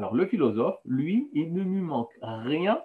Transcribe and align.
Alors 0.00 0.14
le 0.14 0.24
philosophe, 0.24 0.78
lui, 0.86 1.28
il 1.34 1.52
ne 1.52 1.60
lui 1.60 1.82
manque 1.82 2.16
rien 2.22 2.82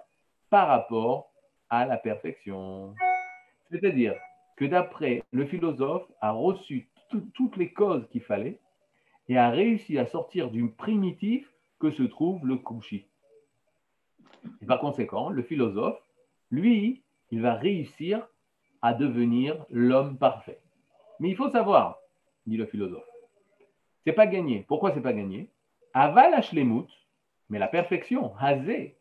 par 0.50 0.68
rapport 0.68 1.32
à 1.70 1.86
la 1.86 1.96
perfection. 1.96 2.92
C'est-à-dire 3.70 4.14
que 4.58 4.66
d'après 4.66 5.22
le 5.30 5.46
philosophe 5.46 6.06
a 6.20 6.32
reçu 6.32 6.90
toutes 7.32 7.56
les 7.56 7.72
causes 7.72 8.06
qu'il 8.10 8.20
fallait 8.20 8.60
et 9.30 9.38
a 9.38 9.48
réussi 9.48 9.96
à 9.96 10.04
sortir 10.04 10.50
du 10.50 10.68
primitif 10.68 11.50
que 11.80 11.90
se 11.90 12.02
trouve 12.02 12.46
le 12.46 12.58
Kushi. 12.58 13.06
Et 14.60 14.66
par 14.66 14.78
conséquent, 14.78 15.30
le 15.30 15.42
philosophe, 15.42 15.98
lui, 16.50 17.02
il 17.30 17.40
va 17.40 17.54
réussir 17.54 18.28
à 18.82 18.92
devenir 18.92 19.64
l'homme 19.70 20.18
parfait. 20.18 20.60
Mais 21.18 21.30
il 21.30 21.36
faut 21.36 21.48
savoir, 21.48 21.98
dit 22.46 22.58
le 22.58 22.66
philosophe, 22.66 23.08
c'est 24.04 24.12
pas 24.12 24.26
gagné. 24.26 24.66
Pourquoi 24.68 24.92
c'est 24.92 25.00
pas 25.00 25.14
gagné? 25.14 25.48
Aval 25.94 26.34
Ashlemut, 26.34 26.86
mais 27.48 27.58
la 27.58 27.68
perfection, 27.68 28.32
Hazé, 28.38 28.96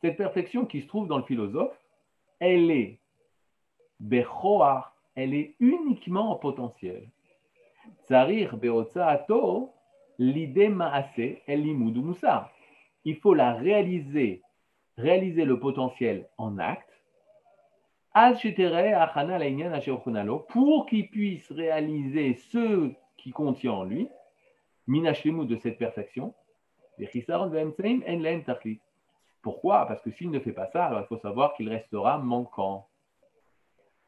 cette 0.00 0.16
perfection 0.16 0.66
qui 0.66 0.82
se 0.82 0.86
trouve 0.86 1.08
dans 1.08 1.18
le 1.18 1.24
philosophe, 1.24 1.78
elle 2.38 2.70
est 2.70 3.00
Bechoar, 4.00 4.94
elle 5.16 5.34
est 5.34 5.56
uniquement 5.58 6.30
en 6.30 6.36
potentiel. 6.36 7.08
Tsarir 8.04 8.56
Beotsaato, 8.56 9.72
l'idée 10.18 10.68
Maase, 10.68 11.38
El 11.46 11.64
Musa. 11.64 12.52
Il 13.04 13.16
faut 13.16 13.34
la 13.34 13.54
réaliser, 13.54 14.42
réaliser 14.96 15.44
le 15.44 15.58
potentiel 15.58 16.28
en 16.38 16.58
acte, 16.58 16.84
pour 20.48 20.86
qu'il 20.86 21.08
puisse 21.10 21.52
réaliser 21.52 22.34
ce 22.34 22.90
qui 23.16 23.30
contient 23.30 23.72
en 23.72 23.84
lui, 23.84 24.08
minashlemu 24.86 25.46
de 25.46 25.56
cette 25.56 25.78
perfection, 25.78 26.34
pourquoi? 29.42 29.86
Parce 29.86 30.02
que 30.02 30.10
s'il 30.10 30.30
ne 30.30 30.40
fait 30.40 30.52
pas 30.52 30.68
ça, 30.72 30.86
alors 30.86 31.00
il 31.00 31.06
faut 31.06 31.18
savoir 31.18 31.54
qu'il 31.54 31.68
restera 31.68 32.18
manquant. 32.18 32.88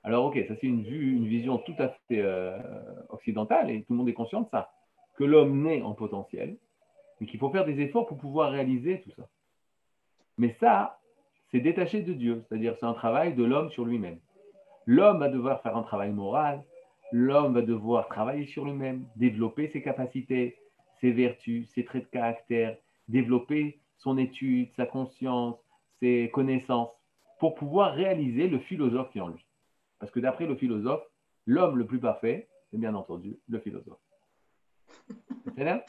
Alors 0.02 0.26
ok, 0.26 0.38
ça 0.48 0.54
c'est 0.60 0.66
une 0.66 0.82
vue, 0.82 1.16
une 1.16 1.26
vision 1.26 1.58
tout 1.58 1.74
à 1.78 1.88
fait 1.88 2.20
euh, 2.20 2.58
occidentale 3.10 3.70
et 3.70 3.82
tout 3.82 3.92
le 3.92 3.96
monde 3.96 4.08
est 4.08 4.14
conscient 4.14 4.40
de 4.40 4.48
ça, 4.48 4.72
que 5.16 5.24
l'homme 5.24 5.62
naît 5.62 5.82
en 5.82 5.92
potentiel, 5.92 6.56
mais 7.20 7.26
qu'il 7.26 7.38
faut 7.38 7.50
faire 7.50 7.66
des 7.66 7.80
efforts 7.80 8.06
pour 8.06 8.16
pouvoir 8.16 8.50
réaliser 8.50 9.02
tout 9.02 9.10
ça. 9.16 9.28
Mais 10.38 10.56
ça, 10.58 10.98
c'est 11.50 11.60
détaché 11.60 12.02
de 12.02 12.14
Dieu, 12.14 12.44
c'est-à-dire 12.48 12.76
c'est 12.78 12.86
un 12.86 12.94
travail 12.94 13.34
de 13.34 13.44
l'homme 13.44 13.70
sur 13.70 13.84
lui-même. 13.84 14.18
L'homme 14.86 15.18
va 15.18 15.28
devoir 15.28 15.60
faire 15.62 15.76
un 15.76 15.82
travail 15.82 16.10
moral, 16.10 16.64
l'homme 17.12 17.54
va 17.54 17.62
devoir 17.62 18.08
travailler 18.08 18.46
sur 18.46 18.64
lui-même, 18.64 19.06
développer 19.16 19.68
ses 19.68 19.82
capacités, 19.82 20.56
ses 21.00 21.12
vertus, 21.12 21.68
ses 21.70 21.84
traits 21.84 22.04
de 22.04 22.10
caractère, 22.10 22.76
développer 23.10 23.80
son 23.98 24.16
étude, 24.16 24.70
sa 24.76 24.86
conscience, 24.86 25.56
ses 26.00 26.30
connaissances, 26.32 26.90
pour 27.38 27.54
pouvoir 27.54 27.94
réaliser 27.94 28.48
le 28.48 28.58
philosophe 28.58 29.10
qui 29.10 29.18
est 29.18 29.22
en 29.22 29.28
lui. 29.28 29.44
Parce 29.98 30.12
que 30.12 30.20
d'après 30.20 30.46
le 30.46 30.56
philosophe, 30.56 31.02
l'homme 31.46 31.76
le 31.76 31.86
plus 31.86 32.00
parfait, 32.00 32.48
c'est 32.70 32.78
bien 32.78 32.94
entendu 32.94 33.38
le 33.48 33.58
philosophe. 33.58 33.98
C'est-à-dire, 35.44 35.82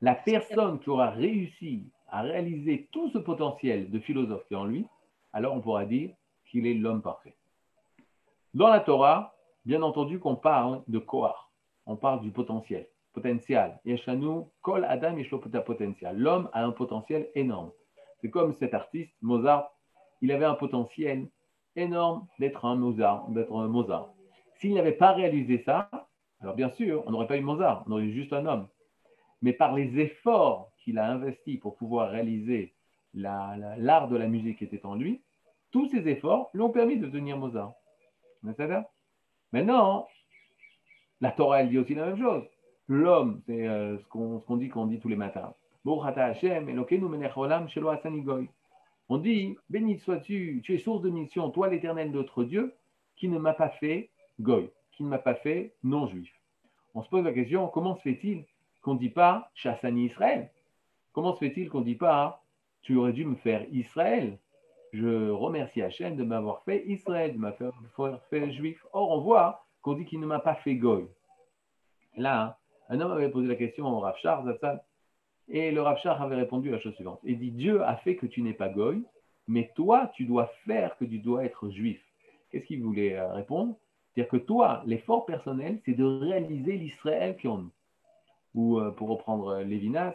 la 0.00 0.14
personne 0.14 0.80
qui 0.80 0.90
aura 0.90 1.10
réussi 1.10 1.90
à 2.08 2.22
réaliser 2.22 2.88
tout 2.92 3.10
ce 3.10 3.18
potentiel 3.18 3.90
de 3.90 3.98
philosophe 4.00 4.46
qui 4.46 4.54
est 4.54 4.56
en 4.56 4.64
lui, 4.64 4.86
alors 5.32 5.54
on 5.54 5.60
pourra 5.60 5.84
dire 5.84 6.14
qu'il 6.46 6.66
est 6.66 6.74
l'homme 6.74 7.02
parfait. 7.02 7.36
Dans 8.54 8.68
la 8.68 8.80
Torah, 8.80 9.34
bien 9.64 9.82
entendu 9.82 10.18
qu'on 10.20 10.36
parle 10.36 10.82
de 10.86 10.98
Kohar, 10.98 11.50
on 11.86 11.96
parle 11.96 12.20
du 12.20 12.30
potentiel, 12.30 12.86
potentiel. 13.14 13.78
Kol 14.60 14.84
Adam 14.84 15.16
potentiel. 15.64 16.16
L'homme 16.16 16.50
a 16.52 16.64
un 16.64 16.72
potentiel 16.72 17.30
énorme. 17.34 17.70
C'est 18.20 18.30
comme 18.30 18.52
cet 18.52 18.74
artiste, 18.74 19.14
Mozart, 19.22 19.70
il 20.20 20.32
avait 20.32 20.44
un 20.44 20.54
potentiel 20.54 21.28
énorme 21.76 22.26
d'être 22.38 22.64
un 22.64 22.76
Mozart, 22.76 23.28
d'être 23.30 23.54
un 23.54 23.68
Mozart. 23.68 24.10
S'il 24.56 24.74
n'avait 24.74 24.92
pas 24.92 25.12
réalisé 25.12 25.58
ça, 25.58 25.90
alors 26.40 26.54
bien 26.54 26.70
sûr, 26.70 27.02
on 27.06 27.10
n'aurait 27.10 27.26
pas 27.26 27.36
eu 27.36 27.42
Mozart, 27.42 27.84
on 27.86 27.92
aurait 27.92 28.04
eu 28.04 28.12
juste 28.12 28.32
un 28.32 28.46
homme. 28.46 28.68
Mais 29.42 29.52
par 29.52 29.74
les 29.74 29.98
efforts 29.98 30.70
qu'il 30.78 30.98
a 30.98 31.10
investis 31.10 31.58
pour 31.58 31.76
pouvoir 31.76 32.10
réaliser 32.10 32.74
l'art 33.14 34.08
de 34.08 34.16
la 34.16 34.26
musique 34.26 34.58
qui 34.58 34.64
était 34.64 34.84
en 34.86 34.94
lui, 34.94 35.22
tous 35.70 35.88
ces 35.90 36.08
efforts 36.08 36.50
lui 36.54 36.62
ont 36.62 36.70
permis 36.70 36.96
de 36.96 37.06
devenir 37.06 37.36
Mozart. 37.36 37.74
Maintenant, 39.52 40.08
la 41.20 41.30
Torah, 41.32 41.60
elle 41.60 41.70
dit 41.70 41.78
aussi 41.78 41.94
la 41.94 42.06
même 42.06 42.18
chose. 42.18 42.44
L'homme, 42.88 43.40
c'est 43.46 43.66
euh, 43.66 43.98
ce 43.98 44.06
qu'on 44.08 44.56
dit 44.56 44.68
qu'on 44.68 44.86
dit 44.86 45.00
tous 45.00 45.08
les 45.08 45.16
matins. 45.16 45.54
On 45.86 46.02
dit, 49.18 49.56
béni 49.70 49.98
sois-tu, 49.98 50.60
tu 50.64 50.74
es 50.74 50.78
source 50.78 51.02
de 51.02 51.10
mission, 51.10 51.50
toi 51.50 51.68
l'éternel 51.68 52.10
notre 52.10 52.44
Dieu, 52.44 52.74
qui 53.16 53.28
ne 53.28 53.38
m'a 53.38 53.52
pas 53.52 53.68
fait 53.68 54.10
goy, 54.40 54.70
qui 54.92 55.04
ne 55.04 55.08
m'a 55.08 55.18
pas 55.18 55.34
fait 55.34 55.74
non-juif. 55.82 56.32
On 56.94 57.02
se 57.02 57.08
pose 57.08 57.24
la 57.24 57.32
question, 57.32 57.68
comment 57.68 57.96
se 57.96 58.02
fait-il 58.02 58.44
qu'on 58.82 58.94
ne 58.94 58.98
dit 58.98 59.10
pas 59.10 59.50
Chassani 59.54 60.06
Israël? 60.06 60.50
Comment 61.12 61.34
se 61.34 61.38
fait-il 61.38 61.68
qu'on 61.68 61.80
ne 61.80 61.84
dit 61.84 61.96
pas 61.96 62.42
tu 62.82 62.96
aurais 62.96 63.12
dû 63.12 63.24
me 63.24 63.36
faire 63.36 63.66
Israël? 63.72 64.38
Je 64.92 65.30
remercie 65.30 65.82
Hachem 65.82 66.16
de 66.16 66.22
m'avoir 66.22 66.62
fait 66.62 66.84
Israël, 66.86 67.32
de 67.32 67.38
m'avoir 67.38 68.22
fait 68.30 68.52
juif. 68.52 68.84
Or, 68.92 69.10
on 69.10 69.20
voit 69.20 69.64
qu'on 69.82 69.94
dit 69.94 70.04
qu'il 70.04 70.20
ne 70.20 70.26
m'a 70.26 70.38
pas 70.38 70.54
fait 70.54 70.76
goy. 70.76 71.08
Là, 72.16 72.58
un 72.88 73.00
homme 73.00 73.12
avait 73.12 73.30
posé 73.30 73.48
la 73.48 73.56
question 73.56 73.86
au 73.86 74.00
Rav 74.00 74.16
et 75.48 75.70
le 75.70 75.82
Rav 75.82 75.98
avait 76.04 76.36
répondu 76.36 76.70
la 76.70 76.78
chose 76.78 76.94
suivante. 76.94 77.20
Il 77.24 77.38
dit 77.38 77.50
Dieu 77.50 77.82
a 77.82 77.96
fait 77.96 78.16
que 78.16 78.26
tu 78.26 78.42
n'es 78.42 78.54
pas 78.54 78.68
goy, 78.68 79.02
mais 79.46 79.70
toi, 79.74 80.10
tu 80.14 80.24
dois 80.24 80.50
faire 80.66 80.96
que 80.96 81.04
tu 81.04 81.18
dois 81.18 81.44
être 81.44 81.70
juif. 81.70 82.00
Qu'est-ce 82.50 82.66
qu'il 82.66 82.82
voulait 82.82 83.16
euh, 83.16 83.32
répondre? 83.32 83.76
C'est-à-dire 84.14 84.30
que 84.30 84.36
toi, 84.38 84.82
l'effort 84.86 85.26
personnel, 85.26 85.80
c'est 85.84 85.94
de 85.94 86.04
réaliser 86.04 86.76
l'Israël 86.76 87.36
qui 87.36 87.48
en 87.48 87.58
nous. 87.58 87.70
Ou 88.54 88.78
euh, 88.78 88.90
pour 88.90 89.08
reprendre 89.08 89.48
euh, 89.48 89.64
Lévinas, 89.64 90.14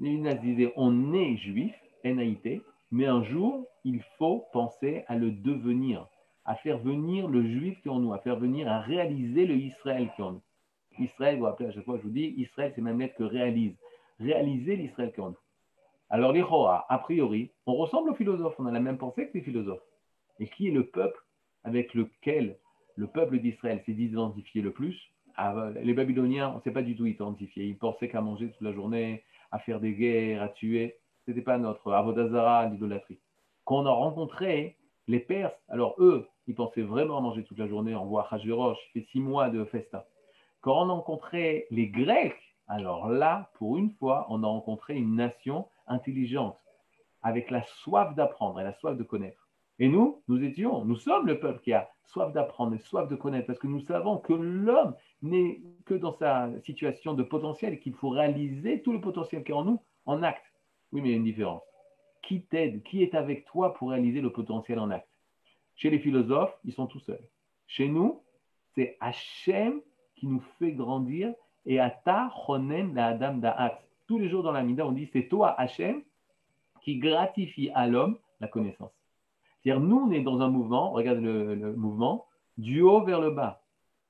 Lévinas 0.00 0.34
disait 0.34 0.72
on 0.76 1.12
est 1.12 1.36
juif, 1.36 1.74
NAIT, 2.04 2.62
mais 2.90 3.06
un 3.06 3.22
jour, 3.24 3.66
il 3.84 4.02
faut 4.18 4.46
penser 4.52 5.04
à 5.08 5.16
le 5.16 5.32
devenir, 5.32 6.06
à 6.44 6.54
faire 6.54 6.78
venir 6.78 7.28
le 7.28 7.42
juif 7.42 7.80
qui 7.82 7.88
en 7.88 7.98
nous, 7.98 8.12
à 8.12 8.18
faire 8.18 8.36
venir, 8.36 8.68
à 8.68 8.80
réaliser 8.80 9.46
le 9.46 9.56
Israël 9.56 10.10
qui 10.14 10.22
en 10.22 10.32
nous. 10.32 10.42
Israël, 10.98 11.38
vous 11.38 11.44
rappelez 11.44 11.68
à 11.68 11.72
chaque 11.72 11.84
fois, 11.84 11.98
je 11.98 12.02
vous 12.02 12.10
dis, 12.10 12.34
Israël, 12.36 12.72
c'est 12.74 12.82
même 12.82 13.00
lettre 13.00 13.16
que 13.16 13.24
réalise. 13.24 13.74
Réaliser 14.20 14.76
l'Israël 14.76 15.12
en 15.18 15.30
nous. 15.30 15.36
Alors, 16.10 16.32
les 16.32 16.42
a 16.42 16.98
priori, 16.98 17.50
on 17.66 17.74
ressemble 17.74 18.10
aux 18.10 18.14
philosophes, 18.14 18.54
on 18.58 18.66
a 18.66 18.70
la 18.70 18.80
même 18.80 18.98
pensée 18.98 19.28
que 19.28 19.38
les 19.38 19.44
philosophes. 19.44 19.82
Et 20.38 20.48
qui 20.48 20.68
est 20.68 20.72
le 20.72 20.86
peuple 20.86 21.18
avec 21.64 21.94
lequel 21.94 22.58
le 22.96 23.06
peuple 23.06 23.38
d'Israël 23.38 23.82
s'est 23.86 23.92
identifié 23.92 24.60
le 24.60 24.72
plus? 24.72 25.00
Ah, 25.36 25.70
Les 25.82 25.94
Babyloniens, 25.94 26.50
on 26.50 26.56
ne 26.56 26.60
s'est 26.60 26.70
pas 26.70 26.82
du 26.82 26.94
tout 26.96 27.06
identifié. 27.06 27.64
Ils 27.64 27.78
pensaient 27.78 28.08
qu'à 28.08 28.20
manger 28.20 28.50
toute 28.50 28.60
la 28.60 28.74
journée, 28.74 29.24
à 29.50 29.58
faire 29.58 29.80
des 29.80 29.92
guerres, 29.92 30.42
à 30.42 30.48
tuer. 30.48 30.96
Ce 31.24 31.30
n'était 31.30 31.42
pas 31.42 31.56
notre 31.56 31.92
avodazara, 31.92 32.66
l'idolâtrie. 32.66 33.18
Quand 33.64 33.82
on 33.82 33.86
a 33.86 33.90
rencontré 33.90 34.76
les 35.08 35.20
Perses, 35.20 35.54
alors 35.68 35.94
eux, 35.98 36.26
ils 36.46 36.54
pensaient 36.54 36.82
vraiment 36.82 37.18
à 37.18 37.20
manger 37.20 37.44
toute 37.44 37.58
la 37.58 37.68
journée. 37.68 37.94
On 37.94 38.06
voit 38.06 38.26
Hachverosh, 38.30 38.78
il 38.94 39.00
fait 39.02 39.08
six 39.12 39.20
mois 39.20 39.48
de 39.48 39.64
festa. 39.64 40.06
Quand 40.62 40.86
on 40.86 40.90
a 40.90 40.92
rencontré 40.92 41.66
les 41.70 41.88
Grecs, 41.88 42.54
alors 42.68 43.08
là, 43.08 43.50
pour 43.54 43.78
une 43.78 43.90
fois, 43.90 44.26
on 44.30 44.44
a 44.44 44.46
rencontré 44.46 44.94
une 44.94 45.16
nation 45.16 45.66
intelligente, 45.88 46.56
avec 47.20 47.50
la 47.50 47.64
soif 47.64 48.14
d'apprendre 48.14 48.60
et 48.60 48.64
la 48.64 48.72
soif 48.74 48.96
de 48.96 49.02
connaître. 49.02 49.48
Et 49.80 49.88
nous, 49.88 50.22
nous 50.28 50.40
étions, 50.44 50.84
nous 50.84 50.94
sommes 50.94 51.26
le 51.26 51.40
peuple 51.40 51.60
qui 51.62 51.72
a 51.72 51.90
soif 52.06 52.32
d'apprendre 52.32 52.74
et 52.76 52.78
soif 52.78 53.08
de 53.08 53.16
connaître, 53.16 53.48
parce 53.48 53.58
que 53.58 53.66
nous 53.66 53.80
savons 53.80 54.18
que 54.18 54.32
l'homme 54.32 54.94
n'est 55.20 55.60
que 55.84 55.94
dans 55.94 56.12
sa 56.12 56.48
situation 56.60 57.14
de 57.14 57.24
potentiel 57.24 57.74
et 57.74 57.80
qu'il 57.80 57.94
faut 57.94 58.10
réaliser 58.10 58.82
tout 58.82 58.92
le 58.92 59.00
potentiel 59.00 59.42
qui 59.42 59.50
est 59.50 59.56
en 59.56 59.64
nous 59.64 59.82
en 60.06 60.22
acte. 60.22 60.46
Oui, 60.92 61.00
mais 61.00 61.08
il 61.08 61.10
y 61.10 61.14
a 61.14 61.18
une 61.18 61.24
différence. 61.24 61.62
Qui 62.22 62.42
t'aide 62.42 62.84
Qui 62.84 63.02
est 63.02 63.16
avec 63.16 63.46
toi 63.46 63.74
pour 63.74 63.90
réaliser 63.90 64.20
le 64.20 64.30
potentiel 64.30 64.78
en 64.78 64.90
acte? 64.90 65.08
Chez 65.74 65.90
les 65.90 65.98
philosophes, 65.98 66.56
ils 66.64 66.72
sont 66.72 66.86
tout 66.86 67.00
seuls. 67.00 67.26
Chez 67.66 67.88
nous, 67.88 68.22
c'est 68.76 68.96
Hachem 69.00 69.80
qui 70.22 70.28
nous 70.28 70.42
fait 70.60 70.70
grandir 70.70 71.34
et 71.66 71.80
Ata 71.80 72.30
Chonen 72.46 72.94
la 72.94 73.08
Adam 73.08 73.34
Da'at. 73.38 73.80
Tous 74.06 74.20
les 74.20 74.28
jours 74.28 74.44
dans 74.44 74.52
la 74.52 74.62
Mida, 74.62 74.86
on 74.86 74.92
dit 74.92 75.10
c'est 75.12 75.26
toi, 75.26 75.52
Hachem, 75.58 76.00
qui 76.82 76.98
gratifie 76.98 77.70
à 77.74 77.88
l'homme 77.88 78.18
la 78.38 78.46
connaissance. 78.46 78.92
C'est-à-dire, 79.64 79.82
nous, 79.82 79.96
on 79.96 80.12
est 80.12 80.20
dans 80.22 80.40
un 80.40 80.48
mouvement, 80.48 80.92
regarde 80.92 81.18
le 81.18 81.74
mouvement, 81.74 82.26
du 82.56 82.82
haut 82.82 83.02
vers 83.02 83.20
le 83.20 83.32
bas 83.32 83.62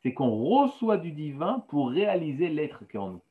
c'est 0.03 0.13
qu'on 0.13 0.31
reçoit 0.31 0.99
du 0.99 1.13
divin 1.13 1.65
pour 1.69 1.91
réaliser 1.91 2.49
l'être 2.49 2.87
qui 2.89 2.97
est 2.97 3.01
en 3.01 3.13
nous. 3.13 3.23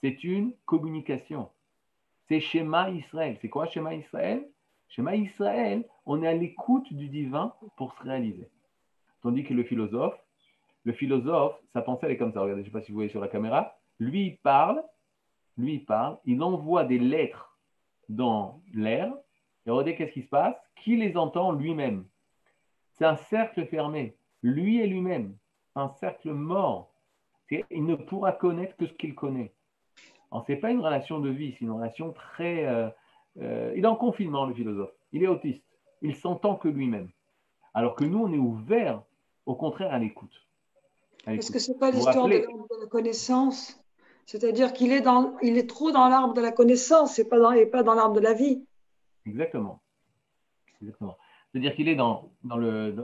C'est 0.00 0.24
une 0.24 0.52
communication. 0.64 1.50
C'est 2.28 2.40
schéma 2.40 2.90
Israël. 2.90 3.36
C'est 3.40 3.48
quoi 3.48 3.66
schéma 3.66 3.94
Israël? 3.94 4.48
Schéma 4.88 5.16
Israël, 5.16 5.86
on 6.06 6.22
est 6.22 6.28
à 6.28 6.34
l'écoute 6.34 6.92
du 6.92 7.08
divin 7.08 7.52
pour 7.76 7.92
se 7.94 8.02
réaliser. 8.02 8.48
Tandis 9.20 9.44
que 9.44 9.52
le 9.52 9.64
philosophe, 9.64 10.18
le 10.86 10.92
philosophe, 10.92 11.60
sa 11.72 11.82
pensée 11.82 12.06
elle 12.06 12.12
est 12.12 12.16
comme 12.16 12.32
ça. 12.32 12.40
Regardez, 12.40 12.62
je 12.62 12.68
ne 12.68 12.72
sais 12.72 12.78
pas 12.78 12.80
si 12.80 12.92
vous 12.92 12.96
voyez 12.96 13.10
sur 13.10 13.20
la 13.20 13.26
caméra. 13.26 13.76
Lui, 13.98 14.26
il 14.26 14.36
parle, 14.38 14.80
lui, 15.58 15.74
il 15.74 15.84
parle, 15.84 16.16
il 16.24 16.40
envoie 16.44 16.84
des 16.84 17.00
lettres 17.00 17.58
dans 18.08 18.62
l'air. 18.72 19.12
Et 19.66 19.70
regardez 19.70 19.96
qu'est-ce 19.96 20.12
qui 20.12 20.22
se 20.22 20.28
passe? 20.28 20.54
Qui 20.76 20.96
les 20.96 21.16
entend 21.16 21.50
lui-même 21.50 22.06
C'est 22.92 23.04
un 23.04 23.16
cercle 23.16 23.66
fermé, 23.66 24.16
lui 24.42 24.80
et 24.80 24.86
lui-même, 24.86 25.36
un 25.74 25.88
cercle 25.88 26.30
mort. 26.30 26.94
Il 27.50 27.84
ne 27.84 27.96
pourra 27.96 28.30
connaître 28.30 28.76
que 28.76 28.86
ce 28.86 28.92
qu'il 28.92 29.16
connaît. 29.16 29.52
Ce 30.46 30.52
n'est 30.52 30.58
pas 30.58 30.70
une 30.70 30.80
relation 30.80 31.18
de 31.18 31.30
vie, 31.30 31.52
c'est 31.52 31.64
une 31.64 31.72
relation 31.72 32.12
très... 32.12 32.64
Euh, 32.64 32.88
euh, 33.40 33.72
il 33.76 33.82
est 33.82 33.88
en 33.88 33.96
confinement, 33.96 34.46
le 34.46 34.54
philosophe. 34.54 34.92
Il 35.10 35.24
est 35.24 35.28
autiste. 35.28 35.64
Il 36.00 36.14
s'entend 36.14 36.54
que 36.54 36.68
lui-même. 36.68 37.08
Alors 37.74 37.96
que 37.96 38.04
nous, 38.04 38.22
on 38.22 38.32
est 38.32 38.38
ouvert, 38.38 39.02
au 39.46 39.56
contraire, 39.56 39.92
à 39.92 39.98
l'écoute. 39.98 40.45
Est-ce 41.26 41.50
que 41.50 41.58
ce 41.58 41.72
n'est 41.72 41.78
pas 41.78 41.90
l'histoire 41.90 42.28
de 42.28 42.80
la 42.80 42.86
connaissance 42.86 43.80
C'est-à-dire 44.26 44.72
qu'il 44.72 44.92
est, 44.92 45.00
dans, 45.00 45.36
il 45.42 45.58
est 45.58 45.68
trop 45.68 45.90
dans 45.90 46.08
l'arbre 46.08 46.34
de 46.34 46.40
la 46.40 46.52
connaissance 46.52 47.18
et 47.18 47.28
pas 47.28 47.38
dans, 47.38 47.52
et 47.52 47.66
pas 47.66 47.82
dans 47.82 47.94
l'arbre 47.94 48.14
de 48.14 48.20
la 48.20 48.32
vie. 48.32 48.64
Exactement. 49.26 49.80
Exactement. 50.80 51.16
C'est-à-dire 51.50 51.74
qu'il 51.74 51.88
est 51.88 51.96
dans, 51.96 52.30
dans 52.44 52.56
le 52.56 52.94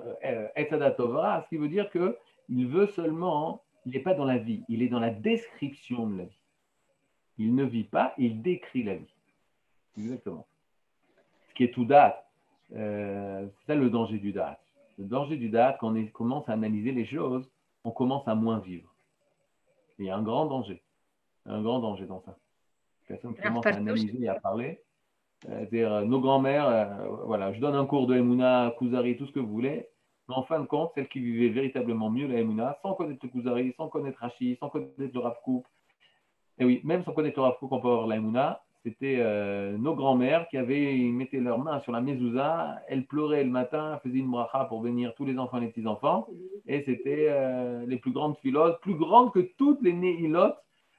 Etada 0.54 0.90
Tovara, 0.90 1.42
ce 1.42 1.48
qui 1.48 1.56
veut 1.56 1.68
dire 1.68 1.90
qu'il 1.90 2.66
veut 2.68 2.86
seulement, 2.88 3.62
il 3.86 3.92
n'est 3.92 4.00
pas 4.00 4.14
dans 4.14 4.24
la 4.24 4.38
vie, 4.38 4.62
il 4.68 4.82
est 4.82 4.88
dans 4.88 5.00
la 5.00 5.10
description 5.10 6.06
de 6.06 6.18
la 6.18 6.24
vie. 6.24 6.40
Il 7.38 7.54
ne 7.54 7.64
vit 7.64 7.84
pas, 7.84 8.14
il 8.18 8.42
décrit 8.42 8.82
la 8.82 8.94
vie. 8.94 9.14
Exactement. 9.98 10.46
Ce 11.48 11.54
qui 11.54 11.64
est 11.64 11.72
tout 11.72 11.84
date. 11.84 12.24
Euh, 12.74 13.46
c'est 13.58 13.72
ça 13.72 13.74
le 13.74 13.90
danger 13.90 14.18
du 14.18 14.32
date. 14.32 14.60
Le 14.98 15.04
danger 15.04 15.36
du 15.36 15.48
date, 15.48 15.78
quand 15.80 15.94
on 15.94 16.06
commence 16.06 16.48
à 16.48 16.52
analyser 16.52 16.92
les 16.92 17.04
choses, 17.04 17.50
on 17.84 17.90
commence 17.90 18.26
à 18.26 18.34
moins 18.34 18.58
vivre. 18.58 18.94
il 19.98 20.06
y 20.06 20.10
a 20.10 20.16
un 20.16 20.22
grand 20.22 20.46
danger. 20.46 20.82
Un 21.46 21.62
grand 21.62 21.80
danger 21.80 22.06
dans 22.06 22.20
ça. 22.20 22.36
Personne 23.08 23.34
qui 23.34 23.42
commence 23.42 23.66
à 23.66 23.70
analyser 23.70 24.22
et 24.22 24.28
à 24.28 24.38
parler. 24.38 24.80
Euh, 25.48 25.66
dire 25.66 25.92
euh, 25.92 26.04
nos 26.04 26.20
grands-mères, 26.20 27.04
voilà, 27.24 27.52
je 27.52 27.60
donne 27.60 27.74
un 27.74 27.84
cours 27.84 28.06
de 28.06 28.14
Emouna, 28.14 28.72
Kuzari, 28.78 29.16
tout 29.16 29.26
ce 29.26 29.32
que 29.32 29.40
vous 29.40 29.52
voulez. 29.52 29.88
Mais 30.28 30.36
en 30.36 30.44
fin 30.44 30.60
de 30.60 30.66
compte, 30.66 30.92
celles 30.94 31.08
qui 31.08 31.18
vivaient 31.18 31.48
véritablement 31.48 32.10
mieux 32.10 32.28
la 32.28 32.38
Emouna, 32.38 32.78
sans 32.82 32.94
connaître 32.94 33.24
le 33.24 33.28
Kuzari, 33.28 33.74
sans 33.76 33.88
connaître 33.88 34.20
Rashi, 34.20 34.56
sans 34.60 34.68
connaître 34.68 34.94
le 34.98 35.20
Rav 35.20 35.36
et 36.58 36.64
oui, 36.64 36.80
même 36.84 37.02
sans 37.04 37.12
connaître 37.12 37.38
le 37.38 37.42
Rav 37.42 37.56
on 37.60 37.68
peut 37.68 37.88
avoir 37.88 38.06
la 38.06 38.16
Emouna, 38.16 38.62
c'était 38.84 39.16
euh, 39.18 39.76
nos 39.78 39.94
grands-mères 39.94 40.48
qui 40.48 40.56
avaient, 40.56 40.96
ils 40.98 41.12
mettaient 41.12 41.38
leurs 41.38 41.58
mains 41.58 41.80
sur 41.80 41.92
la 41.92 42.00
mezouza, 42.00 42.80
elles 42.88 43.06
pleuraient 43.06 43.44
le 43.44 43.50
matin, 43.50 44.00
faisaient 44.02 44.18
une 44.18 44.30
bracha 44.30 44.64
pour 44.64 44.82
venir 44.82 45.14
tous 45.14 45.24
les 45.24 45.38
enfants 45.38 45.58
et 45.58 45.62
les 45.62 45.68
petits-enfants, 45.68 46.26
et 46.66 46.82
c'était 46.82 47.26
euh, 47.28 47.86
les 47.86 47.96
plus 47.96 48.10
grandes 48.10 48.36
philosophes, 48.38 48.80
plus 48.80 48.94
grandes 48.94 49.32
que 49.32 49.40
toutes 49.56 49.80
les 49.82 49.92
néilotes 49.92 50.58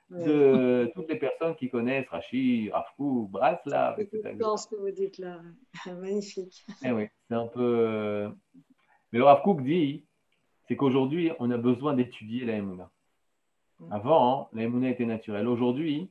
de 0.10 0.92
toutes 0.96 1.10
les 1.10 1.18
personnes 1.18 1.56
qui 1.56 1.70
connaissent 1.70 2.08
Rachi, 2.08 2.70
Rafkou, 2.72 3.28
Braslav, 3.30 4.00
etc. 4.00 4.38
ce 4.58 4.68
que 4.68 4.76
vous 4.76 4.92
dites 4.92 5.18
là, 5.18 5.42
magnifique. 5.86 6.66
Eh 6.86 6.92
oui, 6.92 7.08
c'est 7.28 7.36
un 7.36 7.48
peu. 7.48 7.62
Euh, 7.62 8.30
mais 9.12 9.20
le 9.20 9.26
Rav 9.26 9.42
dit, 9.62 10.06
c'est 10.68 10.78
qu'aujourd'hui, 10.78 11.32
on 11.40 11.52
a 11.52 11.58
besoin 11.58 11.94
d'étudier 11.94 12.46
la 12.46 12.54
Emouna. 12.54 12.90
Mm. 13.80 13.92
Avant, 13.92 14.50
la 14.54 14.64
Emouna 14.64 14.90
était 14.90 15.06
naturelle. 15.06 15.48
Aujourd'hui, 15.48 16.10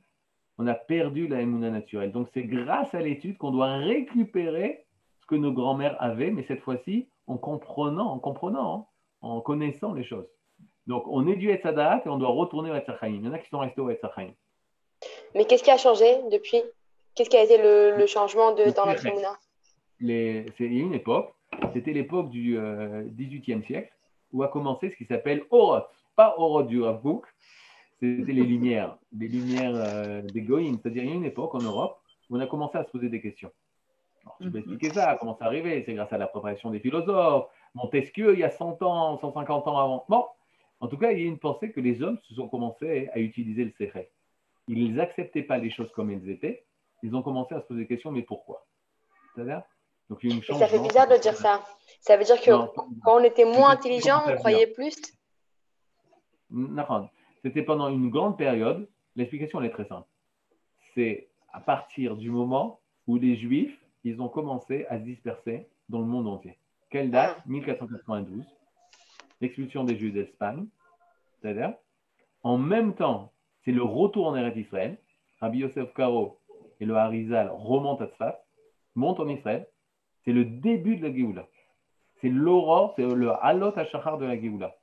on 0.57 0.67
a 0.67 0.73
perdu 0.73 1.27
la 1.27 1.41
émouna 1.41 1.69
naturelle. 1.69 2.11
Donc 2.11 2.27
c'est 2.33 2.43
grâce 2.43 2.93
à 2.93 2.99
l'étude 2.99 3.37
qu'on 3.37 3.51
doit 3.51 3.77
récupérer 3.77 4.85
ce 5.21 5.25
que 5.25 5.35
nos 5.35 5.51
grands-mères 5.51 5.95
avaient, 6.01 6.31
mais 6.31 6.45
cette 6.47 6.61
fois-ci 6.61 7.07
en 7.27 7.37
comprenant, 7.37 8.11
en 8.11 8.19
comprenant, 8.19 8.75
hein, 8.75 8.85
en 9.21 9.41
connaissant 9.41 9.93
les 9.93 10.03
choses. 10.03 10.27
Donc 10.87 11.05
on 11.07 11.27
est 11.27 11.35
du 11.35 11.49
Etzadat 11.49 12.03
et 12.05 12.09
on 12.09 12.17
doit 12.17 12.29
retourner 12.29 12.71
au 12.71 12.75
Etzachaim. 12.75 13.15
Il 13.15 13.25
y 13.25 13.27
en 13.27 13.33
a 13.33 13.39
qui 13.39 13.49
sont 13.49 13.59
restés 13.59 13.81
au 13.81 13.89
Etzachaim. 13.89 14.31
Mais 15.35 15.45
qu'est-ce 15.45 15.63
qui 15.63 15.71
a 15.71 15.77
changé 15.77 16.05
depuis? 16.31 16.61
Qu'est-ce 17.15 17.29
qui 17.29 17.37
a 17.37 17.43
été 17.43 17.57
le, 17.57 18.05
changement 18.07 18.53
de, 18.53 18.71
dans 18.71 18.85
notre 18.85 19.05
émouna 19.05 19.37
Il 19.99 20.09
y 20.09 20.63
a 20.63 20.65
une 20.65 20.93
époque, 20.93 21.33
c'était 21.73 21.93
l'époque 21.93 22.29
du 22.29 22.57
euh, 22.57 23.03
siècle, 23.67 23.91
où 24.31 24.43
a 24.43 24.47
commencé 24.47 24.89
ce 24.89 24.95
qui 24.95 25.05
s'appelle 25.05 25.43
Oroth. 25.51 25.87
Pas 26.15 26.35
Oroth 26.37 26.67
du 26.67 26.81
Rav 26.81 27.01
c'était 28.03 28.33
les 28.33 28.43
lumières, 28.43 28.97
des 29.11 29.27
lumières 29.27 29.73
euh, 29.75 30.21
des 30.21 30.45
C'est-à-dire, 30.45 31.03
il 31.03 31.09
y 31.09 31.11
a 31.11 31.15
une 31.15 31.25
époque 31.25 31.55
en 31.55 31.61
Europe 31.61 31.99
où 32.29 32.37
on 32.37 32.39
a 32.39 32.47
commencé 32.47 32.77
à 32.77 32.83
se 32.83 32.91
poser 32.91 33.09
des 33.09 33.21
questions. 33.21 33.51
je 34.39 34.45
vais 34.45 34.51
mhm. 34.51 34.57
expliquer 34.57 34.93
ça, 34.93 35.15
comment 35.19 35.37
ça 35.37 35.45
arrivé. 35.45 35.83
C'est 35.85 35.93
grâce 35.93 36.11
à 36.11 36.17
la 36.17 36.27
préparation 36.27 36.69
des 36.69 36.79
philosophes. 36.79 37.47
Montesquieu, 37.75 38.33
il 38.33 38.39
y 38.39 38.43
a 38.43 38.49
100 38.49 38.81
ans, 38.81 39.17
150 39.19 39.67
ans 39.67 39.77
avant. 39.77 40.05
Bon, 40.09 40.25
en 40.79 40.87
tout 40.87 40.97
cas, 40.97 41.11
il 41.11 41.19
y 41.19 41.23
a 41.23 41.27
une 41.27 41.39
pensée 41.39 41.71
que 41.71 41.79
les 41.79 42.01
hommes 42.01 42.19
se 42.27 42.35
sont 42.35 42.47
commencés 42.47 43.09
à 43.13 43.19
utiliser 43.19 43.63
le 43.63 43.71
secret. 43.71 44.11
Ils 44.67 44.93
n'acceptaient 44.93 45.43
pas 45.43 45.57
les 45.57 45.69
choses 45.69 45.91
comme 45.93 46.11
elles 46.11 46.29
étaient. 46.29 46.65
Ils 47.03 47.15
ont 47.15 47.21
commencé 47.21 47.55
à 47.55 47.61
se 47.61 47.65
poser 47.65 47.81
des 47.81 47.87
questions, 47.87 48.11
mais 48.11 48.21
pourquoi? 48.21 48.65
C'est-à-dire 49.33 49.63
donc, 50.09 50.19
il 50.21 50.29
y 50.29 50.33
a 50.33 50.35
une 50.35 50.43
Ça 50.59 50.67
fait 50.67 50.79
bizarre 50.79 51.07
de 51.07 51.15
dire 51.15 51.35
ça. 51.35 51.63
Ça 52.01 52.17
veut 52.17 52.25
dire 52.25 52.39
que 52.39 52.51
quand 52.75 53.19
on 53.19 53.23
était 53.23 53.45
moins 53.45 53.69
intelligent, 53.69 54.21
on 54.27 54.35
croyait 54.35 54.67
plus 54.67 54.95
Non, 56.51 57.07
c'était 57.43 57.63
pendant 57.63 57.89
une 57.89 58.09
grande 58.09 58.37
période. 58.37 58.87
L'explication, 59.15 59.59
elle 59.59 59.67
est 59.67 59.73
très 59.73 59.85
simple. 59.85 60.07
C'est 60.95 61.27
à 61.51 61.59
partir 61.59 62.15
du 62.15 62.31
moment 62.31 62.79
où 63.05 63.17
les 63.17 63.35
Juifs, 63.35 63.77
ils 64.03 64.21
ont 64.21 64.29
commencé 64.29 64.85
à 64.89 64.97
se 64.97 65.03
disperser 65.03 65.67
dans 65.89 65.99
le 65.99 66.05
monde 66.05 66.27
entier. 66.27 66.57
Quelle 66.89 67.11
date? 67.11 67.45
1492. 67.45 68.43
L'expulsion 69.41 69.83
des 69.83 69.97
Juifs 69.97 70.13
d'Espagne. 70.13 70.67
C'est-à-dire, 71.41 71.73
en 72.43 72.57
même 72.57 72.95
temps, 72.95 73.33
c'est 73.65 73.71
le 73.71 73.83
retour 73.83 74.27
en 74.27 74.35
Eretz 74.35 74.57
Israël. 74.57 74.97
Rabbi 75.41 75.59
Yosef 75.59 75.93
Karo 75.93 76.39
et 76.79 76.85
le 76.85 76.95
Harizal 76.95 77.51
remontent 77.53 78.05
à 78.05 78.07
Tzfat, 78.07 78.43
montent 78.95 79.19
en 79.19 79.27
Israël. 79.27 79.67
C'est 80.23 80.31
le 80.31 80.45
début 80.45 80.95
de 80.95 81.07
la 81.07 81.13
Géoula. 81.13 81.47
C'est 82.21 82.29
l'aurore, 82.29 82.93
c'est 82.95 83.05
le 83.05 83.31
halot 83.43 83.73
shachar 83.75 84.17
de 84.17 84.25
la 84.25 84.39
Géoula 84.39 84.73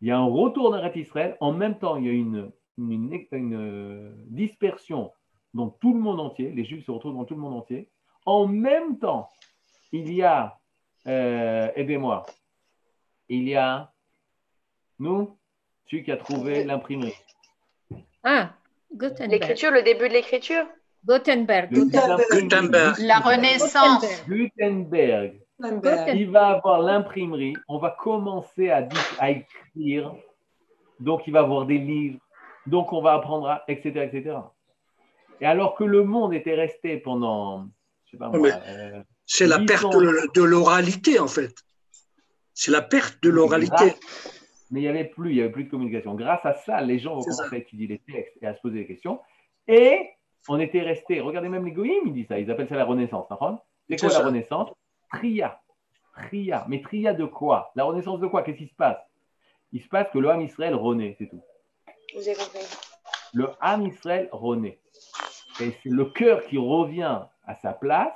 il 0.00 0.08
y 0.08 0.10
a 0.10 0.18
un 0.18 0.26
retour 0.26 0.70
dans 0.70 0.92
Israël. 0.92 1.36
En 1.40 1.52
même 1.52 1.78
temps, 1.78 1.96
il 1.96 2.06
y 2.06 2.08
a 2.08 2.12
une, 2.12 2.50
une, 2.78 4.14
dispersion 4.28 5.12
dans 5.54 5.68
tout 5.68 5.92
le 5.92 6.00
monde 6.00 6.20
entier. 6.20 6.50
Les 6.52 6.64
Juifs 6.64 6.86
se 6.86 6.90
retrouvent 6.90 7.16
dans 7.16 7.24
tout 7.24 7.34
le 7.34 7.40
monde 7.40 7.54
entier. 7.54 7.88
En 8.24 8.46
même 8.46 8.98
temps, 8.98 9.30
il 9.92 10.12
y 10.12 10.22
a, 10.22 10.58
euh, 11.06 11.70
aidez-moi, 11.74 12.26
il 13.28 13.48
y 13.48 13.56
a, 13.56 13.92
nous, 14.98 15.36
celui 15.86 16.04
qui 16.04 16.12
a 16.12 16.16
trouvé 16.16 16.64
l'imprimerie. 16.64 17.14
Ah, 18.22 18.52
Gutenberg. 18.92 19.30
L'écriture, 19.30 19.70
le 19.70 19.82
début 19.82 20.08
de 20.08 20.14
l'écriture? 20.14 20.64
Gutenberg. 21.04 21.72
Gutenberg. 21.72 22.98
La 22.98 23.18
Renaissance. 23.18 24.04
Gutenberg 24.28 25.39
il 26.14 26.30
va 26.30 26.48
avoir 26.48 26.80
l'imprimerie, 26.80 27.54
on 27.68 27.78
va 27.78 27.90
commencer 27.90 28.70
à, 28.70 28.88
à, 29.18 29.30
écrire, 29.30 30.14
donc 30.98 31.26
il 31.26 31.32
va 31.32 31.40
avoir 31.40 31.66
des 31.66 31.78
livres, 31.78 32.18
donc 32.66 32.92
on 32.92 33.02
va 33.02 33.14
apprendre, 33.14 33.48
à, 33.48 33.64
etc., 33.68 34.08
etc. 34.12 34.36
Et 35.40 35.46
alors 35.46 35.74
que 35.74 35.84
le 35.84 36.04
monde 36.04 36.34
était 36.34 36.54
resté 36.54 36.98
pendant, 36.98 37.66
je 38.06 38.12
sais 38.12 38.16
pas 38.16 38.30
euh, 38.34 39.02
c'est 39.26 39.46
la 39.46 39.58
perte 39.60 39.92
de 39.92 40.42
l'oralité 40.42 41.18
en 41.18 41.28
fait. 41.28 41.54
C'est 42.52 42.72
la 42.72 42.82
perte 42.82 43.22
de 43.22 43.30
l'oralité. 43.30 43.94
Mais 44.70 44.80
il 44.80 44.82
n'y 44.82 44.88
avait 44.88 45.04
plus, 45.04 45.30
il 45.30 45.36
y 45.36 45.40
avait 45.40 45.50
plus 45.50 45.64
de 45.64 45.70
communication. 45.70 46.14
Grâce 46.14 46.44
à 46.44 46.52
ça, 46.52 46.80
les 46.80 46.98
gens 46.98 47.16
ont 47.16 47.22
commencé 47.22 47.54
à 47.54 47.58
étudier 47.58 47.86
les 47.86 47.98
textes 47.98 48.36
et 48.42 48.46
à 48.46 48.54
se 48.54 48.60
poser 48.60 48.80
des 48.80 48.86
questions. 48.86 49.20
Et 49.66 50.10
on 50.48 50.60
était 50.60 50.82
resté, 50.82 51.20
regardez 51.20 51.48
même 51.48 51.64
les 51.64 51.72
goïms, 51.72 52.06
ils 52.06 52.12
disent 52.12 52.28
ça, 52.28 52.38
ils 52.38 52.50
appellent 52.50 52.68
ça 52.68 52.76
la 52.76 52.84
Renaissance. 52.84 53.26
C'est 53.88 53.98
quoi 53.98 54.08
la 54.10 54.26
Renaissance? 54.26 54.70
Tria. 55.12 55.60
Tria. 56.14 56.64
Mais 56.68 56.82
tria 56.82 57.14
de 57.14 57.24
quoi? 57.24 57.72
La 57.74 57.84
renaissance 57.84 58.20
de 58.20 58.26
quoi? 58.26 58.42
Qu'est-ce 58.42 58.58
qui 58.58 58.68
se 58.68 58.74
passe? 58.74 58.98
Il 59.72 59.82
se 59.82 59.88
passe 59.88 60.08
que 60.12 60.18
le 60.18 60.30
Ham 60.30 60.40
Israël 60.40 60.74
renaît, 60.74 61.14
c'est 61.18 61.28
tout. 61.28 61.42
Le 63.32 63.48
Ham 63.60 63.86
Israël 63.86 64.28
renaît. 64.32 64.80
Et 65.60 65.72
c'est 65.82 65.90
le 65.90 66.06
cœur 66.06 66.44
qui 66.46 66.58
revient 66.58 67.20
à 67.44 67.54
sa 67.56 67.72
place. 67.72 68.12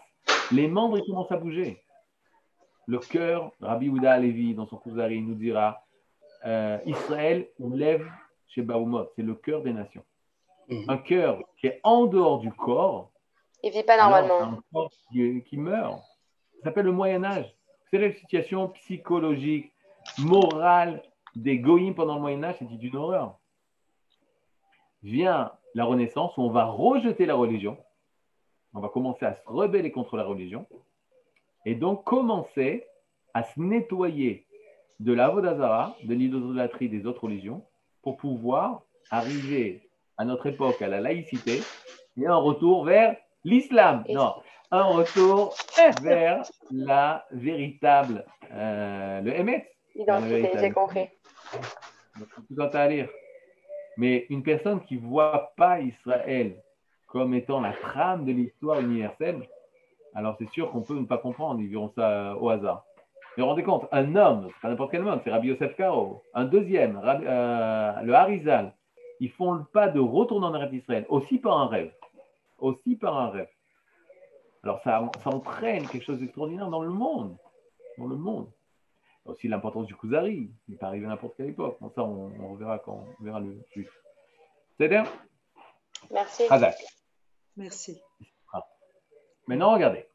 Les 0.51 0.67
membres, 0.67 0.99
ils 0.99 1.07
commencent 1.07 1.31
à 1.31 1.37
bouger. 1.37 1.83
Le 2.87 2.99
cœur, 2.99 3.53
Rabbi 3.61 3.89
Ouda 3.89 4.19
Levi, 4.19 4.55
dans 4.55 4.67
son 4.67 4.77
Kuzari, 4.77 5.21
nous 5.23 5.35
dira 5.35 5.85
euh, 6.45 6.79
Israël, 6.85 7.49
on 7.61 7.71
lève 7.71 8.07
chez 8.49 8.63
Baoumot, 8.63 9.11
c'est 9.17 9.23
le 9.23 9.35
cœur 9.35 9.63
des 9.63 9.73
nations. 9.73 10.05
Mhm. 10.69 10.85
Un 10.89 10.99
cœur 10.99 11.39
qui 11.59 11.67
est 11.67 11.81
en 11.83 12.07
dehors 12.07 12.39
du 12.39 12.53
corps. 12.53 13.11
Il 13.63 13.71
ne 13.71 13.75
vit 13.75 13.83
pas 13.83 13.97
normalement. 13.97 14.41
un 14.43 14.63
corps 14.73 14.91
qui 15.11 15.57
meurt. 15.57 16.03
Ça 16.65 16.71
s'appelle 16.71 16.87
le 16.87 16.93
Moyen-Âge. 16.93 17.55
C'est 17.91 17.99
la 17.99 18.11
situation 18.11 18.69
psychologique, 18.69 19.71
morale 20.17 21.03
des 21.37 21.59
goïms 21.59 21.95
pendant 21.95 22.15
le 22.15 22.23
Moyen-Âge, 22.23 22.57
c'était 22.59 22.87
une 22.87 22.97
horreur. 22.97 23.39
Vient 25.03 25.53
la 25.75 25.85
Renaissance 25.85 26.35
où 26.39 26.41
on 26.41 26.49
va 26.49 26.65
rejeter 26.65 27.27
la 27.27 27.35
religion. 27.35 27.77
On 28.73 28.81
va 28.81 28.89
commencer 28.89 29.27
à 29.27 29.35
se 29.35 29.43
rebeller 29.45 29.93
contre 29.93 30.17
la 30.17 30.25
religion. 30.25 30.67
Et 31.67 31.75
donc 31.75 32.03
commencer 32.05 32.87
à 33.35 33.43
se 33.43 33.61
nettoyer 33.61 34.47
de 35.01 35.13
la 35.13 35.29
Vodazara, 35.29 35.95
de 36.03 36.15
l'idolâtrie 36.15 36.89
des 36.89 37.05
autres 37.05 37.25
religions, 37.25 37.63
pour 38.01 38.17
pouvoir 38.17 38.81
arriver 39.11 39.87
à 40.17 40.25
notre 40.25 40.47
époque 40.47 40.81
à 40.81 40.89
la 40.89 41.03
laïcité 41.03 41.61
et 42.17 42.27
un 42.27 42.37
retour 42.37 42.87
vers 42.87 43.19
L'islam, 43.45 44.05
non. 44.09 44.37
Un 44.71 44.85
retour 44.85 45.55
vers 46.03 46.43
la 46.71 47.25
véritable, 47.31 48.25
euh, 48.53 49.21
le 49.21 49.33
Emet. 49.33 49.71
Identité, 49.95 50.51
j'ai 50.59 50.71
compris. 50.71 51.09
Tout 52.57 52.63
à 52.73 52.89
lire. 52.89 53.09
Mais 53.97 54.27
une 54.31 54.43
personne 54.43 54.81
qui 54.81 54.97
ne 54.97 55.07
voit 55.07 55.53
pas 55.57 55.81
Israël 55.81 56.57
comme 57.07 57.35
étant 57.35 57.61
la 57.61 57.73
trame 57.73 58.25
de 58.25 58.33
l'histoire 58.33 58.81
universelle, 58.81 59.49
alors 60.15 60.37
c'est 60.39 60.51
sûr 60.51 60.71
qu'on 60.73 60.83
peut 60.83 60.95
ne 60.95 61.07
pas 61.07 61.19
comprendre, 61.19 61.61
ils 61.61 61.69
verront 61.69 61.93
ça 61.95 62.37
au 62.41 62.49
hasard. 62.49 62.85
Mais 63.37 63.45
rendez 63.45 63.63
compte, 63.63 63.87
un 63.93 64.17
homme, 64.17 64.49
pas 64.63 64.69
n'importe 64.69 64.91
quel 64.93 65.07
homme, 65.07 65.21
c'est 65.23 65.31
Rabbi 65.31 65.49
Yosef 65.49 65.77
Karo, 65.77 66.23
un 66.35 66.45
deuxième, 66.45 67.01
euh, 67.05 68.01
le 68.03 68.15
Harizal, 68.15 68.73
ils 69.21 69.31
font 69.31 69.53
le 69.53 69.65
pas 69.65 69.89
de 69.89 70.01
retourner 70.01 70.47
en 70.47 70.53
rêve 70.53 70.71
d'Israël, 70.71 71.07
aussi 71.09 71.39
par 71.39 71.59
un 71.59 71.67
rêve. 71.67 71.93
Aussi 72.59 72.97
par 72.97 73.17
un 73.19 73.31
rêve. 73.31 73.49
Alors 74.65 74.81
ça, 74.83 75.11
ça 75.23 75.31
entraîne 75.31 75.87
quelque 75.89 76.05
chose 76.05 76.19
d'extraordinaire 76.19 76.69
dans 76.69 76.83
le 76.83 76.91
monde. 76.91 77.37
Dans 77.99 78.07
le 78.07 78.17
monde. 78.17 78.51
Aussi 79.25 79.47
l'importance 79.47 79.87
du 79.87 79.95
Kuzari. 79.95 80.51
Il 80.67 80.73
n'est 80.73 80.77
pas 80.77 80.89
arrivé 80.89 81.07
à 81.07 81.11
n'importe 81.11 81.37
quelle 81.37 81.51
époque. 81.51 81.77
Bon, 81.81 81.91
ça, 81.91 82.03
on, 82.03 82.33
on, 82.41 82.55
verra 82.55 82.79
quand 82.79 83.07
on 83.21 83.25
verra 83.25 83.41
le 83.41 83.57
juif. 83.73 83.91
C'est 84.79 84.89
bien 84.89 85.05
Merci. 86.11 86.43
Merci. 87.57 88.01
Ah. 88.53 88.67
Maintenant, 89.47 89.73
regardez. 89.73 90.07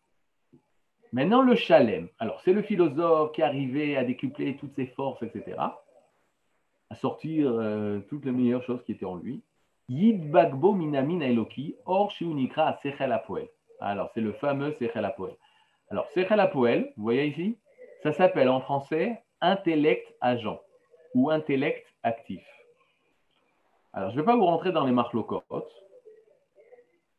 Maintenant, 1.14 1.42
le 1.42 1.56
Chalem. 1.56 2.10
Alors, 2.20 2.42
c'est 2.42 2.54
le 2.54 2.62
philosophe 2.62 3.32
qui 3.32 3.42
est 3.42 3.46
arrivé 3.46 3.98
à 3.98 4.04
décupler 4.04 4.58
toutes 4.58 4.76
ses 4.76 4.88
forces, 4.88 5.24
etc 5.24 5.56
à 6.90 6.96
sortir 6.96 7.52
euh, 7.52 8.00
toutes 8.10 8.26
les 8.26 8.32
meilleures 8.32 8.64
choses 8.64 8.84
qui 8.84 8.92
étaient 8.92 9.06
en 9.06 9.16
lui. 9.16 9.44
Yid 9.90 10.30
bagbo 10.32 10.74
minamin 10.74 11.22
eloki, 11.22 11.76
or 11.86 12.12
shiunikra 12.12 12.80
sechel 12.84 13.12
apoel. 13.12 13.48
Alors, 13.80 14.10
c'est 14.14 14.22
le 14.22 14.34
fameux 14.34 14.74
sechel 14.74 15.06
apoel. 15.06 15.36
Alors, 15.90 16.08
sechel 16.10 16.40
apoel, 16.40 16.94
vous 16.98 17.04
voyez 17.04 17.26
ici, 17.26 17.58
ça 18.04 18.14
s'appelle 18.14 18.50
en 18.50 18.62
français 18.62 19.22
intellect 19.42 20.06
agent 20.22 20.60
ou 21.16 21.30
intellect 21.30 21.86
actif. 22.04 22.44
Alors, 23.94 24.12
je 24.12 24.16
ne 24.16 24.22
vais 24.22 24.26
pas 24.26 24.36
vous 24.36 24.46
rentrer 24.46 24.72
dans 24.72 24.86
les 24.86 24.92
marlocotes, 24.92 25.74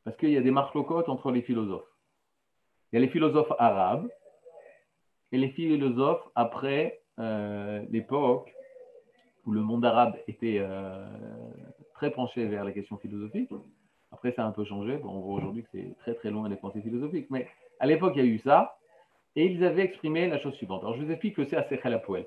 parce 0.05 0.17
qu'il 0.17 0.31
y 0.31 0.37
a 0.37 0.41
des 0.41 0.51
marlocotes 0.51 1.09
entre 1.09 1.31
les 1.31 1.43
philosophes. 1.43 1.89
Il 2.93 2.97
y 2.97 2.99
a 2.99 3.01
les 3.01 3.11
philosophes 3.11 3.53
arabes 3.59 4.09
et 5.33 5.39
les 5.39 5.51
philosophes 5.51 6.29
après 6.35 7.03
euh, 7.19 7.85
l'époque 7.91 8.53
où 9.47 9.53
le 9.53 9.61
monde 9.61 9.85
arabe 9.85 10.17
était 10.27 10.59
euh, 10.59 11.07
très 11.95 12.11
penché 12.11 12.47
vers 12.47 12.65
les 12.65 12.73
questions 12.73 12.99
philosophiques. 12.99 13.51
Après, 14.21 14.33
ça 14.33 14.45
a 14.45 14.47
un 14.47 14.51
peu 14.51 14.65
changé. 14.65 15.01
on 15.03 15.21
voit 15.21 15.37
aujourd'hui 15.37 15.63
que 15.63 15.71
c'est 15.73 15.97
très 16.01 16.13
très 16.13 16.31
loin 16.31 16.47
des 16.51 16.57
pensées 16.57 16.83
philosophiques. 16.83 17.29
Mais 17.31 17.49
à 17.79 17.87
l'époque, 17.87 18.13
il 18.17 18.23
y 18.23 18.29
a 18.29 18.31
eu 18.31 18.39
ça. 18.39 18.77
Et 19.35 19.47
ils 19.47 19.65
avaient 19.65 19.85
exprimé 19.85 20.29
la 20.29 20.39
chose 20.39 20.53
suivante. 20.57 20.83
Alors, 20.83 20.95
je 20.95 21.03
vous 21.03 21.11
explique 21.11 21.37
que 21.37 21.45
c'est 21.47 21.57
à 21.57 21.63
Sechel 21.63 21.95
Apoel. 21.95 22.27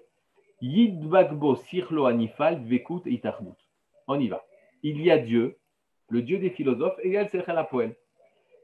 Yidbagbo 0.60 1.56
sirlo 1.56 2.08
anifal 2.08 2.64
vekut 2.64 3.02
itardut. 3.06 3.60
On 4.08 4.20
y 4.20 4.28
va. 4.28 4.44
Il 4.82 5.04
y 5.04 5.12
a 5.12 5.20
Dieu, 5.20 5.60
le 6.10 6.24
Dieu 6.24 6.40
des 6.40 6.50
philosophes, 6.50 6.98
et 7.04 7.10
il 7.10 7.14
y 7.14 7.18
a 7.18 7.24
le 7.24 7.30
Sechel 7.30 7.60
Apoel. 7.60 7.96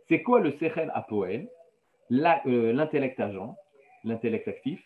C'est 0.07 0.23
quoi 0.23 0.39
le 0.39 0.49
Sechel 0.53 0.91
Apoel 0.95 1.49
euh, 2.11 2.73
L'intellect 2.73 3.19
agent, 3.19 3.55
l'intellect 4.05 4.47
actif 4.47 4.81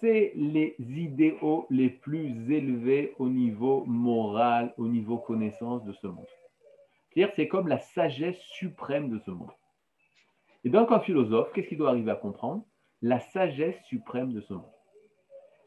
c'est 0.00 0.32
les 0.36 0.76
idéaux 0.78 1.66
les 1.70 1.88
plus 1.88 2.52
élevés 2.52 3.14
au 3.18 3.28
niveau 3.28 3.84
moral, 3.86 4.72
au 4.78 4.86
niveau 4.86 5.18
connaissance 5.18 5.84
de 5.84 5.92
ce 5.92 6.06
monde. 6.06 6.26
C'est 7.34 7.48
comme 7.48 7.68
la 7.68 7.78
sagesse 7.78 8.38
suprême 8.38 9.10
de 9.10 9.18
ce 9.20 9.30
monde. 9.30 9.50
Et 10.64 10.70
donc, 10.70 10.90
un 10.92 11.00
philosophe, 11.00 11.52
qu'est-ce 11.52 11.68
qu'il 11.68 11.78
doit 11.78 11.90
arriver 11.90 12.10
à 12.10 12.16
comprendre? 12.16 12.64
La 13.02 13.20
sagesse 13.20 13.80
suprême 13.84 14.32
de 14.32 14.40
ce 14.40 14.54
monde. 14.54 14.70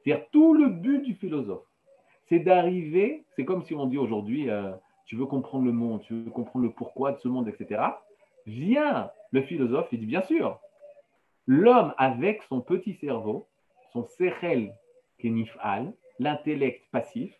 C'est-à-dire 0.03 0.25
tout 0.31 0.53
le 0.53 0.69
but 0.69 1.01
du 1.01 1.15
philosophe, 1.15 1.65
c'est 2.27 2.39
d'arriver, 2.39 3.25
c'est 3.35 3.45
comme 3.45 3.63
si 3.63 3.73
on 3.73 3.85
dit 3.85 3.97
aujourd'hui, 3.97 4.49
euh, 4.49 4.71
tu 5.05 5.15
veux 5.15 5.25
comprendre 5.25 5.65
le 5.65 5.71
monde, 5.71 6.01
tu 6.01 6.13
veux 6.13 6.31
comprendre 6.31 6.65
le 6.65 6.71
pourquoi 6.71 7.11
de 7.11 7.19
ce 7.19 7.27
monde, 7.27 7.47
etc. 7.47 7.81
Vient 8.45 9.11
le 9.31 9.41
philosophe, 9.41 9.87
il 9.91 9.99
dit 9.99 10.05
bien 10.05 10.21
sûr, 10.21 10.59
l'homme 11.45 11.93
avec 11.97 12.41
son 12.43 12.61
petit 12.61 12.95
cerveau, 12.95 13.47
son 13.91 14.05
sechel 14.05 14.73
kenifal, 15.19 15.93
l'intellect 16.19 16.89
passif, 16.91 17.33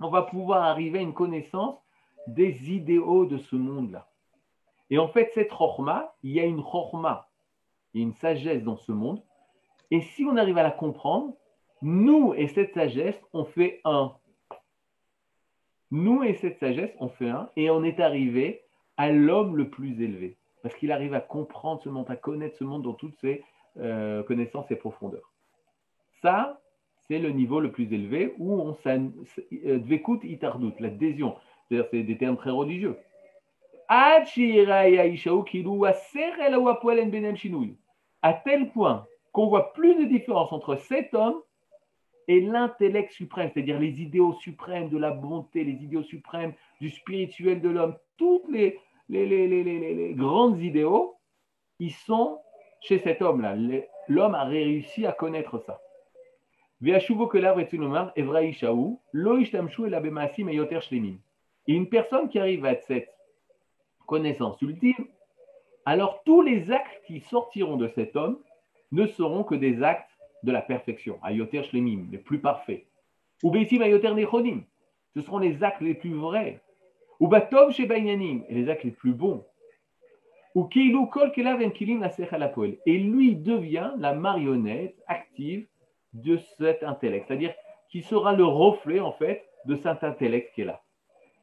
on 0.00 0.10
va 0.10 0.22
pouvoir 0.22 0.64
arriver 0.64 0.98
à 0.98 1.02
une 1.02 1.14
connaissance 1.14 1.78
des 2.26 2.72
idéaux 2.72 3.26
de 3.26 3.38
ce 3.38 3.56
monde-là. 3.56 4.08
Et 4.90 4.98
en 4.98 5.08
fait, 5.08 5.30
cette 5.34 5.50
chorma, 5.50 6.14
il 6.22 6.32
y 6.32 6.40
a 6.40 6.44
une 6.44 6.62
chorma, 6.62 7.28
il 7.92 8.00
y 8.00 8.04
a 8.04 8.06
une 8.06 8.14
sagesse 8.14 8.62
dans 8.62 8.76
ce 8.76 8.92
monde. 8.92 9.22
Et 9.90 10.00
si 10.00 10.24
on 10.24 10.36
arrive 10.36 10.58
à 10.58 10.62
la 10.62 10.70
comprendre, 10.70 11.34
nous 11.82 12.34
et 12.34 12.48
cette 12.48 12.74
sagesse, 12.74 13.20
on 13.32 13.44
fait 13.44 13.80
un. 13.84 14.12
Nous 15.90 16.22
et 16.22 16.34
cette 16.34 16.58
sagesse, 16.58 16.94
on 16.98 17.08
fait 17.08 17.28
un. 17.28 17.48
Et 17.56 17.70
on 17.70 17.82
est 17.84 18.00
arrivé 18.00 18.62
à 18.96 19.10
l'homme 19.10 19.56
le 19.56 19.68
plus 19.68 20.00
élevé. 20.00 20.36
Parce 20.62 20.74
qu'il 20.74 20.90
arrive 20.90 21.14
à 21.14 21.20
comprendre 21.20 21.80
ce 21.82 21.88
monde, 21.88 22.10
à 22.10 22.16
connaître 22.16 22.56
ce 22.56 22.64
monde 22.64 22.82
dans 22.82 22.94
toutes 22.94 23.16
ses 23.20 23.44
euh, 23.78 24.22
connaissances 24.22 24.70
et 24.70 24.76
profondeurs. 24.76 25.32
Ça, 26.22 26.60
c'est 27.06 27.18
le 27.18 27.30
niveau 27.30 27.60
le 27.60 27.70
plus 27.70 27.92
élevé 27.92 28.34
où 28.38 28.60
on 28.60 28.76
euh, 28.86 29.78
dvekut 29.78 30.24
itardut, 30.24 30.72
l'adhésion. 30.80 31.36
C'est-à-dire, 31.68 31.88
c'est 31.90 32.02
des 32.02 32.18
termes 32.18 32.36
très 32.36 32.50
religieux. 32.50 32.96
À 38.22 38.32
tel 38.32 38.70
point 38.70 39.06
qu'on 39.32 39.46
voit 39.48 39.72
plus 39.72 39.94
de 39.94 40.04
différence 40.04 40.52
entre 40.52 40.76
cet 40.76 41.14
homme 41.14 41.40
et 42.28 42.40
l'intellect 42.40 43.12
suprême, 43.12 43.50
c'est-à-dire 43.52 43.78
les 43.78 44.02
idéaux 44.02 44.32
suprêmes 44.34 44.88
de 44.88 44.98
la 44.98 45.12
bonté, 45.12 45.62
les 45.62 45.84
idéaux 45.84 46.02
suprêmes 46.02 46.52
du 46.80 46.90
spirituel 46.90 47.60
de 47.60 47.68
l'homme, 47.68 47.96
toutes 48.16 48.48
les, 48.48 48.80
grands 50.14 50.56
idéaux, 50.56 51.16
ils 51.78 51.92
sont 51.92 52.40
chez 52.80 52.98
cet 52.98 53.22
homme-là. 53.22 53.54
L'homme 54.08 54.34
a 54.34 54.44
réussi 54.44 55.06
à 55.06 55.12
connaître 55.12 55.58
ça. 55.58 55.80
Et 56.84 56.92
une 61.74 61.88
personne 61.88 62.28
qui 62.28 62.38
arrive 62.38 62.64
à 62.64 62.76
cette 62.76 63.10
connaissance 64.06 64.60
ultime, 64.62 65.06
alors 65.84 66.22
tous 66.24 66.42
les 66.42 66.70
actes 66.70 67.02
qui 67.06 67.20
sortiront 67.20 67.76
de 67.76 67.88
cet 67.88 68.16
homme 68.16 68.38
ne 68.92 69.06
seront 69.06 69.44
que 69.44 69.54
des 69.54 69.82
actes 69.82 70.10
de 70.42 70.52
la 70.52 70.62
perfection, 70.62 71.18
ayoter 71.22 71.62
shlemim, 71.64 72.06
les 72.10 72.18
plus 72.18 72.38
parfaits. 72.38 72.84
Ou 73.42 73.50
beitim 73.50 73.80
ayoter 73.82 74.14
nechonim, 74.14 74.62
ce 75.14 75.20
seront 75.20 75.38
les 75.38 75.62
actes 75.62 75.80
les 75.80 75.94
plus 75.94 76.14
vrais. 76.14 76.60
Ou 77.20 77.28
batov 77.28 77.72
shebainyanim, 77.72 78.44
et 78.48 78.54
les 78.54 78.68
actes 78.68 78.84
les 78.84 78.90
plus 78.90 79.12
bons. 79.12 79.44
Ou 80.54 80.64
keilu 80.64 81.06
kol 81.12 81.32
kelav 81.32 81.60
kilim 81.72 82.02
Et 82.86 82.98
lui 82.98 83.36
devient 83.36 83.92
la 83.98 84.14
marionnette 84.14 84.96
active 85.06 85.66
de 86.14 86.38
cet 86.58 86.82
intellect, 86.82 87.26
c'est-à-dire 87.28 87.54
qui 87.90 88.02
sera 88.02 88.32
le 88.32 88.44
reflet 88.44 89.00
en 89.00 89.12
fait 89.12 89.44
de 89.66 89.76
cet 89.76 90.02
intellect 90.02 90.54
qui 90.54 90.62
est 90.62 90.64
là. 90.64 90.82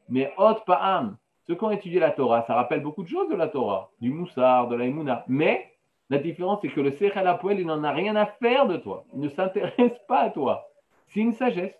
Mais 0.08 0.32
Hot 0.36 0.60
Pa'am, 0.66 1.16
ceux 1.46 1.54
qui 1.54 1.64
ont 1.64 1.70
étudié 1.70 2.00
la 2.00 2.10
Torah, 2.10 2.42
ça 2.42 2.54
rappelle 2.54 2.82
beaucoup 2.82 3.02
de 3.02 3.08
choses 3.08 3.28
de 3.28 3.34
la 3.34 3.48
Torah, 3.48 3.90
du 4.00 4.10
Moussar, 4.10 4.68
de 4.68 4.76
la 4.76 4.84
Emouna. 4.84 5.24
Mais 5.28 5.72
la 6.10 6.18
différence, 6.18 6.60
c'est 6.62 6.68
que 6.68 6.80
le 6.80 6.92
Sechel 6.92 7.26
Apoel, 7.26 7.60
il 7.60 7.66
n'en 7.66 7.84
a 7.84 7.92
rien 7.92 8.16
à 8.16 8.26
faire 8.26 8.66
de 8.66 8.76
toi. 8.76 9.04
Il 9.14 9.20
ne 9.20 9.28
s'intéresse 9.28 9.98
pas 10.08 10.20
à 10.20 10.30
toi. 10.30 10.68
C'est 11.08 11.20
une 11.20 11.32
sagesse. 11.32 11.78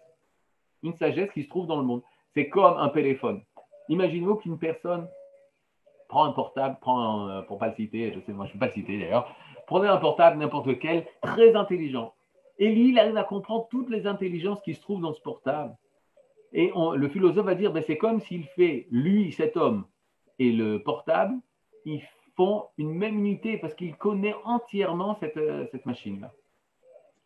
Une 0.82 0.94
sagesse 0.94 1.30
qui 1.32 1.42
se 1.42 1.48
trouve 1.48 1.66
dans 1.66 1.76
le 1.76 1.84
monde. 1.84 2.02
C'est 2.34 2.48
comme 2.48 2.76
un 2.76 2.88
téléphone. 2.88 3.42
Imaginez-vous 3.88 4.36
qu'une 4.36 4.58
personne 4.58 5.08
prend 6.08 6.24
un 6.24 6.32
portable, 6.32 6.76
prend 6.80 7.28
un, 7.28 7.42
pour 7.42 7.58
pas 7.58 7.68
le 7.68 7.74
citer, 7.74 8.12
je 8.12 8.20
sais, 8.20 8.32
moi 8.32 8.46
je 8.46 8.50
ne 8.50 8.54
vais 8.54 8.60
pas 8.60 8.66
le 8.66 8.72
citer 8.72 8.98
d'ailleurs, 8.98 9.34
prenez 9.66 9.88
un 9.88 9.96
portable 9.96 10.38
n'importe 10.38 10.66
lequel, 10.66 11.06
très 11.22 11.54
intelligent. 11.56 12.14
Et 12.58 12.68
lui, 12.68 12.90
il 12.90 12.98
arrive 12.98 13.16
à 13.16 13.24
comprendre 13.24 13.66
toutes 13.70 13.90
les 13.90 14.06
intelligences 14.06 14.60
qui 14.62 14.74
se 14.74 14.80
trouvent 14.80 15.00
dans 15.00 15.12
ce 15.12 15.20
portable. 15.20 15.74
Et 16.54 16.70
le 16.74 17.08
philosophe 17.08 17.46
va 17.46 17.56
dire, 17.56 17.72
ben, 17.72 17.82
c'est 17.84 17.98
comme 17.98 18.20
s'il 18.20 18.44
fait, 18.44 18.86
lui, 18.92 19.32
cet 19.32 19.56
homme, 19.56 19.84
et 20.38 20.52
le 20.52 20.78
portable, 20.78 21.34
ils 21.84 22.02
font 22.36 22.66
une 22.78 22.94
même 22.94 23.18
unité 23.18 23.58
parce 23.58 23.74
qu'il 23.74 23.96
connaît 23.96 24.34
entièrement 24.44 25.16
cette, 25.20 25.36
euh, 25.36 25.66
machine-là. 25.84 26.32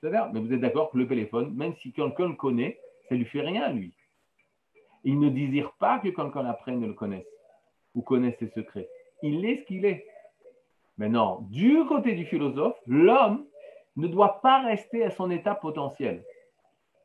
C'est-à-dire, 0.01 0.31
mais 0.33 0.41
vous 0.41 0.53
êtes 0.53 0.61
d'accord 0.61 0.91
que 0.91 0.99
le 0.99 1.07
téléphone, 1.07 1.55
même 1.55 1.75
si 1.77 1.93
quelqu'un 1.93 2.29
le 2.29 2.35
connaît, 2.35 2.81
ça 3.09 3.15
ne 3.15 3.21
lui 3.21 3.27
fait 3.27 3.43
rien 3.43 3.63
à 3.63 3.73
lui. 3.73 3.93
Il 5.05 5.19
ne 5.21 5.29
désire 5.29 5.73
pas 5.73 5.99
que 5.99 6.09
quelqu'un 6.09 6.47
apprenne 6.47 6.87
le 6.87 6.95
connaisse 6.95 7.27
ou 7.95 8.03
connaisse 8.03 8.39
ses 8.39 8.49
secrets. 8.49 8.89
Il 9.23 9.45
est 9.45 9.59
ce 9.59 9.65
qu'il 9.67 9.85
est. 9.85 10.07
Maintenant, 10.97 11.47
du 11.51 11.85
côté 11.87 12.15
du 12.15 12.25
philosophe, 12.25 12.77
l'homme, 12.87 13.45
ne 13.97 14.07
doit 14.07 14.41
pas 14.41 14.63
rester 14.63 15.05
à 15.05 15.11
son 15.11 15.31
état 15.31 15.55
potentiel. 15.55 16.25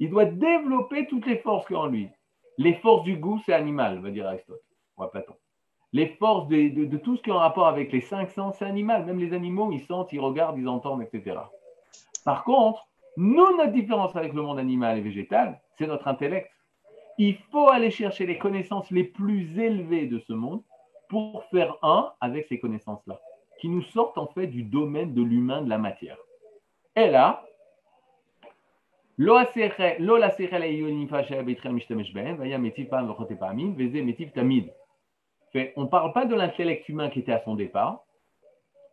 Il 0.03 0.09
doit 0.09 0.25
développer 0.25 1.07
toutes 1.07 1.25
les 1.27 1.37
forces 1.37 1.65
qu'il 1.65 1.77
a 1.77 1.79
en 1.79 1.85
lui. 1.85 2.09
Les 2.57 2.73
forces 2.73 3.03
du 3.03 3.15
goût, 3.15 3.39
c'est 3.45 3.53
animal, 3.53 4.01
va 4.01 4.11
dire 4.11 4.27
Aristote, 4.27 4.61
ou 4.97 5.05
Platon. 5.05 5.35
les 5.93 6.07
forces 6.19 6.49
de, 6.49 6.97
tout 6.97 7.15
ce 7.15 7.21
qui 7.21 7.29
est 7.29 7.33
en 7.33 7.39
rapport 7.39 7.67
avec 7.67 7.89
les 7.93 8.01
cinq 8.01 8.29
sens 8.29 8.61
animaux, 8.61 9.01
même 9.05 9.17
les 9.17 9.31
animaux, 9.31 9.71
ils 9.71 9.79
sentent, 9.85 10.11
ils 10.11 10.19
regardent, 10.19 10.57
ils 10.57 10.67
entendent, 10.67 11.03
etc. 11.03 11.37
Par 12.25 12.43
contre, 12.43 12.85
nous, 13.15 13.55
notre 13.55 13.71
différence 13.71 14.13
avec 14.17 14.33
le 14.33 14.41
monde 14.41 14.59
animal 14.59 14.97
et 14.97 15.01
végétal, 15.01 15.61
c'est 15.77 15.87
notre 15.87 16.09
intellect. 16.09 16.51
Il 17.17 17.37
faut 17.49 17.69
aller 17.69 17.89
chercher 17.89 18.25
les 18.25 18.37
connaissances 18.37 18.91
les 18.91 19.05
plus 19.05 19.57
élevées 19.57 20.07
de 20.07 20.19
ce 20.19 20.33
monde 20.33 20.63
pour 21.07 21.45
faire 21.45 21.77
un 21.81 22.11
avec 22.19 22.47
ces 22.47 22.59
connaissances-là, 22.59 23.21
qui 23.61 23.69
nous 23.69 23.83
sortent 23.83 24.17
en 24.17 24.27
fait 24.27 24.47
du 24.47 24.63
domaine 24.63 25.13
de 25.13 25.21
l'humain, 25.21 25.61
de 25.61 25.69
la 25.69 25.77
matière. 25.77 26.17
Et 26.97 27.09
là, 27.09 27.45
on 35.75 35.83
ne 35.83 35.87
parle 35.87 36.13
pas 36.13 36.25
de 36.25 36.33
l'intellect 36.33 36.89
humain 36.89 37.09
qui 37.09 37.19
était 37.19 37.31
à 37.31 37.43
son 37.43 37.53
départ, 37.53 38.03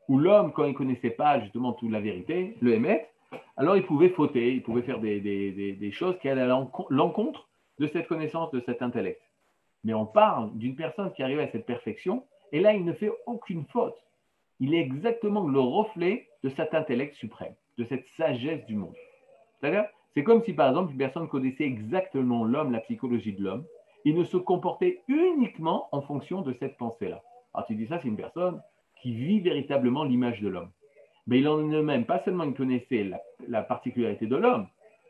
où 0.08 0.18
l'homme, 0.18 0.52
quand 0.52 0.64
il 0.64 0.74
connaissait 0.74 1.10
pas 1.10 1.40
justement 1.40 1.72
toute 1.72 1.90
la 1.90 2.00
vérité, 2.00 2.56
le 2.60 2.74
émet, 2.74 3.08
alors 3.56 3.76
il 3.76 3.86
pouvait 3.86 4.10
fauter, 4.10 4.52
il 4.52 4.62
pouvait 4.62 4.82
faire 4.82 4.98
des, 4.98 5.90
choses 5.92 6.18
qui 6.18 6.28
allaient 6.28 6.42
à 6.42 6.66
l'encontre 6.90 7.48
de 7.78 7.86
cette 7.86 8.06
connaissance, 8.06 8.50
de 8.50 8.60
cet 8.66 8.82
intellect. 8.82 9.22
Mais 9.84 9.94
on 9.94 10.04
parle 10.04 10.50
d'une 10.58 10.76
personne 10.76 11.12
qui 11.14 11.22
arrive 11.22 11.40
à 11.40 11.48
cette 11.48 11.64
perfection, 11.64 12.24
et 12.52 12.60
là, 12.60 12.74
il 12.74 12.84
ne 12.84 12.92
fait 12.92 13.12
aucune 13.24 13.64
faute. 13.66 13.96
Il 14.58 14.74
est 14.74 14.80
exactement 14.80 15.46
le 15.48 15.60
reflet 15.60 16.28
de 16.42 16.50
cet 16.50 16.74
intellect 16.74 17.14
suprême, 17.14 17.54
de 17.78 17.84
cette 17.84 18.06
sagesse 18.18 18.66
du 18.66 18.76
monde. 18.76 18.94
C'est-à-dire, 19.60 19.86
c'est 20.14 20.24
comme 20.24 20.42
si, 20.42 20.52
par 20.52 20.68
exemple, 20.68 20.92
une 20.92 20.98
personne 20.98 21.28
connaissait 21.28 21.64
exactement 21.64 22.44
l'homme, 22.44 22.72
la 22.72 22.80
psychologie 22.80 23.32
de 23.32 23.44
l'homme, 23.44 23.64
il 24.04 24.16
ne 24.16 24.24
se 24.24 24.36
comportait 24.36 25.02
uniquement 25.08 25.88
en 25.92 26.00
fonction 26.00 26.42
de 26.42 26.52
cette 26.52 26.76
pensée-là. 26.76 27.22
Alors 27.54 27.66
tu 27.66 27.74
dis 27.74 27.86
ça, 27.86 27.98
c'est 27.98 28.08
une 28.08 28.16
personne 28.16 28.60
qui 29.00 29.12
vit 29.14 29.40
véritablement 29.40 30.04
l'image 30.04 30.40
de 30.40 30.48
l'homme. 30.48 30.70
Mais 31.26 31.38
il 31.38 31.48
en 31.48 31.70
est 31.70 31.82
même, 31.82 32.06
pas 32.06 32.18
seulement 32.18 32.44
il 32.44 32.54
connaissait 32.54 33.04
la, 33.04 33.20
la 33.46 33.62
particularité 33.62 34.26
de 34.26 34.36
l'homme, 34.36 34.66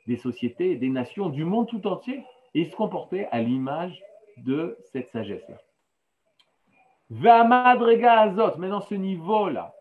des 0.07 0.17
sociétés, 0.17 0.77
des 0.77 0.89
nations, 0.89 1.29
du 1.29 1.45
monde 1.45 1.69
tout 1.69 1.87
entier, 1.87 2.25
et 2.55 2.63
il 2.63 2.71
se 2.71 2.77
comportait 2.77 3.29
à 3.31 3.41
l'image 3.41 4.03
de 4.39 4.77
cette 4.93 5.09
sagesse-là. 5.11 5.57
Dans 7.11 8.81
ce 8.81 8.95
niveau-là, 8.95 9.75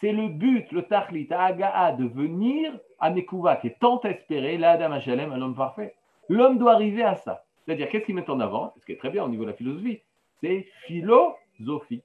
c'est 0.00 0.12
le 0.12 0.28
but, 0.28 0.70
le 0.72 0.82
tachlit, 0.82 1.28
aga'a, 1.30 1.92
de 1.92 2.04
venir 2.04 2.78
à 2.98 3.10
Mekouva, 3.10 3.56
qui 3.56 3.68
est 3.68 3.78
tant 3.78 4.00
espéré, 4.02 4.58
la 4.58 4.72
Adam 4.72 4.92
Hashalem, 4.92 5.32
un 5.32 5.40
homme 5.40 5.54
parfait. 5.54 5.94
L'homme 6.28 6.58
doit 6.58 6.72
arriver 6.72 7.02
à 7.02 7.16
ça. 7.16 7.44
C'est-à-dire, 7.64 7.88
qu'est-ce 7.88 8.04
qu'il 8.04 8.14
met 8.14 8.28
en 8.30 8.40
avant? 8.40 8.72
Ce 8.80 8.86
qui 8.86 8.92
est 8.92 8.96
très 8.96 9.10
bien 9.10 9.24
au 9.24 9.28
niveau 9.28 9.44
de 9.44 9.50
la 9.50 9.56
philosophie, 9.56 10.00
c'est 10.40 10.66
philosophie. 10.86 12.02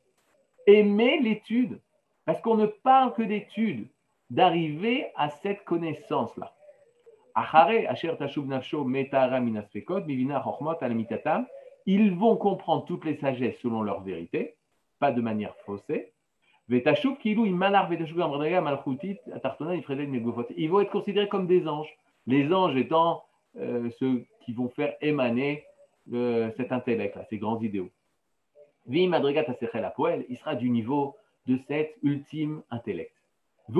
Aimer 0.67 1.19
l'étude. 1.19 1.79
Parce 2.25 2.41
qu'on 2.41 2.55
ne 2.55 2.67
parle 2.67 3.13
que 3.13 3.23
d'étude, 3.23 3.87
d'arriver 4.29 5.07
à 5.15 5.29
cette 5.29 5.63
connaissance-là. 5.65 6.53
Ils 11.85 12.15
vont 12.15 12.35
comprendre 12.37 12.85
toutes 12.85 13.05
les 13.05 13.15
sagesses 13.17 13.57
selon 13.59 13.81
leur 13.81 14.01
vérité, 14.01 14.55
pas 14.99 15.11
de 15.11 15.21
manière 15.21 15.55
faussée. 15.65 16.10
Ils 20.55 20.69
vont 20.69 20.79
être 20.79 20.89
considérés 20.89 21.27
comme 21.27 21.45
des 21.45 21.67
anges. 21.67 21.93
Les 22.27 22.53
anges 22.53 22.77
étant 22.77 23.25
euh, 23.57 23.89
ceux 23.99 24.23
qui 24.45 24.53
vont 24.53 24.69
faire 24.69 24.93
émaner 25.01 25.65
euh, 26.13 26.49
cet 26.55 26.71
intellect-là, 26.71 27.25
ces 27.29 27.39
grands 27.39 27.59
idéaux. 27.59 27.89
Il 28.87 29.11
sera 30.37 30.55
du 30.55 30.69
niveau 30.69 31.17
de 31.45 31.57
cet 31.67 31.97
ultime 32.03 32.63
intellect. 32.71 33.11
Il 33.67 33.75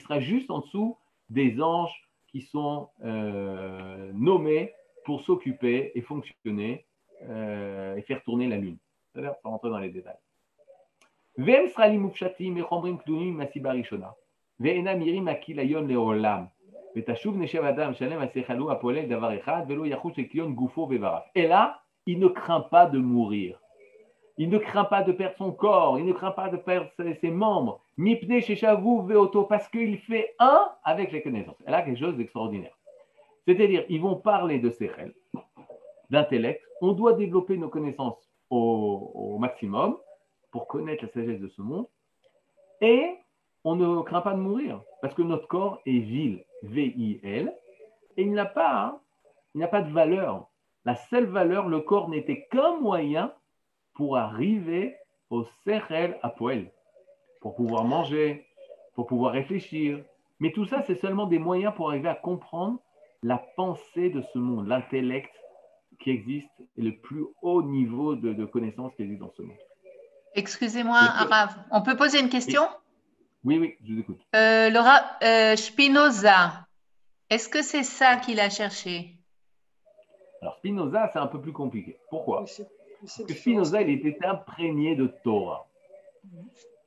sera 0.00 0.18
juste 0.18 0.50
en 0.50 0.58
dessous 0.58 0.96
des 1.28 1.62
anges 1.62 2.10
qui 2.26 2.40
sont 2.42 2.88
euh, 3.04 4.10
nommés 4.12 4.72
pour 5.04 5.20
s'occuper 5.22 5.92
et 5.94 6.00
fonctionner 6.00 6.84
et 7.22 8.02
faire 8.02 8.22
tourner 8.24 8.48
la 8.48 8.56
lune. 8.56 8.78
C'est-à-dire, 9.12 9.34
sans 9.42 9.50
rentrer 9.50 9.70
dans 9.70 9.78
les 9.78 9.90
détails. 9.90 10.18
Et 21.34 21.46
là, 21.46 21.80
il 22.06 22.18
ne 22.18 22.28
craint 22.28 22.60
pas 22.60 22.86
de 22.86 22.98
mourir. 22.98 23.60
Il 24.36 24.48
ne 24.48 24.58
craint 24.58 24.84
pas 24.84 25.02
de 25.02 25.12
perdre 25.12 25.36
son 25.36 25.52
corps, 25.52 25.98
il 25.98 26.06
ne 26.06 26.12
craint 26.12 26.30
pas 26.30 26.48
de 26.48 26.56
perdre 26.56 26.90
ses, 26.98 27.30
membres. 27.30 27.82
Mipne 27.96 28.40
Veoto, 28.40 29.44
parce 29.44 29.68
qu'il 29.68 29.98
fait 29.98 30.34
un 30.38 30.70
avec 30.82 31.12
les 31.12 31.22
connaissances. 31.22 31.60
Et 31.66 31.70
là, 31.70 31.82
quelque 31.82 31.98
chose 31.98 32.16
d'extraordinaire. 32.16 32.76
C'est-à-dire, 33.46 33.84
ils 33.88 34.00
vont 34.00 34.16
parler 34.16 34.58
de 34.58 34.70
Sechel, 34.70 35.14
d'intellect. 36.08 36.62
On 36.80 36.92
doit 36.92 37.12
développer 37.12 37.56
nos 37.56 37.68
connaissances 37.68 38.29
au, 38.50 39.38
maximum 39.38 39.96
pour 40.50 40.66
connaître 40.66 41.04
la 41.04 41.10
sagesse 41.10 41.40
de 41.40 41.48
ce 41.48 41.62
monde. 41.62 41.86
Et 42.80 43.14
on 43.64 43.76
ne 43.76 44.02
craint 44.02 44.20
pas 44.20 44.34
de 44.34 44.40
mourir, 44.40 44.82
parce 45.00 45.14
que 45.14 45.22
notre 45.22 45.46
corps 45.46 45.80
est 45.86 45.98
vil, 45.98 46.44
V-I-L, 46.62 47.54
et 48.16 48.22
il 48.22 48.32
n'a 48.32 48.46
pas, 48.46 49.00
il 49.54 49.60
n'a 49.60 49.68
pas 49.68 49.82
de 49.82 49.90
valeur. 49.92 50.48
La 50.84 50.96
seule 50.96 51.26
valeur, 51.26 51.68
le 51.68 51.80
corps 51.80 52.08
n'était 52.08 52.46
qu'un 52.50 52.76
moyen 52.80 53.32
pour 53.94 54.16
arriver 54.16 54.96
au 55.28 55.44
Sechel 55.64 56.18
à 56.22 56.30
poêle, 56.30 56.72
pour 57.40 57.54
pouvoir 57.54 57.84
manger, 57.84 58.46
pour 58.94 59.06
pouvoir 59.06 59.32
réfléchir. 59.32 60.02
Mais 60.40 60.52
tout 60.52 60.64
ça, 60.64 60.82
c'est 60.86 61.00
seulement 61.00 61.26
des 61.26 61.38
moyens 61.38 61.74
pour 61.74 61.90
arriver 61.90 62.08
à 62.08 62.14
comprendre 62.14 62.80
la 63.22 63.38
pensée 63.56 64.08
de 64.08 64.22
ce 64.22 64.38
monde, 64.38 64.66
l'intellect 64.66 65.30
qui 66.00 66.10
existe 66.10 66.50
et 66.76 66.82
le 66.82 66.96
plus 66.96 67.24
haut 67.42 67.62
niveau 67.62 68.16
de, 68.16 68.32
de 68.32 68.44
connaissance 68.44 68.92
qui 68.96 69.02
existe 69.02 69.20
dans 69.20 69.32
ce 69.36 69.42
monde. 69.42 69.56
Excusez-moi, 70.34 70.98
Arav, 70.98 71.56
on 71.70 71.82
peut 71.82 71.96
poser 71.96 72.20
une 72.20 72.28
question? 72.28 72.62
Oui, 73.44 73.58
oui, 73.58 73.76
je 73.84 73.94
vous 73.94 74.00
écoute. 74.00 74.20
Euh, 74.34 74.70
Laura, 74.70 75.00
euh, 75.22 75.56
Spinoza, 75.56 76.66
est-ce 77.30 77.48
que 77.48 77.62
c'est 77.62 77.82
ça 77.82 78.16
qu'il 78.16 78.38
a 78.40 78.50
cherché? 78.50 79.16
Alors, 80.42 80.56
Spinoza, 80.56 81.10
c'est 81.12 81.18
un 81.18 81.26
peu 81.26 81.40
plus 81.40 81.52
compliqué. 81.52 81.98
Pourquoi? 82.10 82.44
Parce 83.00 83.22
que 83.26 83.32
Spinoza, 83.34 83.82
il 83.82 83.90
était 83.90 84.18
imprégné 84.24 84.94
de 84.94 85.06
Torah. 85.24 85.66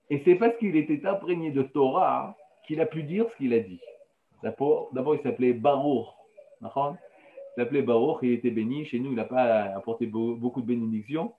Et 0.09 0.21
c'est 0.23 0.35
parce 0.35 0.55
qu'il 0.57 0.75
était 0.75 1.05
imprégné 1.05 1.51
de 1.51 1.63
Torah 1.63 2.35
qu'il 2.65 2.79
a 2.81 2.85
pu 2.85 3.03
dire 3.03 3.25
ce 3.31 3.37
qu'il 3.37 3.53
a 3.53 3.59
dit. 3.59 3.81
D'abord, 4.41 5.15
il 5.15 5.21
s'appelait 5.21 5.53
Baruch. 5.53 6.07
Il 7.55 7.61
s'appelait 7.61 7.83
Baruch, 7.83 8.19
il 8.23 8.33
était 8.33 8.51
béni. 8.51 8.85
Chez 8.85 8.99
nous, 8.99 9.11
il 9.11 9.15
n'a 9.15 9.25
pas 9.25 9.63
apporté 9.75 10.07
beaucoup 10.07 10.61
de 10.61 10.65
bénédictions. 10.65 11.33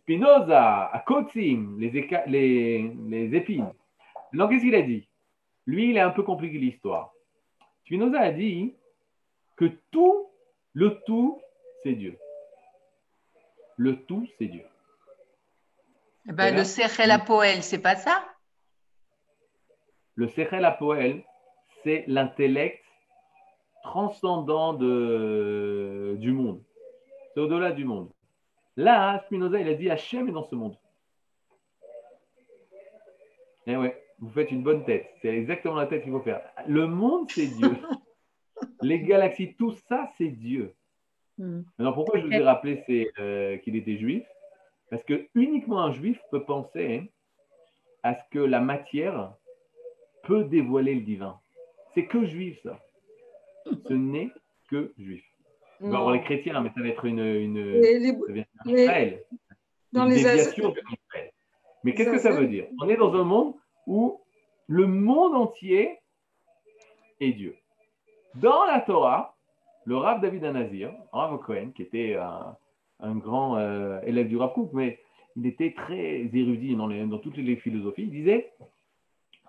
Spinoza, 0.00 0.86
à 0.86 0.98
Kotzim, 1.00 1.76
les, 1.78 1.90
les, 2.26 2.92
les 3.08 3.34
épines. 3.34 3.72
Donc, 4.32 4.50
qu'est-ce 4.50 4.62
qu'il 4.62 4.74
a 4.74 4.82
dit? 4.82 5.08
Lui, 5.66 5.90
il 5.90 5.98
a 5.98 6.06
un 6.06 6.10
peu 6.10 6.22
compliqué 6.22 6.58
l'histoire. 6.58 7.12
Spinoza 7.84 8.20
a 8.20 8.30
dit 8.32 8.74
que 9.56 9.64
tout, 9.90 10.28
le 10.74 11.00
tout, 11.06 11.40
c'est 11.82 11.94
Dieu. 11.94 12.18
Le 13.76 14.04
tout, 14.04 14.28
c'est 14.38 14.46
Dieu. 14.46 14.64
Eh 16.28 16.32
ben, 16.32 16.54
le 16.54 16.64
Sechel 16.64 17.10
Apoel, 17.10 17.62
c'est 17.62 17.82
pas 17.82 17.96
ça? 17.96 18.24
Le 20.14 20.28
Sechel 20.28 20.64
Apoel, 20.64 21.24
c'est 21.82 22.04
l'intellect 22.06 22.82
transcendant 23.86 24.74
de, 24.74 26.16
du 26.18 26.32
monde. 26.32 26.60
C'est 27.32 27.40
au-delà 27.40 27.72
du 27.72 27.84
monde. 27.84 28.10
Là, 28.76 29.20
Spinoza, 29.26 29.60
il 29.60 29.68
a 29.68 29.74
dit 29.74 29.88
Hachem 29.88 30.28
est 30.28 30.32
dans 30.32 30.44
ce 30.44 30.54
monde. 30.54 30.76
Eh 33.66 33.76
ouais 33.76 34.02
vous 34.18 34.30
faites 34.30 34.50
une 34.50 34.62
bonne 34.62 34.84
tête. 34.84 35.08
C'est 35.20 35.28
exactement 35.28 35.74
la 35.74 35.86
tête 35.86 36.02
qu'il 36.02 36.12
faut 36.12 36.20
faire. 36.20 36.40
Le 36.66 36.86
monde, 36.86 37.30
c'est 37.30 37.46
Dieu. 37.46 37.70
Les 38.82 39.00
galaxies, 39.00 39.54
tout 39.56 39.72
ça, 39.88 40.10
c'est 40.16 40.28
Dieu. 40.28 40.74
Hmm. 41.38 41.62
Alors 41.78 41.94
pourquoi 41.94 42.18
je 42.18 42.26
vous 42.26 42.32
ai 42.32 42.42
rappelé 42.42 43.12
euh, 43.18 43.58
qu'il 43.58 43.76
était 43.76 43.98
juif? 43.98 44.24
Parce 44.88 45.04
que 45.04 45.28
uniquement 45.34 45.82
un 45.82 45.92
juif 45.92 46.18
peut 46.30 46.44
penser 46.44 47.02
hein, 47.02 47.06
à 48.02 48.14
ce 48.14 48.22
que 48.30 48.38
la 48.38 48.60
matière 48.60 49.34
peut 50.22 50.44
dévoiler 50.44 50.94
le 50.94 51.02
divin. 51.02 51.38
C'est 51.92 52.06
que 52.06 52.24
juif, 52.24 52.58
ça. 52.62 52.78
Ce 53.88 53.92
n'est 53.92 54.30
que 54.70 54.92
juif. 54.98 55.24
Alors, 55.82 56.10
les 56.10 56.22
chrétiens, 56.22 56.60
mais 56.60 56.70
ça 56.74 56.80
va 56.80 56.88
être 56.88 57.04
une, 57.04 57.18
une, 57.20 57.82
Israël. 58.64 59.22
Dans 59.92 60.04
les 60.06 60.22
Mais 61.84 61.94
qu'est-ce 61.94 62.10
que 62.10 62.18
ça 62.18 62.32
veut 62.32 62.48
dire? 62.48 62.66
On 62.80 62.88
est 62.88 62.96
dans 62.96 63.14
un 63.14 63.24
monde 63.24 63.54
où 63.86 64.20
le 64.66 64.86
monde 64.86 65.34
entier 65.34 65.98
est 67.20 67.32
Dieu. 67.32 67.56
Dans 68.34 68.64
la 68.64 68.80
Torah, 68.80 69.36
le 69.84 69.96
Rav 69.96 70.20
David 70.20 70.44
Anazir, 70.44 70.92
Rav 71.12 71.38
Cohen, 71.38 71.70
qui 71.74 71.82
était 71.82 72.16
un, 73.00 73.16
grand 73.16 73.56
euh, 73.56 74.00
élève 74.02 74.28
du 74.28 74.36
Rav 74.36 74.52
Kook, 74.52 74.72
mais 74.72 74.98
il 75.36 75.46
était 75.46 75.74
très 75.74 76.22
érudit 76.32 76.74
dans, 76.74 76.88
dans 76.88 77.18
toutes 77.18 77.36
les 77.36 77.56
philosophies, 77.56 78.02
il 78.02 78.10
disait, 78.10 78.52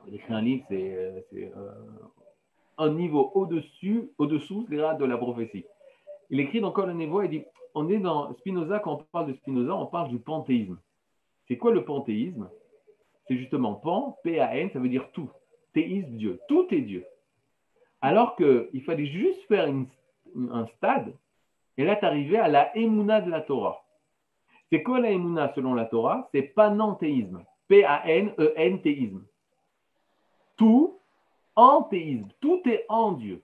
il 0.08 0.16
écrit 0.16 0.34
un 0.34 0.42
livre, 0.42 0.66
c'est 0.70 0.94
euh, 0.94 1.20
euh, 1.34 1.72
un 2.78 2.92
niveau 2.92 3.32
au-dessus, 3.34 4.12
au-dessous 4.18 4.66
des 4.70 4.78
de 4.78 5.06
la 5.06 5.18
prophétie. 5.18 5.66
Il 6.30 6.40
écrit 6.40 6.62
dans 6.62 6.72
Kol 6.72 6.92
Nevo, 6.94 7.22
il 7.22 7.30
dit, 7.30 7.44
on 7.74 7.90
est 7.90 8.00
dans 8.00 8.34
Spinoza, 8.36 8.80
quand 8.80 8.94
on 8.94 9.04
parle 9.12 9.28
de 9.28 9.34
Spinoza, 9.34 9.76
on 9.76 9.86
parle 9.86 10.10
du 10.10 10.20
panthéisme. 10.20 10.78
C'est 11.48 11.58
quoi 11.58 11.72
le 11.72 11.86
panthéisme? 11.86 12.50
C'est 13.28 13.38
justement 13.38 13.76
pan, 13.76 14.18
P-A-N, 14.24 14.70
ça 14.72 14.80
veut 14.80 14.90
dire 14.90 15.10
tout. 15.12 15.30
Théisme, 15.74 16.18
Dieu. 16.18 16.40
Tout 16.48 16.68
est 16.72 16.82
Dieu. 16.82 17.06
Alors 18.02 18.36
qu'il 18.36 18.84
fallait 18.86 19.08
juste 19.08 19.42
faire 19.48 19.68
un 20.36 20.66
stade, 20.78 21.14
et 21.78 21.84
là, 21.84 21.96
tu 21.96 22.06
arrivais 22.06 22.38
à 22.38 22.48
la 22.48 22.76
émouna 22.76 23.22
de 23.22 23.30
la 23.30 23.42
Torah. 23.42 23.84
C'est 24.72 24.84
quoi 24.84 25.00
la 25.00 25.12
émouna 25.12 25.54
selon 25.54 25.74
la 25.74 25.86
Torah? 25.86 26.28
C'est 26.34 26.42
panenthéisme. 26.42 27.44
P-A-N-E-N-théisme. 27.68 29.24
Tout 30.58 30.97
en 31.58 31.82
théisme. 31.82 32.30
Tout 32.40 32.62
est 32.66 32.86
en 32.88 33.12
Dieu. 33.12 33.44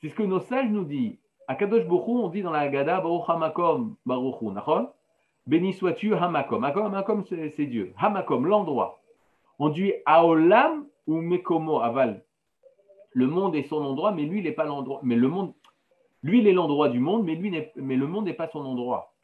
C'est 0.00 0.10
ce 0.10 0.14
que 0.14 0.22
nos 0.22 0.40
sages 0.40 0.70
nous 0.70 0.84
disent. 0.84 1.16
À 1.46 1.54
Kadosh 1.54 1.86
Bokhu, 1.86 2.10
on 2.10 2.28
dit 2.28 2.42
dans 2.42 2.50
la 2.50 2.58
Haggadah, 2.58 3.00
Baruch 3.00 3.24
Hamakom 3.26 3.96
Baruchu, 4.04 4.50
Béni 5.46 5.72
sois-tu 5.72 6.14
Hamakom. 6.14 6.62
Hamakom, 6.62 7.24
c'est 7.24 7.66
Dieu. 7.66 7.94
Hamakom, 7.96 8.44
l'endroit. 8.44 9.00
On 9.58 9.70
dit 9.70 9.94
Aolam 10.04 10.86
ou 11.06 11.22
Mekomo, 11.22 11.80
Aval. 11.80 12.22
Le 13.12 13.26
monde 13.26 13.56
est 13.56 13.62
son 13.62 13.82
endroit, 13.82 14.12
mais 14.12 14.24
lui, 14.24 14.40
il 14.40 14.44
n'est 14.44 14.52
pas 14.52 14.66
l'endroit. 14.66 15.00
Mais 15.02 15.16
le 15.16 15.28
monde, 15.28 15.54
lui, 16.22 16.40
il 16.40 16.46
est 16.46 16.52
l'endroit 16.52 16.90
du 16.90 16.98
monde, 16.98 17.24
mais, 17.24 17.34
lui 17.34 17.50
mais 17.76 17.96
le 17.96 18.06
monde 18.06 18.26
n'est 18.26 18.34
pas 18.34 18.48
son 18.48 18.60
endroit. 18.60 19.14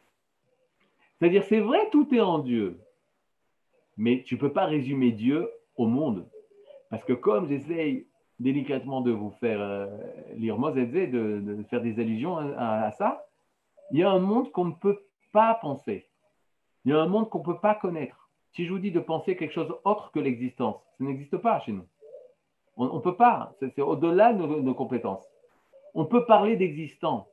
C'est-à-dire, 1.18 1.44
c'est 1.44 1.60
vrai, 1.60 1.90
tout 1.90 2.12
est 2.14 2.20
en 2.20 2.38
Dieu. 2.38 2.80
Mais 3.98 4.22
tu 4.24 4.36
ne 4.36 4.40
peux 4.40 4.52
pas 4.52 4.64
résumer 4.64 5.12
Dieu 5.12 5.50
au 5.76 5.86
monde. 5.86 6.26
Parce 6.94 7.06
que 7.06 7.12
comme 7.12 7.48
j'essaye 7.48 8.06
délicatement 8.38 9.00
de 9.00 9.10
vous 9.10 9.32
faire 9.40 9.60
euh, 9.60 9.88
lire 10.36 10.56
Moshe, 10.58 10.76
de, 10.76 11.40
de, 11.40 11.62
faire 11.64 11.82
des 11.82 11.98
allusions 11.98 12.36
à, 12.56 12.92
ça, 12.92 13.26
il 13.90 13.98
y 13.98 14.04
a 14.04 14.10
un 14.12 14.20
monde 14.20 14.52
qu'on 14.52 14.66
ne 14.66 14.74
peut 14.74 15.04
pas 15.32 15.54
penser. 15.54 16.06
Il 16.84 16.92
y 16.92 16.94
a 16.94 17.00
un 17.00 17.08
monde 17.08 17.28
qu'on 17.30 17.40
ne 17.40 17.44
peut 17.44 17.58
pas 17.58 17.74
connaître. 17.74 18.30
Si 18.52 18.64
je 18.64 18.72
vous 18.72 18.78
dis 18.78 18.92
de 18.92 19.00
penser 19.00 19.36
quelque 19.36 19.50
chose 19.50 19.74
autre 19.82 20.12
que 20.12 20.20
l'existence, 20.20 20.76
ça 20.96 21.02
n'existe 21.02 21.36
pas 21.38 21.58
chez 21.58 21.72
nous. 21.72 21.84
On 22.76 22.94
ne 22.94 23.00
peut 23.00 23.16
pas. 23.16 23.52
C'est 23.58 23.82
au-delà 23.82 24.32
de 24.32 24.46
nos, 24.46 24.74
compétences. 24.74 25.28
On 25.94 26.04
peut 26.04 26.24
parler 26.26 26.54
d'existence. 26.54 27.26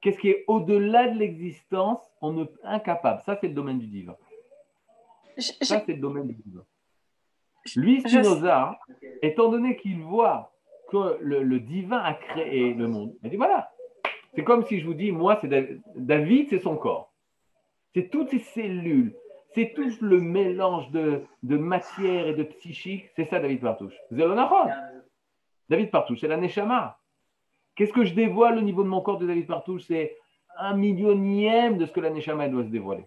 Qu'est-ce 0.00 0.18
qui 0.18 0.30
est 0.30 0.44
au-delà 0.46 1.10
de 1.10 1.18
l'existence 1.18 2.00
On 2.22 2.42
est 2.42 2.50
incapable. 2.64 3.20
Ça, 3.26 3.36
c'est 3.38 3.48
le 3.48 3.54
domaine 3.54 3.78
du 3.78 3.86
divin. 3.86 4.16
Ça, 5.36 5.82
c'est 5.84 5.92
le 5.92 6.00
domaine 6.00 6.28
du 6.28 6.34
divin. 6.36 6.64
Lui, 7.76 8.00
Spinoza, 8.00 8.78
étant 9.22 9.48
donné 9.48 9.76
qu'il 9.76 10.00
voit 10.00 10.52
que 10.90 11.18
le, 11.20 11.60
divin 11.60 11.98
a 11.98 12.14
créé 12.14 12.74
le 12.74 12.88
monde, 12.88 13.14
il 13.22 13.30
dit 13.30 13.36
voilà, 13.36 13.70
c'est 14.34 14.44
comme 14.44 14.64
si 14.64 14.80
je 14.80 14.86
vous 14.86 14.94
dis, 14.94 15.12
moi, 15.12 15.38
c'est 15.40 15.48
David, 15.94 16.48
c'est 16.50 16.58
son 16.58 16.76
corps. 16.76 17.12
C'est 17.94 18.10
toutes 18.10 18.30
ses 18.30 18.38
cellules, 18.38 19.14
c'est 19.54 19.74
tout 19.74 19.90
le 20.00 20.20
mélange 20.20 20.90
de, 20.90 21.24
matière 21.42 22.26
et 22.26 22.34
de 22.34 22.42
psychique, 22.44 23.10
c'est 23.14 23.26
ça 23.26 23.38
David 23.38 23.60
Partouche. 23.60 23.94
David 25.68 25.90
Partouche, 25.90 26.20
c'est 26.20 26.28
la 26.28 26.38
Neshama. 26.38 26.98
Qu'est-ce 27.74 27.92
que 27.92 28.04
je 28.04 28.14
dévoile 28.14 28.58
au 28.58 28.62
niveau 28.62 28.82
de 28.82 28.88
mon 28.88 29.00
corps 29.00 29.18
de 29.18 29.26
David 29.26 29.46
Partouche? 29.46 29.84
C'est 29.86 30.16
un 30.58 30.74
millionième 30.74 31.78
de 31.78 31.86
ce 31.86 31.92
que 31.92 32.00
la 32.00 32.10
Neshama 32.10 32.48
doit 32.48 32.64
se 32.64 32.68
dévoiler. 32.68 33.04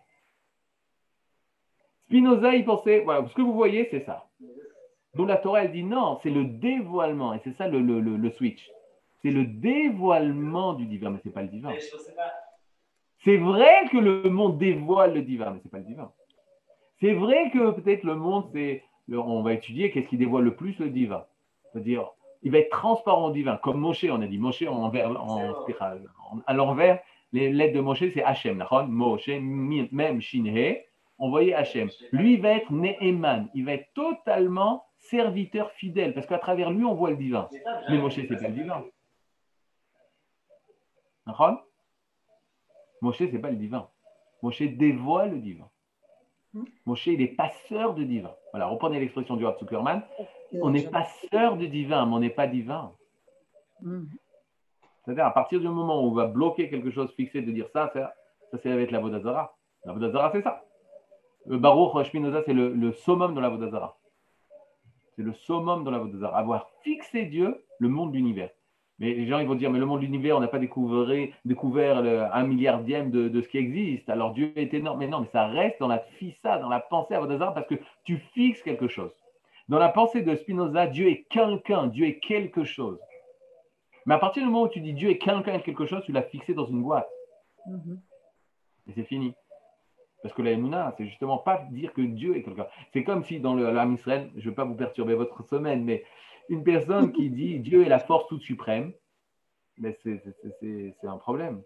Spinoza, 2.06 2.56
il 2.56 2.66
pensait, 2.66 3.02
voilà, 3.02 3.28
ce 3.28 3.34
que 3.34 3.42
vous 3.42 3.54
voyez, 3.54 3.88
c'est 3.90 4.06
ça. 4.06 4.28
Donc 5.16 5.30
la 5.30 5.38
Torah, 5.38 5.64
elle 5.64 5.72
dit 5.72 5.84
non, 5.84 6.20
c'est 6.22 6.30
le 6.30 6.46
dévoilement, 6.46 7.34
et 7.34 7.40
c'est 7.44 7.54
ça 7.54 7.68
le, 7.68 7.80
le, 7.80 8.30
switch. 8.32 8.70
C'est 9.22 9.32
le 9.32 9.46
dévoilement 9.46 10.74
du 10.74 10.86
divin, 10.86 11.10
mais 11.10 11.20
ce 11.24 11.28
n'est 11.28 11.34
pas 11.34 11.42
le 11.42 11.48
divin. 11.48 11.72
C'est 13.24 13.38
vrai 13.38 13.88
que 13.92 13.98
le 13.98 14.30
monde 14.30 14.58
dévoile 14.58 15.14
le 15.14 15.22
divin, 15.22 15.52
mais 15.52 15.60
ce 15.60 15.64
n'est 15.64 15.72
pas 15.72 15.80
le 15.80 15.86
divin. 15.86 16.12
C'est 17.00 17.14
vrai 17.14 17.50
que 17.52 17.72
peut-être 17.72 18.04
le 18.04 18.16
monde, 18.16 18.46
c'est, 18.54 18.84
on 19.12 19.42
va 19.42 19.54
étudier 19.54 19.92
qu'est-ce 19.92 20.08
qui 20.08 20.18
dévoile 20.18 20.44
le 20.44 20.56
plus 20.56 20.78
le 20.80 20.90
divin. 20.90 21.26
C'est-à-dire, 21.72 22.12
il 22.44 22.52
va 22.52 22.60
être 22.60 22.70
transparent 22.70 23.30
au 23.30 23.32
divin, 23.32 23.58
comme 23.58 23.80
Moshe, 23.80 24.06
on 24.10 24.22
a 24.22 24.28
dit 24.28 24.38
Moshe 24.38 24.64
en, 24.64 24.94
en 24.94 25.62
spirale. 25.62 26.04
À 26.46 26.54
l'envers, 26.54 27.00
les 27.32 27.52
lettres 27.52 27.76
de 27.76 27.82
Moshe, 27.82 28.04
c'est 28.14 28.24
Hachem, 28.24 28.64
Moshe, 28.88 29.28
même 29.28 30.22
Shinhe, 30.22 30.78
on 31.18 31.30
voyait 31.30 31.54
Hachem. 31.54 31.90
Lui, 32.12 32.38
va 32.38 32.50
être 32.50 32.72
Neheman, 32.72 33.50
il 33.54 33.66
va 33.66 33.74
être 33.74 33.94
totalement 33.94 34.86
serviteur 34.98 35.72
fidèle, 35.72 36.14
parce 36.14 36.26
qu'à 36.26 36.40
travers 36.40 36.72
lui, 36.72 36.84
on 36.84 36.96
voit 36.96 37.12
le 37.12 37.18
divin. 37.18 37.48
Mais 37.90 37.98
Moshe, 37.98 38.16
c'est 38.16 38.28
pas 38.28 38.48
le 38.48 38.54
divin. 38.54 38.84
Moshe, 43.02 43.18
c'est 43.18 43.40
pas 43.40 43.52
le 43.52 43.58
divin. 43.58 43.90
Moshe 44.42 44.62
dévoile 44.62 45.32
le 45.32 45.40
divin. 45.40 45.70
Moshe, 46.86 47.08
il 47.08 47.22
est 47.22 47.36
passeur 47.36 47.94
de 47.94 48.04
divin. 48.04 48.34
Voilà, 48.52 48.68
reprenez 48.68 49.00
l'expression 49.00 49.36
du 49.36 49.46
Rav 49.46 49.58
Zuckerman. 49.60 50.02
On 50.62 50.74
est 50.74 50.90
passeur 50.90 51.58
de 51.58 51.66
divin, 51.66 52.06
mais 52.06 52.14
on 52.14 52.20
n'est 52.20 52.30
pas 52.30 52.48
divin. 52.48 52.94
C'est-à-dire, 55.04 55.26
à 55.26 55.32
partir 55.32 55.60
du 55.60 55.68
moment 55.68 56.02
où 56.02 56.08
on 56.08 56.14
va 56.14 56.28
bloquer 56.28 56.70
quelque 56.70 56.90
chose 56.92 57.14
fixé 57.14 57.42
de 57.42 57.52
dire 57.52 57.70
ça, 57.74 57.92
ça, 57.94 58.14
c'est 58.64 58.72
avec 58.72 58.90
la 58.90 59.00
Vodazara. 59.00 59.56
La 59.84 59.94
Vodazara, 59.94 60.32
c'est 60.32 60.42
ça. 60.42 60.65
Le 61.48 61.58
Baruch 61.58 62.08
Shminoza, 62.08 62.44
c'est 62.46 62.54
le, 62.54 62.92
summum 62.92 63.36
de 63.36 63.40
la 63.40 63.50
Vodazara. 63.50 63.98
C'est 65.16 65.22
le 65.24 65.34
summum 65.34 65.84
de 65.84 65.92
la 65.92 66.00
Vodazara. 66.00 66.38
Avoir 66.38 66.70
fixé 66.84 67.26
Dieu, 67.26 67.64
le 67.80 67.90
monde 67.90 68.12
de 68.12 68.18
l'univers. 68.18 68.50
Mais 69.00 69.14
les 69.14 69.28
gens 69.28 69.40
ils 69.40 69.48
vont 69.48 69.56
dire, 69.56 69.70
mais 69.70 69.80
le 69.80 69.86
monde 69.86 70.00
de 70.00 70.06
l'univers, 70.06 70.38
on 70.38 70.40
n'a 70.40 70.48
pas 70.48 70.60
découvert, 70.60 71.14
découvert 71.44 71.98
un 72.34 72.44
milliardième 72.44 73.12
de, 73.12 73.28
de, 73.28 73.42
ce 73.42 73.48
qui 73.50 73.58
existe. 73.58 74.10
Alors 74.10 74.32
Dieu 74.34 74.54
est 74.56 74.74
énorme. 74.74 75.00
Mais 75.00 75.08
non, 75.08 75.20
mais 75.20 75.28
ça 75.28 75.48
reste 75.48 75.80
dans 75.80 75.88
la 75.88 76.00
fissa, 76.00 76.58
dans 76.60 76.70
la 76.70 76.80
pensée 76.80 77.14
à 77.14 77.20
Vodazara, 77.20 77.54
parce 77.54 77.68
que 77.68 77.76
tu 78.06 78.18
fixes 78.34 78.62
quelque 78.62 78.88
chose. 78.88 79.12
Dans 79.68 79.80
la 79.80 79.90
pensée 79.90 80.22
de 80.22 80.36
Spinoza, 80.36 80.88
Dieu 80.88 81.10
est 81.10 81.26
quelqu'un, 81.30 81.88
Dieu 81.88 82.08
est 82.08 82.20
quelque 82.20 82.64
chose. 82.64 83.00
Mais 84.06 84.14
à 84.14 84.20
partir 84.20 84.44
du 84.44 84.50
moment 84.50 84.64
où 84.64 84.70
tu 84.70 84.80
dis 84.80 84.94
Dieu 84.94 85.10
est 85.10 85.18
quelqu'un 85.18 85.56
et 85.56 85.62
quelque 85.62 85.86
chose, 85.86 86.04
tu 86.06 86.12
l'as 86.12 86.22
fixé 86.22 86.54
dans 86.54 86.66
une 86.66 86.84
boîte. 86.84 87.10
Mm-hmm. 87.68 87.98
Et 88.88 88.94
c'est 88.94 89.04
fini. 89.04 89.34
Parce 90.26 90.34
que 90.34 90.42
la 90.42 90.54
Emouna, 90.54 90.92
c'est 90.98 91.06
justement 91.06 91.38
pas 91.38 91.68
dire 91.70 91.94
que 91.94 92.02
Dieu 92.02 92.36
est 92.36 92.42
quelqu'un. 92.42 92.66
C'est 92.94 93.04
comme 93.04 93.24
si 93.24 93.40
dans 93.40 93.54
l'âme 93.54 93.94
Israël, 93.94 94.32
je 94.36 94.46
ne 94.46 94.50
veux 94.50 94.56
pas 94.56 94.64
vous 94.66 94.74
perturber 94.74 95.14
votre 95.14 95.44
semaine, 95.44 95.84
mais 95.84 96.04
une 96.50 96.64
personne 96.64 97.12
qui 97.12 97.30
dit 97.30 97.60
Dieu 97.60 97.86
est 97.86 97.90
la 97.90 98.00
force 98.00 98.28
toute 98.28 98.42
suprême, 98.42 98.92
mais 99.78 99.96
c'est 100.02 100.24
un 101.04 101.18
problème. 101.18 101.62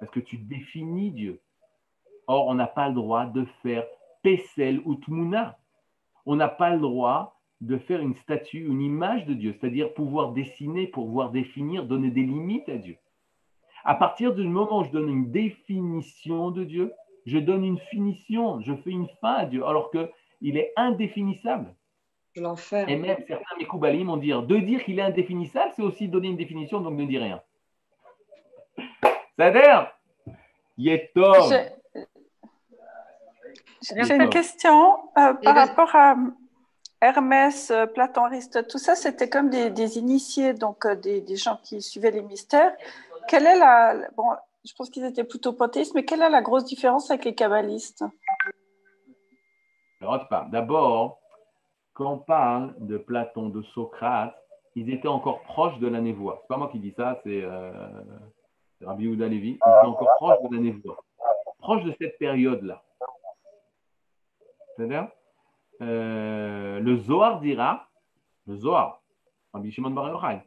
Parce 0.00 0.10
que 0.10 0.18
tu 0.18 0.36
définis 0.36 1.12
Dieu. 1.12 1.40
Or, 2.26 2.48
on 2.48 2.54
n'a 2.54 2.66
pas 2.66 2.88
le 2.88 2.96
droit 2.96 3.26
de 3.26 3.44
faire 3.62 3.86
Pesel 4.24 4.80
ou 4.84 4.96
Tmouna. 4.96 5.56
On 6.26 6.34
n'a 6.34 6.48
pas 6.48 6.74
le 6.74 6.80
droit 6.80 7.38
de 7.60 7.78
faire 7.78 8.00
une 8.00 8.16
statue, 8.16 8.66
une 8.66 8.80
image 8.80 9.26
de 9.26 9.34
Dieu, 9.34 9.54
c'est-à-dire 9.60 9.94
pouvoir 9.94 10.32
dessiner, 10.32 10.88
pouvoir 10.88 11.30
définir, 11.30 11.86
donner 11.86 12.10
des 12.10 12.24
limites 12.24 12.68
à 12.68 12.78
Dieu. 12.78 12.96
À 13.84 13.94
partir 13.94 14.34
du 14.34 14.42
moment 14.42 14.80
où 14.80 14.84
je 14.84 14.90
donne 14.90 15.08
une 15.08 15.30
définition 15.30 16.50
de 16.50 16.64
Dieu, 16.64 16.92
je 17.26 17.38
donne 17.38 17.64
une 17.64 17.78
finition, 17.78 18.60
je 18.60 18.74
fais 18.74 18.90
une 18.90 19.08
fin 19.20 19.34
à 19.34 19.46
Dieu, 19.46 19.64
alors 19.66 19.90
qu'il 19.90 20.56
est 20.56 20.72
indéfinissable. 20.76 21.74
L'enfer. 22.36 22.88
Et 22.88 22.96
même 22.96 23.16
certains 23.28 23.56
Mekoubalim 23.60 24.10
ont 24.10 24.16
dit 24.16 24.30
de 24.30 24.56
dire 24.58 24.84
qu'il 24.84 24.98
est 24.98 25.02
indéfinissable, 25.02 25.72
c'est 25.76 25.82
aussi 25.82 26.08
donner 26.08 26.28
une 26.28 26.36
définition, 26.36 26.80
donc 26.80 26.94
ne 26.94 27.04
dis 27.04 27.18
rien. 27.18 27.40
C'est-à-dire, 29.36 29.92
Yetom. 30.76 31.52
J'ai 33.82 34.14
une 34.14 34.30
question 34.30 34.96
euh, 35.18 35.34
par 35.34 35.54
rapport 35.54 35.94
à 35.94 36.16
Hermès, 37.00 37.70
euh, 37.70 37.86
Platon, 37.86 38.24
Aristote, 38.24 38.68
tout 38.68 38.78
ça, 38.78 38.94
c'était 38.94 39.28
comme 39.28 39.50
des, 39.50 39.98
initiés, 39.98 40.54
donc 40.54 40.86
euh, 40.86 40.94
des, 40.94 41.20
des, 41.20 41.36
gens 41.36 41.58
qui 41.62 41.82
suivaient 41.82 42.10
les 42.10 42.22
mystères. 42.22 42.72
Quelle 43.28 43.46
est 43.46 43.58
la. 43.58 44.08
Bon, 44.16 44.30
je 44.64 44.72
pense 44.74 44.90
qu'ils 44.90 45.04
étaient 45.04 45.24
plutôt 45.24 45.52
panthéistes, 45.52 45.94
mais 45.94 46.04
quelle 46.04 46.22
est 46.22 46.30
la 46.30 46.42
grosse 46.42 46.64
différence 46.64 47.10
avec 47.10 47.24
les 47.24 47.34
kabbalistes 47.34 48.04
D'abord, 50.50 51.20
quand 51.92 52.12
on 52.12 52.18
parle 52.18 52.74
de 52.78 52.98
Platon, 52.98 53.48
de 53.48 53.62
Socrate, 53.62 54.34
ils 54.74 54.90
étaient 54.90 55.08
encore 55.08 55.42
proches 55.42 55.78
de 55.78 55.86
la 55.86 56.00
névoie. 56.00 56.38
C'est 56.42 56.48
pas 56.48 56.56
moi 56.56 56.68
qui 56.68 56.78
dis 56.78 56.92
ça, 56.96 57.20
c'est 57.24 57.42
euh, 57.42 57.72
Rabbi 58.82 59.06
Houda 59.06 59.28
Levi. 59.28 59.50
Ils 59.50 59.54
étaient 59.54 59.86
encore 59.86 60.14
proches 60.16 60.42
de 60.48 60.56
la 60.56 60.60
névoie, 60.60 61.02
proches 61.58 61.84
de 61.84 61.94
cette 62.00 62.18
période-là. 62.18 62.82
C'est-à-dire, 64.76 65.08
euh, 65.80 66.80
le 66.80 66.96
Zohar 66.98 67.40
dira, 67.40 67.88
le 68.46 68.56
Zohar, 68.56 69.00
Rabbi 69.52 69.70
Shimon 69.70 69.90
Bar 69.90 70.08
Yochai, 70.08 70.42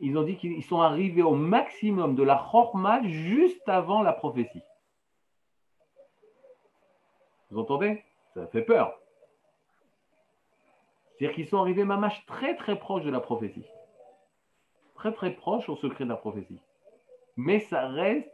ils 0.00 0.16
ont 0.16 0.22
dit 0.22 0.36
qu'ils 0.36 0.64
sont 0.64 0.80
arrivés 0.80 1.22
au 1.22 1.34
maximum 1.34 2.14
de 2.14 2.22
la 2.22 2.36
chorma 2.36 3.02
juste 3.02 3.68
avant 3.68 4.02
la 4.02 4.12
prophétie. 4.12 4.62
Vous 7.50 7.60
entendez? 7.60 8.02
Ça 8.34 8.46
fait 8.48 8.62
peur. 8.62 8.98
C'est-à-dire 11.16 11.34
qu'ils 11.34 11.46
sont 11.46 11.58
arrivés 11.58 11.84
mamache 11.84 12.26
très 12.26 12.56
très 12.56 12.78
proche 12.78 13.04
de 13.04 13.10
la 13.10 13.20
prophétie. 13.20 13.66
Très 14.94 15.12
très 15.12 15.32
proche 15.32 15.68
au 15.68 15.76
secret 15.76 16.04
de 16.04 16.10
la 16.10 16.16
prophétie. 16.16 16.60
Mais 17.36 17.60
ça 17.60 17.88
reste 17.88 18.30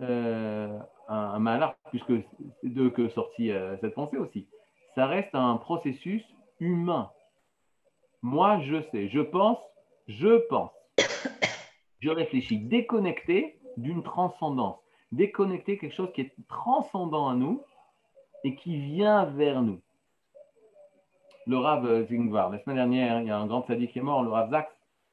euh, 0.00 0.78
un, 1.08 1.46
un 1.46 1.74
puisque 1.90 2.12
c'est 2.60 2.68
d'eux 2.68 2.90
que 2.90 3.08
sortit 3.08 3.50
euh, 3.50 3.76
cette 3.78 3.94
pensée 3.94 4.18
aussi. 4.18 4.48
Ça 4.94 5.06
reste 5.06 5.34
un 5.34 5.56
processus 5.56 6.24
humain. 6.60 7.10
Moi, 8.22 8.60
je 8.60 8.82
sais, 8.90 9.08
je 9.08 9.20
pense, 9.20 9.58
je 10.06 10.38
pense. 10.48 10.77
Je 12.00 12.10
réfléchis, 12.10 12.58
déconnecté 12.58 13.58
d'une 13.76 14.02
transcendance, 14.02 14.78
déconnecté 15.12 15.78
quelque 15.78 15.94
chose 15.94 16.12
qui 16.12 16.22
est 16.22 16.34
transcendant 16.48 17.28
à 17.28 17.34
nous 17.34 17.62
et 18.44 18.54
qui 18.54 18.78
vient 18.78 19.24
vers 19.24 19.62
nous. 19.62 19.80
Le 21.46 21.56
Rav 21.56 22.06
Zingvar, 22.08 22.50
la 22.50 22.58
semaine 22.60 22.76
dernière, 22.76 23.20
il 23.20 23.26
y 23.26 23.30
a 23.30 23.38
un 23.38 23.46
grand 23.46 23.66
sadique 23.66 23.92
qui 23.92 23.98
est 23.98 24.02
mort, 24.02 24.22
le 24.22 24.30
Rav 24.30 24.50
Zaks, 24.50 24.70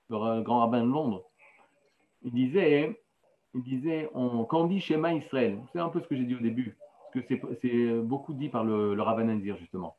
le 0.10 0.42
grand 0.42 0.60
rabbin 0.60 0.84
de 0.84 0.92
Londres. 0.92 1.24
Il 2.24 2.34
disait, 2.34 3.00
il 3.54 3.64
disait 3.64 4.10
on, 4.14 4.44
quand 4.44 4.62
on 4.62 4.68
dit 4.68 4.80
Shema 4.80 5.14
Israël, 5.14 5.58
c'est 5.72 5.80
un 5.80 5.90
peu 5.90 6.02
ce 6.02 6.08
que 6.08 6.16
j'ai 6.16 6.26
dit 6.26 6.36
au 6.36 6.40
début, 6.40 6.78
parce 7.14 7.26
que 7.26 7.38
c'est 7.62 8.02
beaucoup 8.02 8.34
dit 8.34 8.50
par 8.50 8.64
le, 8.64 8.94
le 8.94 9.02
Rav 9.02 9.20
Anandir, 9.20 9.58
justement. 9.58 9.96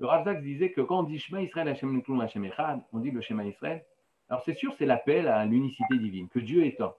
Le 0.00 0.06
Rav 0.06 0.24
Zaks 0.24 0.42
disait 0.42 0.72
que 0.72 0.80
quand 0.80 1.00
on 1.00 1.02
dit 1.04 1.18
Shema 1.18 1.42
Israël, 1.42 1.68
Hashem 1.68 2.02
Echad, 2.44 2.80
on 2.92 2.98
dit 2.98 3.10
le 3.10 3.20
Shema 3.20 3.44
Israël. 3.44 3.84
Alors 4.30 4.42
c'est 4.44 4.54
sûr, 4.54 4.74
c'est 4.78 4.86
l'appel 4.86 5.26
à 5.26 5.44
l'unicité 5.44 5.98
divine, 5.98 6.28
que 6.28 6.38
Dieu 6.38 6.64
est 6.64 6.80
un. 6.80 6.94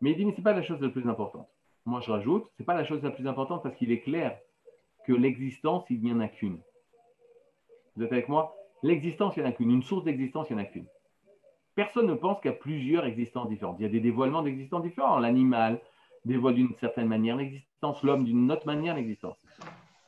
Mais 0.00 0.12
il 0.12 0.16
dit, 0.16 0.24
mais 0.24 0.32
ce 0.32 0.38
n'est 0.38 0.42
pas 0.42 0.52
la 0.52 0.62
chose 0.62 0.80
la 0.80 0.88
plus 0.88 1.06
importante. 1.08 1.48
Moi, 1.84 2.00
je 2.00 2.10
rajoute, 2.10 2.46
ce 2.56 2.62
n'est 2.62 2.66
pas 2.66 2.74
la 2.74 2.84
chose 2.84 3.02
la 3.02 3.10
plus 3.10 3.26
importante 3.26 3.62
parce 3.62 3.74
qu'il 3.76 3.90
est 3.90 4.00
clair 4.00 4.38
que 5.06 5.12
l'existence, 5.12 5.84
il 5.90 6.00
n'y 6.02 6.12
en 6.12 6.20
a 6.20 6.28
qu'une. 6.28 6.60
Vous 7.96 8.04
êtes 8.04 8.12
avec 8.12 8.28
moi? 8.28 8.54
L'existence, 8.82 9.36
il 9.36 9.42
n'y 9.42 9.46
en 9.46 9.50
a 9.50 9.52
qu'une. 9.52 9.70
Une 9.70 9.82
source 9.82 10.04
d'existence, 10.04 10.48
il 10.50 10.56
n'y 10.56 10.62
en 10.62 10.64
a 10.64 10.68
qu'une. 10.68 10.86
Personne 11.74 12.06
ne 12.06 12.14
pense 12.14 12.40
qu'il 12.40 12.50
y 12.50 12.54
a 12.54 12.56
plusieurs 12.56 13.04
existences 13.06 13.48
différentes. 13.48 13.76
Il 13.78 13.82
y 13.82 13.86
a 13.86 13.90
des 13.90 14.00
dévoilements 14.00 14.42
d'existence 14.42 14.82
différents. 14.82 15.18
L'animal 15.18 15.80
dévoile 16.24 16.54
d'une 16.54 16.74
certaine 16.80 17.08
manière 17.08 17.36
l'existence, 17.36 18.02
l'homme 18.02 18.24
d'une 18.24 18.50
autre 18.52 18.66
manière 18.66 18.94
l'existence. 18.94 19.36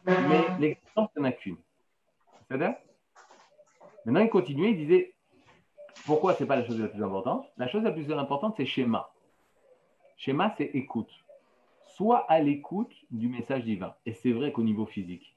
Mais 0.07 0.14
l'existence, 0.59 1.09
il 1.16 1.23
n'y 1.23 1.27
en 1.27 1.31
a 1.31 1.33
qu'une. 1.33 1.57
C'est-à-dire 2.49 2.75
Maintenant, 4.05 4.20
il 4.20 4.31
continuait, 4.31 4.70
il 4.70 4.77
disait 4.77 5.14
pourquoi 6.07 6.35
ce 6.35 6.42
n'est 6.42 6.48
pas 6.48 6.57
la 6.57 6.64
chose 6.64 6.81
la 6.81 6.88
plus 6.88 7.03
importante? 7.03 7.46
La 7.57 7.68
chose 7.68 7.83
la 7.83 7.92
plus 7.92 8.11
importante, 8.12 8.55
c'est 8.57 8.66
schéma. 8.66 9.11
Schéma, 10.16 10.55
c'est 10.57 10.70
écoute 10.74 11.11
soit 12.00 12.24
à 12.31 12.40
l'écoute 12.40 12.94
du 13.11 13.29
message 13.29 13.64
divin. 13.64 13.94
Et 14.07 14.14
c'est 14.14 14.33
vrai 14.33 14.53
qu'au 14.53 14.62
niveau 14.62 14.87
physique, 14.87 15.37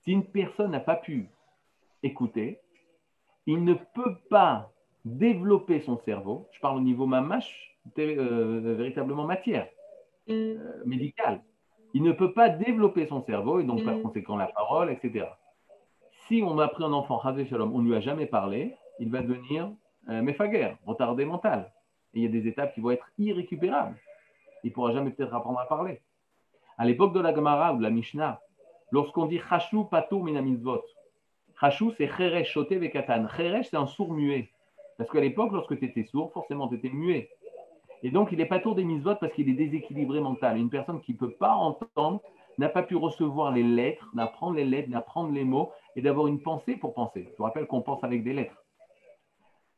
si 0.00 0.10
une 0.10 0.24
personne 0.24 0.72
n'a 0.72 0.80
pas 0.80 0.96
pu 0.96 1.28
écouter, 2.02 2.58
il 3.46 3.62
ne 3.62 3.74
peut 3.74 4.16
pas 4.28 4.72
développer 5.04 5.80
son 5.80 5.98
cerveau. 5.98 6.48
Je 6.52 6.60
parle 6.60 6.78
au 6.78 6.80
niveau 6.80 7.06
mamache, 7.06 7.78
euh, 7.98 8.74
véritablement 8.76 9.24
matière 9.24 9.68
euh, 10.30 10.82
médicale. 10.84 11.42
Il 11.92 12.02
ne 12.02 12.10
peut 12.10 12.32
pas 12.32 12.48
développer 12.48 13.06
son 13.06 13.22
cerveau 13.22 13.60
et 13.60 13.64
donc 13.64 13.84
par 13.84 13.94
mm. 13.94 14.02
conséquent 14.02 14.36
la 14.36 14.48
parole, 14.48 14.90
etc. 14.90 15.26
Si 16.26 16.42
on 16.44 16.58
a 16.58 16.66
pris 16.66 16.82
un 16.82 16.92
enfant, 16.92 17.20
Shalom, 17.22 17.72
on 17.72 17.82
ne 17.82 17.88
lui 17.88 17.94
a 17.94 18.00
jamais 18.00 18.26
parlé, 18.26 18.74
il 18.98 19.10
va 19.10 19.22
devenir 19.22 19.70
euh, 20.08 20.22
retardé 20.86 21.24
mental. 21.24 21.72
Et 22.14 22.20
il 22.20 22.22
y 22.22 22.26
a 22.26 22.28
des 22.28 22.46
étapes 22.46 22.74
qui 22.74 22.80
vont 22.80 22.90
être 22.90 23.10
irrécupérables 23.18 23.98
il 24.64 24.68
ne 24.68 24.72
pourra 24.72 24.92
jamais 24.92 25.10
peut-être 25.10 25.34
apprendre 25.34 25.60
à 25.60 25.68
parler. 25.68 26.00
À 26.78 26.86
l'époque 26.86 27.12
de 27.12 27.20
la 27.20 27.34
Gemara 27.34 27.74
ou 27.74 27.78
de 27.78 27.82
la 27.82 27.90
Mishnah, 27.90 28.40
lorsqu'on 28.90 29.26
dit 29.26 29.38
Chashu 29.38 29.84
Patou 29.90 30.22
Minamitzvot, 30.22 30.82
Chashu 31.60 31.92
c'est 31.96 32.08
Cheresh 32.08 32.50
Shote 32.50 32.72
Vekatan. 32.72 33.28
Cheresh 33.28 33.68
c'est 33.70 33.76
un 33.76 33.86
sourd 33.86 34.12
muet. 34.12 34.50
Parce 34.96 35.10
qu'à 35.10 35.20
l'époque, 35.20 35.52
lorsque 35.52 35.78
tu 35.78 35.84
étais 35.84 36.04
sourd, 36.04 36.32
forcément 36.32 36.68
tu 36.68 36.76
étais 36.76 36.88
muet. 36.88 37.28
Et 38.02 38.10
donc 38.10 38.32
il 38.32 38.38
n'est 38.38 38.46
pas 38.46 38.58
tour 38.58 38.74
des 38.74 38.84
mitzvot 38.84 39.16
parce 39.16 39.32
qu'il 39.34 39.48
est 39.48 39.54
déséquilibré 39.54 40.20
mental. 40.20 40.56
Une 40.56 40.70
personne 40.70 41.00
qui 41.00 41.12
ne 41.12 41.18
peut 41.18 41.32
pas 41.32 41.54
entendre 41.54 42.20
n'a 42.56 42.68
pas 42.68 42.82
pu 42.82 42.96
recevoir 42.96 43.52
les 43.52 43.62
lettres, 43.62 44.08
n'apprendre 44.14 44.56
les 44.56 44.64
lettres, 44.64 44.88
n'apprendre 44.88 45.32
les 45.32 45.44
mots 45.44 45.72
et 45.94 46.02
d'avoir 46.02 46.26
une 46.26 46.40
pensée 46.40 46.76
pour 46.76 46.94
penser. 46.94 47.28
Je 47.32 47.36
vous 47.36 47.44
rappelle 47.44 47.66
qu'on 47.66 47.82
pense 47.82 48.02
avec 48.02 48.24
des 48.24 48.32
lettres. 48.32 48.63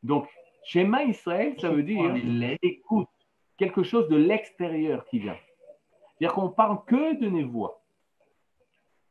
Donc, 0.03 0.27
schéma 0.63 1.03
Israël, 1.03 1.55
ça 1.59 1.69
veut 1.69 1.83
dire 1.83 2.15
écoute, 2.61 3.09
quelque 3.57 3.83
chose 3.83 4.07
de 4.09 4.15
l'extérieur 4.15 5.05
qui 5.05 5.19
vient. 5.19 5.37
C'est-à-dire 6.17 6.35
qu'on 6.35 6.49
parle 6.49 6.83
que 6.85 7.19
de 7.19 7.27
névoie, 7.27 7.81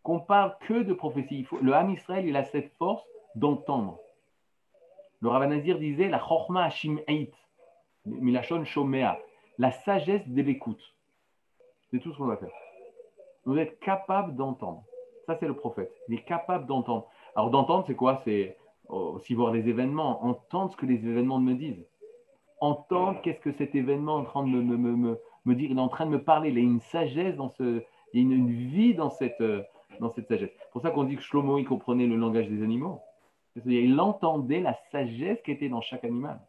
qu'on 0.03 0.21
parle 0.21 0.57
que 0.61 0.83
de 0.83 0.95
prophétie. 0.95 1.47
le 1.61 1.75
Ham 1.75 1.91
Israël, 1.91 2.27
il 2.27 2.37
a 2.37 2.45
cette 2.45 2.73
force 2.75 3.03
d'entendre. 3.35 3.99
Le 5.21 5.29
Rav 5.29 5.49
Nazir 5.49 5.79
disait 5.79 6.09
la 6.09 6.19
chorma 6.19 6.65
hashim 6.65 6.99
eit, 7.09 7.33
milachon 8.05 8.65
shomea, 8.65 9.19
la 9.59 9.73
sagesse 9.73 10.27
de 10.29 10.43
l'écoute. 10.43 10.83
C'est 11.91 12.01
tout 12.01 12.13
ce 12.13 12.19
qu'on 12.19 12.27
doit 12.27 12.37
faire. 12.37 12.51
Vous 13.45 13.57
êtes 13.59 13.79
capable 13.81 14.35
d'entendre. 14.37 14.85
Ça, 15.27 15.37
c'est 15.39 15.47
le 15.47 15.55
prophète. 15.55 15.93
Il 16.09 16.15
est 16.15 16.23
capable 16.23 16.67
d'entendre. 16.67 17.09
Alors, 17.35 17.51
d'entendre, 17.51 17.85
c'est 17.87 17.95
quoi? 17.95 18.21
C'est 18.25 18.57
aussi 18.89 19.35
voir 19.35 19.53
les 19.53 19.69
événements, 19.69 20.25
entendre 20.25 20.73
ce 20.73 20.77
que 20.77 20.87
les 20.87 21.07
événements 21.07 21.41
me 21.41 21.55
disent 21.55 21.87
entendre 22.61 23.21
qu'est-ce 23.23 23.41
que 23.41 23.53
cet 23.53 23.75
événement 23.75 24.19
est 24.19 24.23
en 24.23 24.25
train 24.25 24.43
de 24.45 24.49
me, 24.49 24.77
me, 24.77 25.19
me, 25.45 25.55
dire. 25.55 25.71
Il 25.71 25.79
est 25.79 25.81
en 25.81 25.89
train 25.89 26.07
de 26.07 26.11
me 26.11 26.23
parler. 26.23 26.51
Il 26.51 26.57
y 26.57 26.61
a 26.61 26.63
une 26.63 26.81
sagesse 26.81 27.37
dans 27.37 27.49
ce, 27.51 27.83
il 28.13 28.33
a 28.33 28.35
une, 28.35 28.51
vie 28.51 28.95
dans 28.95 29.11
cette, 29.11 29.41
euh, 29.41 29.63
dans 30.01 30.11
cette 30.11 30.29
sagesse. 30.29 30.51
C'est 30.59 30.71
pour 30.71 30.83
ça 30.83 30.91
qu'on 30.91 31.05
dit 31.05 31.17
que 31.17 31.23
Shlomo, 31.23 31.63
comprenait 31.65 32.07
le 32.07 32.17
langage 32.17 32.49
des 32.49 32.63
animaux. 32.63 33.01
Il 33.65 33.99
entendait 34.01 34.61
la 34.61 34.75
sagesse 34.91 35.41
qui 35.43 35.51
était 35.51 35.69
dans 35.69 35.81
chaque 35.81 36.05
animal. 36.05 36.41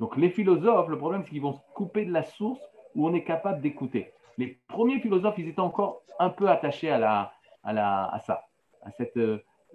Donc 0.00 0.16
les 0.16 0.30
philosophes, 0.30 0.88
le 0.88 0.98
problème, 0.98 1.22
c'est 1.24 1.30
qu'ils 1.30 1.42
vont 1.42 1.52
se 1.52 1.60
couper 1.74 2.04
de 2.04 2.12
la 2.12 2.24
source 2.24 2.60
où 2.96 3.06
on 3.06 3.14
est 3.14 3.22
capable 3.22 3.60
d'écouter. 3.60 4.10
Les 4.38 4.58
premiers 4.66 4.98
philosophes, 4.98 5.38
ils 5.38 5.48
étaient 5.48 5.60
encore 5.60 6.02
un 6.18 6.30
peu 6.30 6.48
attachés 6.48 6.90
à, 6.90 6.98
la, 6.98 7.32
à, 7.62 7.72
la, 7.72 8.06
à 8.06 8.18
ça, 8.18 8.48
à 8.82 8.90
cette 8.90 9.16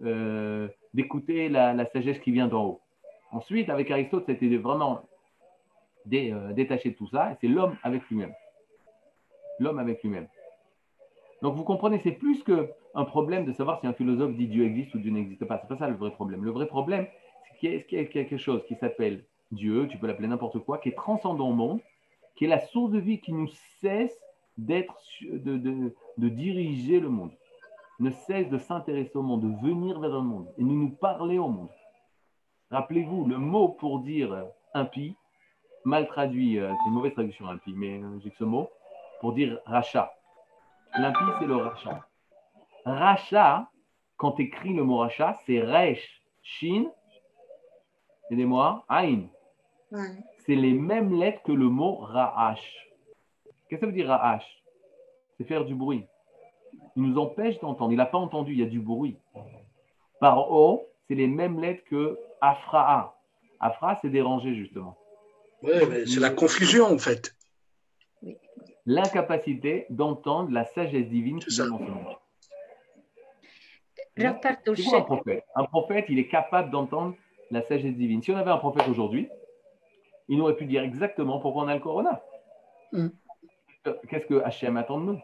euh, 0.03 0.67
d'écouter 0.93 1.49
la, 1.49 1.85
sagesse 1.87 2.19
qui 2.19 2.31
vient 2.31 2.47
d'en 2.47 2.65
haut. 2.65 2.81
Ensuite, 3.31 3.69
avec 3.69 3.91
Aristote, 3.91 4.23
c'était 4.27 4.55
vraiment 4.57 5.01
euh, 6.13 6.53
détaché 6.53 6.91
de 6.91 6.95
tout 6.95 7.07
ça, 7.07 7.31
et 7.31 7.35
c'est 7.41 7.47
l'homme 7.47 7.75
avec 7.83 8.03
lui-même. 8.09 8.33
L'homme 9.59 9.79
avec 9.79 10.01
lui-même. 10.03 10.27
Donc 11.41 11.55
vous 11.55 11.63
comprenez, 11.63 11.99
c'est 12.03 12.11
plus 12.11 12.43
qu'un 12.43 13.05
problème 13.05 13.45
de 13.45 13.53
savoir 13.53 13.79
si 13.79 13.87
un 13.87 13.93
philosophe 13.93 14.35
dit 14.35 14.47
Dieu 14.47 14.65
existe 14.65 14.95
ou 14.95 14.99
Dieu 14.99 15.11
n'existe 15.11 15.45
pas. 15.45 15.59
C'est 15.61 15.67
pas 15.67 15.77
ça 15.77 15.87
le 15.87 15.95
vrai 15.95 16.11
problème. 16.11 16.43
Le 16.43 16.51
vrai 16.51 16.67
problème, 16.67 17.07
c'est 17.49 17.85
qu'il 17.85 17.97
y 17.97 18.01
a 18.01 18.05
quelque 18.05 18.37
chose 18.37 18.63
qui 18.67 18.75
s'appelle 18.75 19.23
Dieu, 19.51 19.87
tu 19.87 19.97
peux 19.97 20.07
l'appeler 20.07 20.27
n'importe 20.27 20.59
quoi, 20.59 20.77
qui 20.77 20.89
est 20.89 20.95
transcendant 20.95 21.49
au 21.49 21.53
monde, 21.53 21.79
qui 22.35 22.45
est 22.45 22.47
la 22.47 22.59
source 22.59 22.91
de 22.91 22.99
vie 22.99 23.19
qui 23.19 23.33
nous 23.33 23.49
cesse 23.81 24.17
d'être, 24.57 24.99
de, 25.21 25.93
diriger 26.17 26.99
le 26.99 27.09
monde, 27.09 27.31
ne 27.99 28.11
cesse 28.11 28.49
de 28.49 28.57
s'intéresser 28.57 29.17
au 29.17 29.23
monde, 29.23 29.41
de 29.41 29.67
venir 29.67 29.99
vers 29.99 30.11
le 30.11 30.21
monde 30.21 30.47
et 30.57 30.61
de 30.61 30.67
nous 30.67 30.91
parler 30.91 31.39
au 31.39 31.47
monde. 31.47 31.69
Rappelez-vous, 32.69 33.25
le 33.25 33.37
mot 33.37 33.69
pour 33.69 33.99
dire 33.99 34.45
impie, 34.73 35.15
mal 35.83 36.07
traduit, 36.07 36.59
euh, 36.59 36.73
c'est 36.73 36.89
une 36.89 36.95
mauvaise 36.95 37.13
traduction 37.13 37.47
impie, 37.47 37.73
mais 37.75 37.99
euh, 38.01 38.19
j'ai 38.19 38.29
que 38.29 38.37
ce 38.37 38.43
mot, 38.43 38.69
pour 39.21 39.33
dire 39.33 39.59
rachat. 39.65 40.13
L'impie, 40.97 41.19
c'est 41.39 41.47
le 41.47 41.55
rachat. 41.55 42.05
Rachat, 42.85 43.69
quand 44.17 44.33
tu 44.33 44.43
écris 44.43 44.73
le 44.73 44.83
mot 44.83 44.97
rachat, 44.97 45.37
c'est 45.45 45.61
resh, 45.61 46.21
shin, 46.41 46.85
aidez-moi, 48.29 48.83
aïn. 48.89 49.27
C'est 50.45 50.55
les 50.55 50.73
mêmes 50.73 51.17
lettres 51.17 51.41
que 51.43 51.51
le 51.51 51.69
mot 51.69 51.97
ra'ash. 51.97 52.89
Qu'est-ce 53.69 53.79
que 53.79 53.79
ça 53.79 53.85
veut 53.85 53.91
dire 53.91 54.07
ra'ash? 54.07 54.63
C'est 55.37 55.45
faire 55.45 55.65
du 55.65 55.75
bruit. 55.75 56.05
Il 56.97 57.03
nous 57.03 57.19
empêche 57.19 57.59
d'entendre. 57.59 57.91
Il 57.91 57.97
n'a 57.97 58.07
pas 58.07 58.17
entendu, 58.17 58.53
il 58.53 58.59
y 58.59 58.63
a 58.63 58.65
du 58.65 58.79
bruit. 58.79 59.17
Par 60.19 60.51
O, 60.51 60.89
c'est 61.07 61.13
les 61.13 61.27
mêmes 61.27 61.61
lettres 61.61 61.83
que 61.85 62.17
Afra. 62.41 63.21
Afra, 63.59 63.95
c'est 64.01 64.09
déranger, 64.09 64.55
justement. 64.55 64.97
Oui, 65.61 65.73
mais 65.89 66.07
c'est 66.07 66.19
la 66.19 66.31
confusion, 66.31 66.85
en 66.85 66.97
fait. 66.97 67.35
L'incapacité 68.87 69.85
d'entendre 69.91 70.51
la 70.51 70.65
sagesse 70.65 71.07
divine 71.07 71.39
qui 71.39 71.53
vient 71.53 71.67
dans 71.67 71.77
ce 71.77 71.83
monde. 71.83 72.15
un 74.17 75.01
prophète? 75.01 75.43
Un 75.55 75.65
prophète, 75.65 76.05
il 76.09 76.17
est 76.17 76.27
capable 76.27 76.71
d'entendre 76.71 77.15
la 77.51 77.61
sagesse 77.61 77.95
divine. 77.95 78.23
Si 78.23 78.31
on 78.31 78.37
avait 78.37 78.49
un 78.49 78.57
prophète 78.57 78.87
aujourd'hui, 78.87 79.29
il 80.29 80.41
aurait 80.41 80.55
pu 80.55 80.65
dire 80.65 80.81
exactement 80.81 81.39
pourquoi 81.39 81.63
on 81.63 81.67
a 81.67 81.75
le 81.75 81.79
corona. 81.79 82.23
Mm. 82.91 83.09
Qu'est-ce 84.09 84.25
que 84.25 84.41
Hachem 84.41 84.77
attend 84.77 84.99
de 84.99 85.05
nous? 85.05 85.19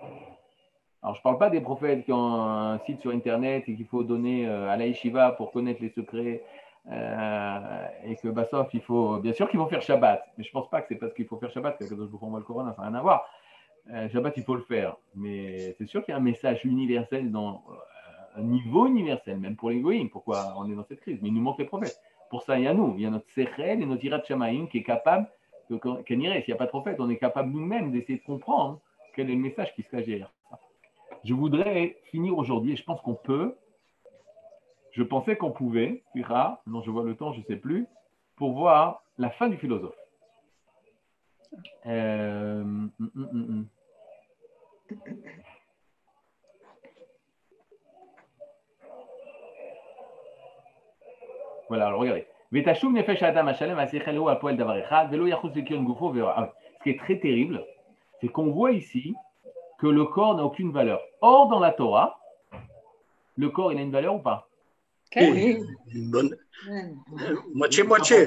Alors, 1.04 1.16
je 1.16 1.20
ne 1.20 1.24
parle 1.24 1.38
pas 1.38 1.50
des 1.50 1.60
prophètes 1.60 2.06
qui 2.06 2.14
ont 2.14 2.34
un 2.34 2.80
site 2.80 3.02
sur 3.02 3.12
Internet 3.12 3.66
et 3.68 3.76
qu'il 3.76 3.86
faut 3.86 4.04
donner 4.04 4.48
euh, 4.48 4.70
à 4.70 4.78
la 4.78 5.32
pour 5.32 5.52
connaître 5.52 5.82
les 5.82 5.90
secrets 5.90 6.44
Euh, 6.92 7.88
et 8.04 8.18
que 8.18 8.28
sauf, 8.52 8.68
il 8.74 8.82
faut, 8.82 9.18
bien 9.20 9.32
sûr 9.32 9.50
qu'ils 9.50 9.60
vont 9.60 9.68
faire 9.68 9.82
Shabbat, 9.82 10.22
mais 10.38 10.44
je 10.44 10.50
ne 10.50 10.54
pense 10.54 10.70
pas 10.70 10.82
que 10.82 10.88
c'est 10.90 10.98
parce 10.98 11.14
qu'il 11.14 11.26
faut 11.26 11.38
faire 11.38 11.50
Shabbat 11.50 11.78
que 11.78 11.86
Kadosh 11.86 12.10
Baruch 12.10 12.36
le 12.36 12.42
Coran, 12.42 12.66
ça 12.76 12.82
n'a 12.82 12.88
rien 12.90 12.96
à 12.96 13.02
voir. 13.02 13.26
Euh, 13.90 14.10
Shabbat, 14.10 14.36
il 14.36 14.44
faut 14.44 14.56
le 14.56 14.64
faire, 14.64 14.98
mais 15.16 15.76
c'est 15.78 15.88
sûr 15.88 16.04
qu'il 16.04 16.12
y 16.12 16.16
a 16.16 16.18
un 16.18 16.28
message 16.32 16.66
universel 16.66 17.32
un 18.36 18.42
niveau 18.42 18.88
universel, 18.88 19.40
même 19.40 19.56
pour 19.56 19.70
les 19.70 19.80
goïms. 19.80 20.10
Pourquoi 20.10 20.56
on 20.58 20.70
est 20.70 20.76
dans 20.76 20.84
cette 20.84 21.00
crise 21.00 21.20
Mais 21.22 21.30
il 21.30 21.34
nous 21.36 21.42
manque 21.42 21.60
les 21.60 21.66
prophètes. 21.66 22.02
Pour 22.30 22.42
ça, 22.42 22.58
il 22.58 22.66
y 22.66 22.68
a 22.68 22.74
nous, 22.74 22.96
il 22.98 23.04
y 23.04 23.06
a 23.06 23.12
notre 23.12 23.30
Sechel 23.30 23.82
et 23.82 23.86
notre 23.86 24.04
Irat 24.04 24.24
Shamaïm 24.24 24.68
qui 24.68 24.80
est 24.80 24.84
capable, 24.84 25.28
s'il 25.68 25.78
n'y 25.78 26.28
a 26.28 26.56
pas 26.58 26.66
de 26.66 26.70
prophète, 26.70 26.98
on 27.00 27.10
est 27.10 27.18
capable 27.18 27.52
nous-mêmes 27.52 27.92
d'essayer 27.92 28.18
de 28.18 28.24
comprendre 28.24 28.82
quel 29.16 29.30
est 29.30 29.36
le 29.36 29.40
message 29.40 29.74
qui 29.76 29.84
se 29.84 29.90
cache 29.90 30.06
derrière. 30.06 30.34
Je 31.24 31.34
voudrais 31.34 31.98
finir 32.12 32.38
aujourd'hui, 32.38 32.74
et 32.74 32.76
je 32.76 32.84
pense 32.84 33.00
qu'on 33.02 33.16
peut, 33.16 33.56
je 34.92 35.04
pensais 35.04 35.38
qu'on 35.38 35.52
pouvait, 35.52 36.04
non, 36.68 36.82
je 36.82 36.92
vois 36.92 37.04
le 37.04 37.16
temps, 37.16 37.32
je 37.32 37.40
ne 37.40 37.46
sais 37.46 37.56
plus, 37.56 37.88
pour 38.36 38.54
voir 38.54 39.04
la 39.18 39.30
fin 39.30 39.48
du 39.48 39.58
philosophe. 39.58 39.96
Euh, 41.86 42.62
hum, 42.62 42.92
hum, 43.00 43.10
hum, 43.16 43.68
voilà, 51.70 51.88
alors 51.88 52.02
regardez. 52.02 52.28
Ce 52.52 52.58
qui 56.84 56.90
est 56.90 57.00
très 57.00 57.20
terrible, 57.20 57.66
c'est 58.20 58.28
qu'on 58.28 58.52
voit 58.52 58.72
ici 58.72 59.16
que 59.84 59.88
le 59.90 60.06
corps 60.06 60.38
n'a 60.38 60.46
aucune 60.46 60.72
valeur. 60.72 61.02
Or, 61.20 61.50
dans 61.50 61.60
la 61.60 61.74
Torah, 61.74 62.18
le 63.36 63.50
corps, 63.50 63.74
il 63.74 63.78
a 63.78 63.82
une 63.82 63.92
valeur 63.92 64.16
ou 64.16 64.20
pas? 64.20 64.48
Oui, 65.14 65.60
une 65.94 66.10
bonne. 66.10 66.34
Moitié-moitié. 67.54 68.26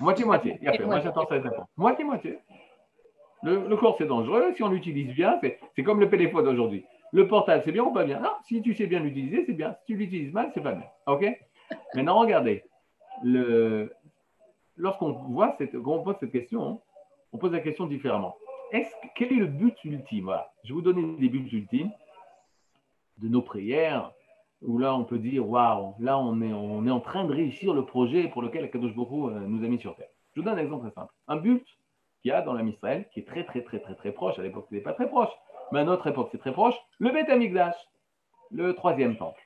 Moitié-moitié. 0.00 0.58
Moi, 0.86 1.00
j'attends 1.00 1.28
ça 1.28 1.36
Moitié-moitié. 1.76 2.38
Le, 3.42 3.76
corps, 3.76 3.96
c'est 3.98 4.06
dangereux. 4.06 4.54
Si 4.56 4.62
on 4.62 4.70
l'utilise 4.70 5.14
bien, 5.14 5.38
c'est 5.76 5.82
comme 5.82 6.00
le 6.00 6.08
téléphone 6.08 6.48
aujourd'hui. 6.48 6.86
Le 7.12 7.28
portable, 7.28 7.60
c'est 7.66 7.72
bien 7.72 7.84
ou 7.84 7.92
pas 7.92 8.04
bien? 8.04 8.18
Non, 8.18 8.32
si 8.48 8.62
tu 8.62 8.74
sais 8.74 8.86
bien 8.86 9.00
l'utiliser, 9.00 9.44
c'est 9.44 9.52
bien. 9.52 9.76
Si 9.80 9.92
tu 9.92 9.96
l'utilises 9.96 10.32
mal, 10.32 10.50
c'est 10.54 10.62
pas 10.62 10.72
bien. 10.72 10.86
OK? 11.06 11.26
Maintenant, 11.94 12.18
regardez. 12.20 12.64
Lorsqu'on 14.78 15.12
voit 15.12 15.54
cette, 15.58 15.74
on 15.74 16.02
pose 16.02 16.16
cette 16.18 16.32
question, 16.32 16.80
on 17.30 17.36
pose 17.36 17.52
la 17.52 17.60
question 17.60 17.84
différemment. 17.84 18.38
Quel 18.70 19.32
est 19.32 19.36
le 19.36 19.46
but 19.46 19.76
ultime? 19.84 20.34
Je 20.64 20.68
vais 20.68 20.74
vous 20.74 20.82
donner 20.82 21.16
des 21.18 21.28
buts 21.28 21.48
ultimes 21.52 21.90
de 23.18 23.28
nos 23.28 23.42
prières, 23.42 24.12
où 24.62 24.78
là 24.78 24.94
on 24.94 25.04
peut 25.04 25.18
dire 25.18 25.48
waouh, 25.48 25.94
là 25.98 26.18
on 26.18 26.40
est, 26.40 26.90
en 26.90 27.00
train 27.00 27.24
de 27.24 27.32
réussir 27.32 27.74
le 27.74 27.84
projet 27.84 28.28
pour 28.28 28.42
lequel 28.42 28.70
Kadosh 28.70 28.94
Boko 28.94 29.30
euh, 29.30 29.40
nous 29.46 29.64
a 29.64 29.68
mis 29.68 29.78
sur 29.78 29.94
terre. 29.94 30.08
Je 30.34 30.40
vous 30.40 30.44
donne 30.44 30.58
un 30.58 30.62
exemple 30.62 30.86
très 30.86 30.94
simple. 30.94 31.12
Un 31.28 31.36
but 31.36 31.64
qu'il 32.22 32.30
y 32.30 32.32
a 32.32 32.42
dans 32.42 32.54
la 32.54 32.62
Israël, 32.62 33.06
qui 33.12 33.20
est 33.20 33.24
très 33.24 33.44
très 33.44 33.62
très 33.62 33.78
très 33.78 33.94
très 33.94 34.12
proche, 34.12 34.38
à 34.38 34.42
l'époque 34.42 34.66
ce 34.68 34.74
n'était 34.74 34.84
pas 34.84 34.94
très 34.94 35.08
proche, 35.08 35.32
mais 35.70 35.80
à 35.80 35.84
notre 35.84 36.06
époque 36.06 36.28
c'est 36.32 36.38
très 36.38 36.52
proche, 36.52 36.74
le 36.98 37.10
Beth 37.10 37.28
Amikdash, 37.28 37.76
le 38.50 38.74
troisième 38.74 39.16
temple. 39.16 39.40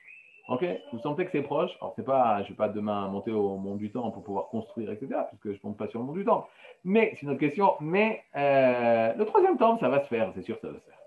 Ok 0.49 0.65
Vous 0.91 0.97
sentez 0.99 1.25
que 1.25 1.31
c'est 1.31 1.43
proche 1.43 1.71
Alors 1.79 1.93
c'est 1.95 2.03
pas, 2.03 2.39
je 2.39 2.45
ne 2.45 2.49
vais 2.49 2.55
pas 2.55 2.69
demain 2.69 3.07
monter 3.07 3.31
au 3.31 3.55
monde 3.57 3.77
du 3.77 3.91
temps 3.91 4.09
pour 4.09 4.23
pouvoir 4.23 4.47
construire, 4.47 4.91
etc., 4.91 5.21
puisque 5.29 5.51
je 5.51 5.63
ne 5.63 5.69
monte 5.69 5.77
pas 5.77 5.87
sur 5.87 5.99
le 5.99 6.05
monde 6.05 6.17
du 6.17 6.25
temps. 6.25 6.47
Mais 6.83 7.11
c'est 7.13 7.21
une 7.21 7.29
autre 7.29 7.39
question. 7.39 7.75
Mais 7.81 8.23
euh, 8.35 9.13
le 9.13 9.25
troisième 9.25 9.57
temple, 9.57 9.79
ça 9.79 9.89
va 9.89 10.01
se 10.01 10.07
faire, 10.07 10.31
c'est 10.33 10.41
sûr, 10.41 10.57
ça 10.59 10.69
va 10.69 10.79
se 10.79 10.85
faire. 10.85 10.97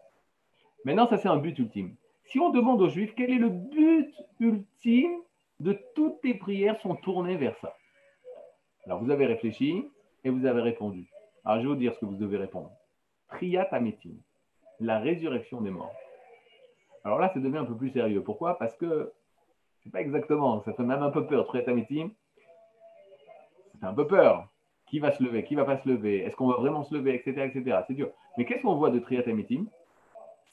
Maintenant, 0.85 1.09
ça 1.09 1.19
c'est 1.19 1.29
un 1.29 1.39
but 1.39 1.59
ultime. 1.59 1.97
Si 2.25 2.39
on 2.39 2.51
demande 2.51 2.81
aux 2.83 2.89
Juifs 2.89 3.15
quel 3.17 3.33
est 3.33 3.39
le 3.39 3.49
but 3.49 4.15
ultime 4.39 5.19
de 5.59 5.77
toutes 5.97 6.21
tes 6.21 6.35
prières 6.35 6.81
sont 6.81 6.95
tournées 6.95 7.37
vers 7.37 7.57
ça? 7.59 7.75
Alors 8.87 9.03
vous 9.03 9.11
avez 9.11 9.27
réfléchi 9.27 9.89
et 10.23 10.31
vous 10.31 10.47
avez 10.47 10.61
répondu. 10.61 11.11
Alors 11.45 11.59
je 11.59 11.67
vais 11.67 11.75
vous 11.75 11.81
dire 11.81 11.95
ce 11.95 11.99
que 11.99 12.05
vous 12.05 12.17
devez 12.17 12.37
répondre. 12.37 12.71
Triat 13.29 13.69
la 14.79 14.99
résurrection 15.01 15.61
des 15.61 15.71
morts. 15.71 15.95
Alors 17.05 17.19
là, 17.19 17.29
ça 17.35 17.41
devient 17.41 17.59
un 17.59 17.65
peu 17.65 17.77
plus 17.77 17.91
sérieux. 17.91 18.23
Pourquoi? 18.23 18.57
Parce 18.59 18.77
que 18.77 19.13
c'est 19.83 19.91
pas 19.91 20.01
exactement, 20.01 20.63
ça 20.63 20.73
fait 20.73 20.83
même 20.83 21.03
un 21.03 21.11
peu 21.11 21.27
peur. 21.27 21.47
Triat 21.47 21.69
Ametim, 21.69 22.11
c'est 23.81 23.87
un 23.87 23.95
peu 23.95 24.07
peur. 24.07 24.49
Qui 24.87 24.99
va 24.99 25.11
se 25.11 25.23
lever? 25.23 25.45
Qui 25.45 25.55
va 25.55 25.65
pas 25.65 25.79
se 25.79 25.89
lever? 25.89 26.19
Est-ce 26.19 26.37
qu'on 26.37 26.49
va 26.49 26.57
vraiment 26.57 26.85
se 26.85 26.95
lever? 26.95 27.15
Etc. 27.15 27.31
etc. 27.47 27.79
C'est 27.87 27.95
dur. 27.95 28.11
Mais 28.37 28.45
qu'est-ce 28.45 28.63
qu'on 28.63 28.75
voit 28.75 28.91
de 28.91 28.99
Triat 28.99 29.23
Ametim 29.27 29.67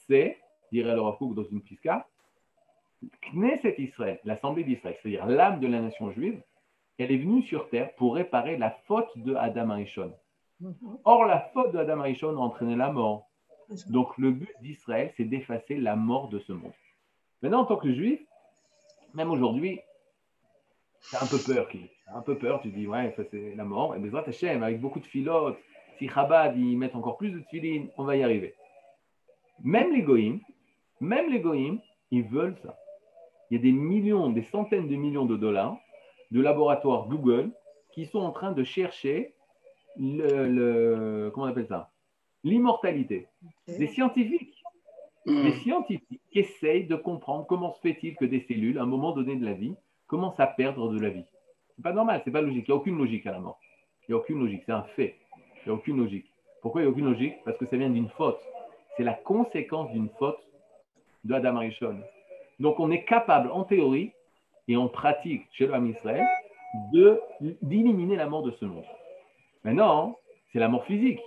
C'est 0.08 0.38
dirait 0.72 0.94
le 0.94 1.00
Rav 1.00 1.16
dans 1.34 1.44
une 1.44 1.60
pisca, 1.60 2.06
Knesset 3.32 3.76
Israël, 3.78 4.20
l'Assemblée 4.24 4.64
d'Israël, 4.64 4.96
c'est-à-dire 5.00 5.26
l'âme 5.26 5.60
de 5.60 5.66
la 5.66 5.80
nation 5.80 6.10
juive, 6.10 6.42
elle 6.98 7.12
est 7.12 7.18
venue 7.18 7.42
sur 7.42 7.68
terre 7.70 7.94
pour 7.94 8.14
réparer 8.14 8.56
la 8.58 8.70
faute 8.86 9.10
de 9.16 9.34
Adam 9.34 9.70
Arishon. 9.70 10.12
Or, 11.04 11.24
la 11.24 11.40
faute 11.54 11.72
de 11.72 11.78
Adam 11.78 12.00
Arishon 12.00 12.36
a 12.36 12.40
entraîné 12.40 12.76
la 12.76 12.92
mort. 12.92 13.26
Donc, 13.88 14.18
le 14.18 14.32
but 14.32 14.54
d'Israël, 14.60 15.12
c'est 15.16 15.24
d'effacer 15.24 15.76
la 15.76 15.96
mort 15.96 16.28
de 16.28 16.38
ce 16.40 16.52
monde. 16.52 16.72
Maintenant, 17.40 17.60
en 17.60 17.64
tant 17.64 17.76
que 17.76 17.92
juif, 17.92 18.20
même 19.14 19.30
aujourd'hui, 19.30 19.80
tu 21.08 21.16
as 21.16 21.22
un 21.22 21.26
peu 21.26 21.38
peur. 21.38 21.68
as 22.06 22.16
un 22.16 22.22
peu 22.22 22.36
peur, 22.36 22.60
tu 22.60 22.68
dis, 22.70 22.86
ouais, 22.86 23.12
ça 23.16 23.22
c'est 23.30 23.54
la 23.54 23.64
mort. 23.64 23.94
Et 23.94 23.98
Bezrat 23.98 24.24
Hashem, 24.26 24.62
avec 24.62 24.80
beaucoup 24.80 25.00
de 25.00 25.06
filotes, 25.06 25.58
si 25.98 26.08
Chabad, 26.08 26.56
ils 26.56 26.76
mettent 26.76 26.96
encore 26.96 27.16
plus 27.16 27.30
de 27.30 27.40
tefillin, 27.40 27.86
on 27.96 28.04
va 28.04 28.16
y 28.16 28.22
arriver. 28.22 28.54
Même 29.62 29.92
les 29.92 30.02
goïms, 30.02 30.40
même 31.00 31.30
les 31.30 31.40
goïms, 31.40 31.80
ils 32.10 32.24
veulent 32.24 32.56
ça. 32.62 32.78
Il 33.50 33.56
y 33.56 33.60
a 33.60 33.62
des 33.62 33.72
millions, 33.72 34.30
des 34.30 34.42
centaines 34.42 34.88
de 34.88 34.96
millions 34.96 35.26
de 35.26 35.36
dollars 35.36 35.76
de 36.30 36.40
laboratoires 36.40 37.08
Google 37.08 37.50
qui 37.92 38.06
sont 38.06 38.20
en 38.20 38.30
train 38.30 38.52
de 38.52 38.62
chercher 38.62 39.34
le, 39.96 41.30
comment 41.30 41.46
on 41.46 41.48
appelle 41.50 41.66
ça? 41.66 41.90
L'immortalité. 42.44 43.26
Des 43.66 43.88
scientifiques. 43.88 44.59
Hmm. 45.26 45.42
Des 45.42 45.52
scientifiques 45.52 46.20
essayent 46.32 46.86
de 46.86 46.96
comprendre 46.96 47.46
comment 47.46 47.72
se 47.74 47.80
fait-il 47.80 48.16
que 48.16 48.24
des 48.24 48.40
cellules, 48.40 48.78
à 48.78 48.82
un 48.82 48.86
moment 48.86 49.12
donné 49.12 49.36
de 49.36 49.44
la 49.44 49.52
vie, 49.52 49.74
commencent 50.06 50.40
à 50.40 50.46
perdre 50.46 50.90
de 50.92 50.98
la 50.98 51.10
vie. 51.10 51.24
C'est 51.76 51.82
pas 51.82 51.92
normal, 51.92 52.20
c'est 52.24 52.30
pas 52.30 52.42
logique. 52.42 52.64
Il 52.68 52.70
n'y 52.70 52.76
a 52.76 52.80
aucune 52.80 52.98
logique 52.98 53.26
à 53.26 53.32
la 53.32 53.38
mort. 53.38 53.60
Il 54.08 54.12
n'y 54.12 54.18
a 54.18 54.18
aucune 54.18 54.40
logique, 54.40 54.62
c'est 54.66 54.72
un 54.72 54.82
fait. 54.82 55.16
Il 55.36 55.68
n'y 55.68 55.72
a 55.72 55.74
aucune 55.74 55.98
logique. 55.98 56.26
Pourquoi 56.62 56.80
il 56.80 56.84
n'y 56.84 56.88
a 56.88 56.90
aucune 56.90 57.06
logique? 57.06 57.34
Parce 57.44 57.56
que 57.58 57.66
ça 57.66 57.76
vient 57.76 57.90
d'une 57.90 58.08
faute. 58.08 58.40
C'est 58.96 59.04
la 59.04 59.14
conséquence 59.14 59.90
d'une 59.92 60.08
faute 60.18 60.40
de 61.24 61.34
Adam 61.34 61.56
Arishon. 61.56 62.00
Donc 62.58 62.80
on 62.80 62.90
est 62.90 63.04
capable, 63.04 63.50
en 63.50 63.64
théorie 63.64 64.12
et 64.68 64.76
en 64.76 64.88
pratique 64.88 65.46
chez 65.52 65.66
l'homme 65.66 65.88
Israël, 65.90 66.26
d'éliminer 67.62 68.16
la 68.16 68.26
mort 68.26 68.42
de 68.42 68.50
ce 68.52 68.64
monde. 68.64 68.84
Maintenant, 69.64 70.18
c'est 70.52 70.58
la 70.58 70.68
mort 70.68 70.84
physique. 70.84 71.20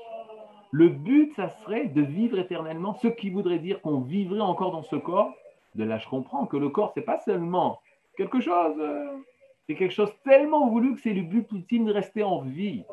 Le 0.73 0.89
but, 0.89 1.31
ça 1.35 1.49
serait 1.49 1.85
de 1.85 2.01
vivre 2.01 2.39
éternellement, 2.39 2.95
ce 2.95 3.07
qui 3.07 3.29
voudrait 3.29 3.59
dire 3.59 3.79
qu'on 3.79 3.99
vivrait 3.99 4.39
encore 4.39 4.71
dans 4.71 4.81
ce 4.81 4.95
corps. 4.95 5.31
De 5.75 5.83
là, 5.83 5.99
je 5.99 6.07
comprends 6.07 6.47
que 6.47 6.57
le 6.57 6.69
corps, 6.69 6.93
c'est 6.95 7.03
pas 7.03 7.19
seulement 7.19 7.79
quelque 8.17 8.39
chose, 8.39 8.75
euh, 8.79 9.15
c'est 9.67 9.75
quelque 9.75 9.93
chose 9.93 10.11
tellement 10.23 10.67
voulu 10.69 10.95
que 10.95 11.01
c'est 11.01 11.13
le 11.13 11.21
but 11.21 11.47
ultime 11.51 11.85
de 11.85 11.93
rester 11.93 12.23
en 12.23 12.41
vie. 12.41 12.83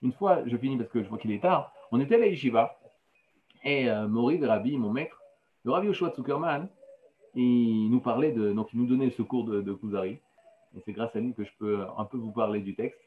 Une 0.00 0.12
fois, 0.12 0.40
je 0.46 0.56
finis 0.56 0.78
parce 0.78 0.88
que 0.88 1.02
je 1.02 1.08
vois 1.10 1.18
qu'il 1.18 1.30
est 1.32 1.42
tard, 1.42 1.70
on 1.92 2.00
était 2.00 2.14
à 2.14 2.18
la 2.18 2.28
Yeshiva 2.28 2.78
et 3.62 3.90
euh, 3.90 4.08
Maury, 4.08 4.42
Rabbi, 4.42 4.78
mon 4.78 4.90
maître, 4.90 5.20
le 5.64 5.72
Rav 5.72 5.84
Yoshua 5.84 6.14
Zuckerman, 6.16 6.66
il 7.34 7.90
nous 7.90 8.00
parlait 8.00 8.32
de, 8.32 8.54
donc 8.54 8.68
il 8.72 8.80
nous 8.80 8.86
donnait 8.86 9.10
ce 9.10 9.20
cours 9.20 9.44
de, 9.44 9.60
de 9.60 9.74
Kuzari, 9.74 10.18
et 10.74 10.80
c'est 10.82 10.92
grâce 10.92 11.14
à 11.14 11.20
lui 11.20 11.34
que 11.34 11.44
je 11.44 11.52
peux 11.58 11.84
un 11.98 12.06
peu 12.06 12.16
vous 12.16 12.32
parler 12.32 12.60
du 12.60 12.74
texte. 12.74 13.02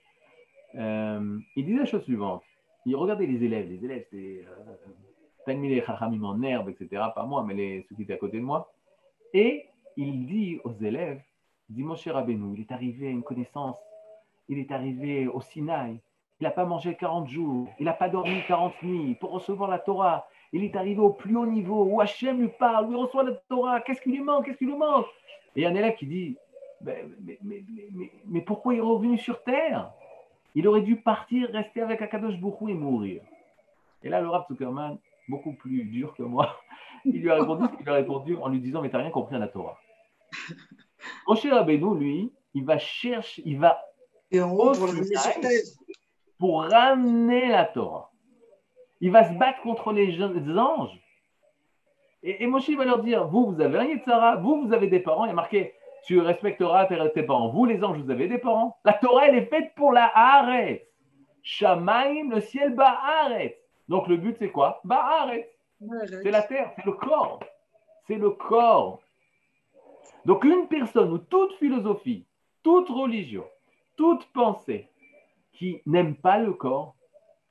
Euh, 0.76 1.40
il 1.56 1.66
disait 1.66 1.80
la 1.80 1.86
chose 1.86 2.04
suivante. 2.04 2.44
Il 2.86 2.96
regardait 2.96 3.28
les 3.28 3.44
élèves. 3.44 3.70
Les 3.70 3.84
élèves, 3.84 4.06
c'est 4.10 4.46
euh, 5.48 5.82
Chachamim 5.86 6.24
en 6.24 6.42
herbe, 6.42 6.70
etc. 6.70 7.04
Pas 7.14 7.26
moi, 7.26 7.44
mais 7.46 7.54
les, 7.54 7.86
ceux 7.88 7.96
qui 7.96 8.04
étaient 8.04 8.14
à 8.14 8.18
côté 8.18 8.38
de 8.38 8.44
moi. 8.44 8.72
Et 9.34 9.66
il 9.98 10.26
dit 10.26 10.60
aux 10.64 10.74
élèves, 10.74 11.22
il 11.70 11.76
dit, 11.76 11.96
cher 11.96 12.16
Rabbeinu, 12.16 12.54
il 12.56 12.62
est 12.62 12.72
arrivé 12.72 13.08
à 13.08 13.12
une 13.12 13.24
connaissance, 13.24 13.78
il 14.50 14.60
est 14.60 14.72
arrivé 14.72 15.28
au 15.28 15.42
Sinaï, 15.42 16.00
il 16.40 16.44
n'a 16.44 16.52
pas 16.52 16.66
mangé 16.66 16.96
40 16.96 17.30
jours, 17.30 17.70
il 17.80 17.86
n'a 17.86 17.94
pas 17.94 18.10
dormi 18.10 18.42
40 18.48 18.82
nuits 18.84 19.16
pour 19.16 19.32
recevoir 19.32 19.70
la 19.70 19.80
Torah, 19.80 20.28
il 20.52 20.64
est 20.64 20.76
arrivé 20.76 21.00
au 21.00 21.12
plus 21.12 21.36
haut 21.38 21.46
niveau, 21.46 21.86
où 21.86 22.02
Hachem 22.02 22.42
lui 22.42 22.50
parle, 22.60 22.90
lui 22.90 22.96
reçoit 22.96 23.24
la 23.24 23.34
Torah, 23.48 23.80
qu'est-ce 23.82 24.02
qui 24.02 24.12
lui 24.12 24.22
manque, 24.22 24.46
qu'est-ce 24.46 24.58
qui 24.58 24.66
lui 24.66 24.76
manque? 24.76 25.06
Et 25.56 25.66
un 25.66 25.76
élève 25.76 25.96
qui 25.96 26.08
dit, 26.08 26.38
mais, 26.82 28.42
pourquoi 28.42 28.74
il 28.74 28.78
est 28.78 28.82
revenu 28.82 29.18
sur 29.18 29.44
Terre? 29.44 29.92
Il 30.56 30.68
aurait 30.68 30.82
dû 30.82 30.98
partir, 30.98 31.50
rester 31.50 31.82
avec 31.82 32.02
Akadosh 32.02 32.38
Boukhou 32.38 32.70
et 32.70 32.74
mourir. 32.74 33.22
Et 34.04 34.10
là, 34.10 34.22
le 34.22 34.28
Rav 34.28 34.46
Zuckerman, 34.48 34.98
beaucoup 35.30 35.54
plus 35.54 35.86
dur 35.86 36.14
que 36.16 36.24
moi, 36.24 36.58
il 37.06 37.22
lui 37.22 37.32
a 37.32 37.36
répondu 37.36 37.66
ce 37.66 37.76
qu'il 37.76 37.86
lui 37.86 37.92
a 37.92 37.96
répondu 37.96 38.36
en 38.36 38.50
lui 38.50 38.60
disant, 38.60 38.82
mais 38.82 38.90
tu 38.90 38.96
n'as 38.96 39.02
rien 39.04 39.12
compris 39.12 39.36
à 39.36 39.40
la 39.40 39.48
Torah. 39.48 39.78
Moshe 41.28 41.46
Rabbeinu, 41.46 41.98
lui, 41.98 42.32
il 42.54 42.66
va 42.66 42.78
chercher, 42.78 43.42
il 43.46 43.60
va 43.60 43.82
pour 46.38 46.64
ramener 46.64 47.50
la 47.50 47.66
Torah. 47.66 48.12
Il 49.02 49.12
va 49.12 49.28
se 49.28 49.38
battre 49.38 49.62
contre 49.62 49.92
les 49.94 50.22
anges. 50.22 51.00
Et, 52.24 52.44
et 52.44 52.48
Moshe 52.48 52.70
va 52.70 52.86
leur 52.86 53.04
dire 53.04 53.28
Vous, 53.28 53.52
vous 53.52 53.62
avez 53.62 53.80
un 53.80 53.86
Yetzara, 53.86 54.38
vous, 54.38 54.66
vous 54.66 54.74
avez 54.74 54.88
des 54.88 55.00
parents. 55.00 55.26
Il 55.26 55.30
y 55.30 55.32
a 55.32 55.36
marqué 55.36 55.74
tu 56.06 56.20
respecteras 56.20 56.86
tes, 56.86 57.24
parents. 57.24 57.50
Vous, 57.50 57.66
les 57.66 57.84
anges, 57.84 57.98
vous 57.98 58.12
avez 58.12 58.28
des 58.28 58.38
parents. 58.38 58.78
La 58.86 58.94
Torah, 58.94 59.28
elle 59.28 59.36
est 59.36 59.46
faite 59.46 59.74
pour 59.76 59.92
la 59.92 60.06
Haaret. 60.14 60.88
Shamaim, 61.44 62.30
le 62.30 62.42
ciel, 62.42 62.76
Ba'aret. 62.76 63.58
Donc 63.88 64.08
le 64.08 64.18
but, 64.18 64.36
c'est 64.40 64.52
quoi? 64.52 64.80
Ba'aret. 64.84 65.50
C'est 66.24 66.32
la 66.32 66.44
terre, 66.44 66.72
c'est 66.76 66.86
le 66.86 66.94
corps. 66.94 67.40
C'est 68.08 68.18
le 68.18 68.30
corps. 68.32 69.02
Donc 70.26 70.44
une 70.44 70.68
personne 70.68 71.12
ou 71.12 71.18
toute 71.18 71.54
philosophie, 71.54 72.26
toute 72.64 72.90
religion, 72.90 73.46
toute 73.98 74.26
pensée 74.34 74.88
qui 75.54 75.82
n'aime 75.86 76.16
pas 76.16 76.38
le 76.38 76.54
corps, 76.54 76.96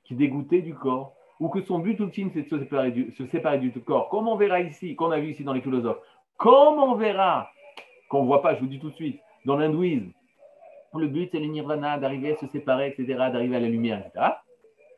qui 0.05 0.15
est 0.15 0.17
dégoûtée 0.17 0.63
du 0.63 0.75
corps, 0.75 1.15
ou 1.41 1.49
que 1.49 1.63
son 1.63 1.81
but 1.81 1.99
ultime 1.99 2.31
c'est 2.33 2.43
de 2.43 2.49
se 2.49 2.59
séparer, 2.59 2.93
du, 2.93 3.13
se 3.13 3.27
séparer 3.27 3.59
du 3.59 3.73
corps, 3.81 4.09
comme 4.09 4.29
on 4.29 4.37
verra 4.37 4.61
ici, 4.61 4.95
qu'on 4.95 5.11
a 5.11 5.19
vu 5.19 5.31
ici 5.31 5.43
dans 5.43 5.53
les 5.53 5.61
philosophes, 5.61 6.01
comme 6.37 6.79
on 6.79 6.95
verra, 6.95 7.51
qu'on 8.11 8.23
ne 8.23 8.27
voit 8.27 8.43
pas, 8.43 8.57
je 8.57 8.61
vous 8.61 8.67
dis 8.67 8.81
tout 8.81 8.91
de 8.91 8.95
suite, 8.97 9.21
dans 9.47 9.57
l'hindouisme, 9.57 10.13
le 10.95 11.07
but 11.07 11.31
c'est 11.31 11.39
le 11.39 11.47
nirvana, 11.47 11.99
d'arriver 11.99 12.33
à 12.33 12.37
se 12.37 12.47
séparer, 12.49 12.89
etc., 12.89 13.07
d'arriver 13.33 13.57
à 13.57 13.61
la 13.61 13.69
lumière, 13.69 14.05
etc. 14.05 14.33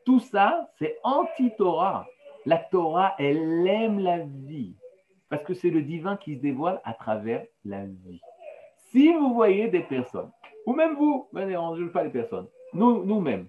Tout 0.03 0.19
ça, 0.19 0.67
c'est 0.79 0.97
anti-Torah. 1.03 2.07
La 2.45 2.57
Torah, 2.57 3.13
elle 3.19 3.65
aime 3.67 3.99
la 3.99 4.19
vie. 4.19 4.75
Parce 5.29 5.43
que 5.43 5.53
c'est 5.53 5.69
le 5.69 5.81
divin 5.81 6.17
qui 6.17 6.35
se 6.35 6.41
dévoile 6.41 6.81
à 6.83 6.93
travers 6.93 7.45
la 7.63 7.85
vie. 7.85 8.19
Si 8.91 9.13
vous 9.13 9.33
voyez 9.33 9.69
des 9.69 9.81
personnes, 9.81 10.31
ou 10.65 10.73
même 10.73 10.95
vous, 10.95 11.27
ne 11.33 11.45
dérangez 11.45 11.85
pas 11.87 12.03
les 12.03 12.09
personnes, 12.09 12.47
nous, 12.73 13.05
nous-mêmes, 13.05 13.47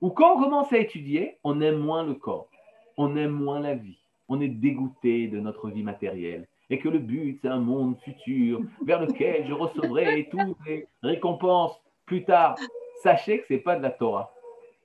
ou 0.00 0.10
quand 0.10 0.36
on 0.36 0.42
commence 0.42 0.72
à 0.72 0.78
étudier, 0.78 1.38
on 1.44 1.60
aime 1.60 1.78
moins 1.78 2.04
le 2.04 2.14
corps, 2.14 2.48
on 2.96 3.16
aime 3.16 3.30
moins 3.30 3.60
la 3.60 3.74
vie, 3.74 3.98
on 4.28 4.40
est 4.40 4.48
dégoûté 4.48 5.28
de 5.28 5.40
notre 5.40 5.70
vie 5.70 5.82
matérielle, 5.82 6.46
et 6.70 6.78
que 6.78 6.88
le 6.88 6.98
but, 6.98 7.38
c'est 7.40 7.48
un 7.48 7.60
monde 7.60 7.96
futur 8.00 8.60
vers 8.84 9.00
lequel 9.00 9.46
je 9.46 9.52
recevrai 9.52 10.28
toutes 10.30 10.56
les 10.66 10.86
récompenses 11.02 11.80
plus 12.06 12.24
tard. 12.24 12.56
Sachez 13.02 13.40
que 13.40 13.46
ce 13.46 13.52
n'est 13.54 13.60
pas 13.60 13.76
de 13.76 13.82
la 13.82 13.90
Torah. 13.90 14.32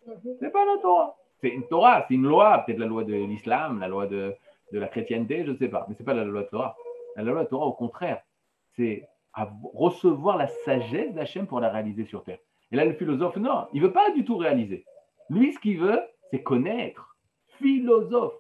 Ce 0.05 0.43
n'est 0.43 0.51
pas 0.51 0.65
de 0.65 0.75
la 0.75 0.82
Torah. 0.82 1.15
C'est 1.39 1.49
une 1.49 1.67
Torah, 1.67 2.05
c'est 2.07 2.13
une 2.13 2.27
loi, 2.27 2.59
peut-être 2.59 2.79
la 2.79 2.86
loi 2.86 3.03
de 3.03 3.13
l'islam, 3.13 3.79
la 3.79 3.88
loi 3.88 4.05
de, 4.05 4.36
de 4.71 4.79
la 4.79 4.88
chrétienté, 4.88 5.43
je 5.43 5.51
ne 5.51 5.57
sais 5.57 5.69
pas, 5.69 5.86
mais 5.88 5.95
ce 5.95 5.99
n'est 5.99 6.05
pas 6.05 6.13
la 6.13 6.23
loi 6.23 6.43
de 6.43 6.47
Torah. 6.47 6.75
La 7.15 7.23
loi 7.23 7.43
de 7.43 7.49
Torah, 7.49 7.65
au 7.65 7.73
contraire, 7.73 8.21
c'est 8.75 9.07
recevoir 9.73 10.38
la 10.38 10.47
sagesse 10.47 11.13
d'Hachem 11.13 11.47
pour 11.47 11.59
la 11.59 11.69
réaliser 11.69 12.05
sur 12.05 12.23
terre. 12.23 12.39
Et 12.71 12.75
là, 12.75 12.86
le 12.86 12.93
philosophe, 12.93 13.38
non, 13.38 13.67
il 13.73 13.82
ne 13.82 13.88
veut 13.88 13.93
pas 13.93 14.11
du 14.11 14.23
tout 14.23 14.38
réaliser. 14.38 14.86
Lui, 15.29 15.53
ce 15.53 15.59
qu'il 15.59 15.79
veut, 15.79 16.01
c'est 16.29 16.43
connaître. 16.43 17.15
Philosophe 17.59 18.34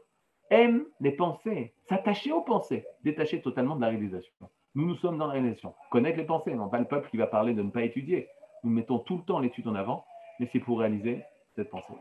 aime 0.49 0.85
les 0.99 1.11
pensées, 1.11 1.73
s'attacher 1.91 2.31
aux 2.31 2.41
pensées, 2.41 2.85
détacher 3.03 3.41
totalement 3.41 3.75
de 3.75 3.81
la 3.81 3.87
réalisation. 3.87 4.31
Nous, 4.75 4.85
nous 4.87 4.95
sommes 4.95 5.17
dans 5.17 5.27
la 5.27 5.33
réalisation. 5.33 5.75
Connaître 5.91 6.17
les 6.17 6.23
pensées, 6.23 6.55
non 6.55 6.69
pas 6.69 6.79
le 6.79 6.85
peuple 6.85 7.09
qui 7.09 7.17
va 7.17 7.27
parler 7.27 7.53
de 7.53 7.61
ne 7.61 7.69
pas 7.69 7.83
étudier. 7.83 8.29
Nous 8.63 8.71
mettons 8.71 8.99
tout 8.99 9.17
le 9.17 9.23
temps 9.23 9.39
l'étude 9.39 9.67
en 9.67 9.75
avant, 9.75 10.05
mais 10.39 10.49
c'est 10.53 10.59
pour 10.59 10.79
réaliser 10.79 11.23
cette 11.55 11.69
pensée. 11.69 11.93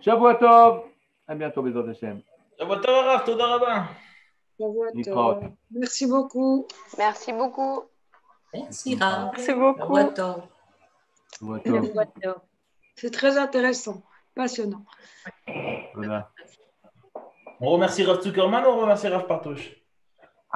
Shavuot 0.00 0.28
À 1.26 1.34
bientôt, 1.34 1.62
Bézot 1.62 1.88
Hachem. 1.88 2.20
Merci 5.70 6.06
beaucoup. 6.06 6.66
Merci 6.98 7.32
beaucoup. 7.32 7.84
Merci, 8.52 8.98
Merci 8.98 9.54
beaucoup. 9.54 9.96
C'est 12.96 13.10
très 13.10 13.38
intéressant, 13.38 14.02
passionnant. 14.34 14.84
Voilà. 15.94 16.30
On 17.60 17.70
remercie 17.72 18.04
Rav 18.04 18.20
Zuckerman 18.20 18.64
ou 18.64 18.68
on 18.68 18.80
remercie 18.80 19.08
Rav 19.08 19.26
Partouche? 19.26 19.74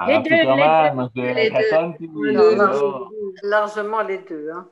Les 0.07 0.19
deux, 0.19 0.29
les 0.29 0.45
deux. 1.15 1.33
Les 1.33 1.49
deux. 1.49 2.69
Largement 3.43 4.01
les 4.03 4.19
deux. 4.19 4.49
Hein. 4.51 4.69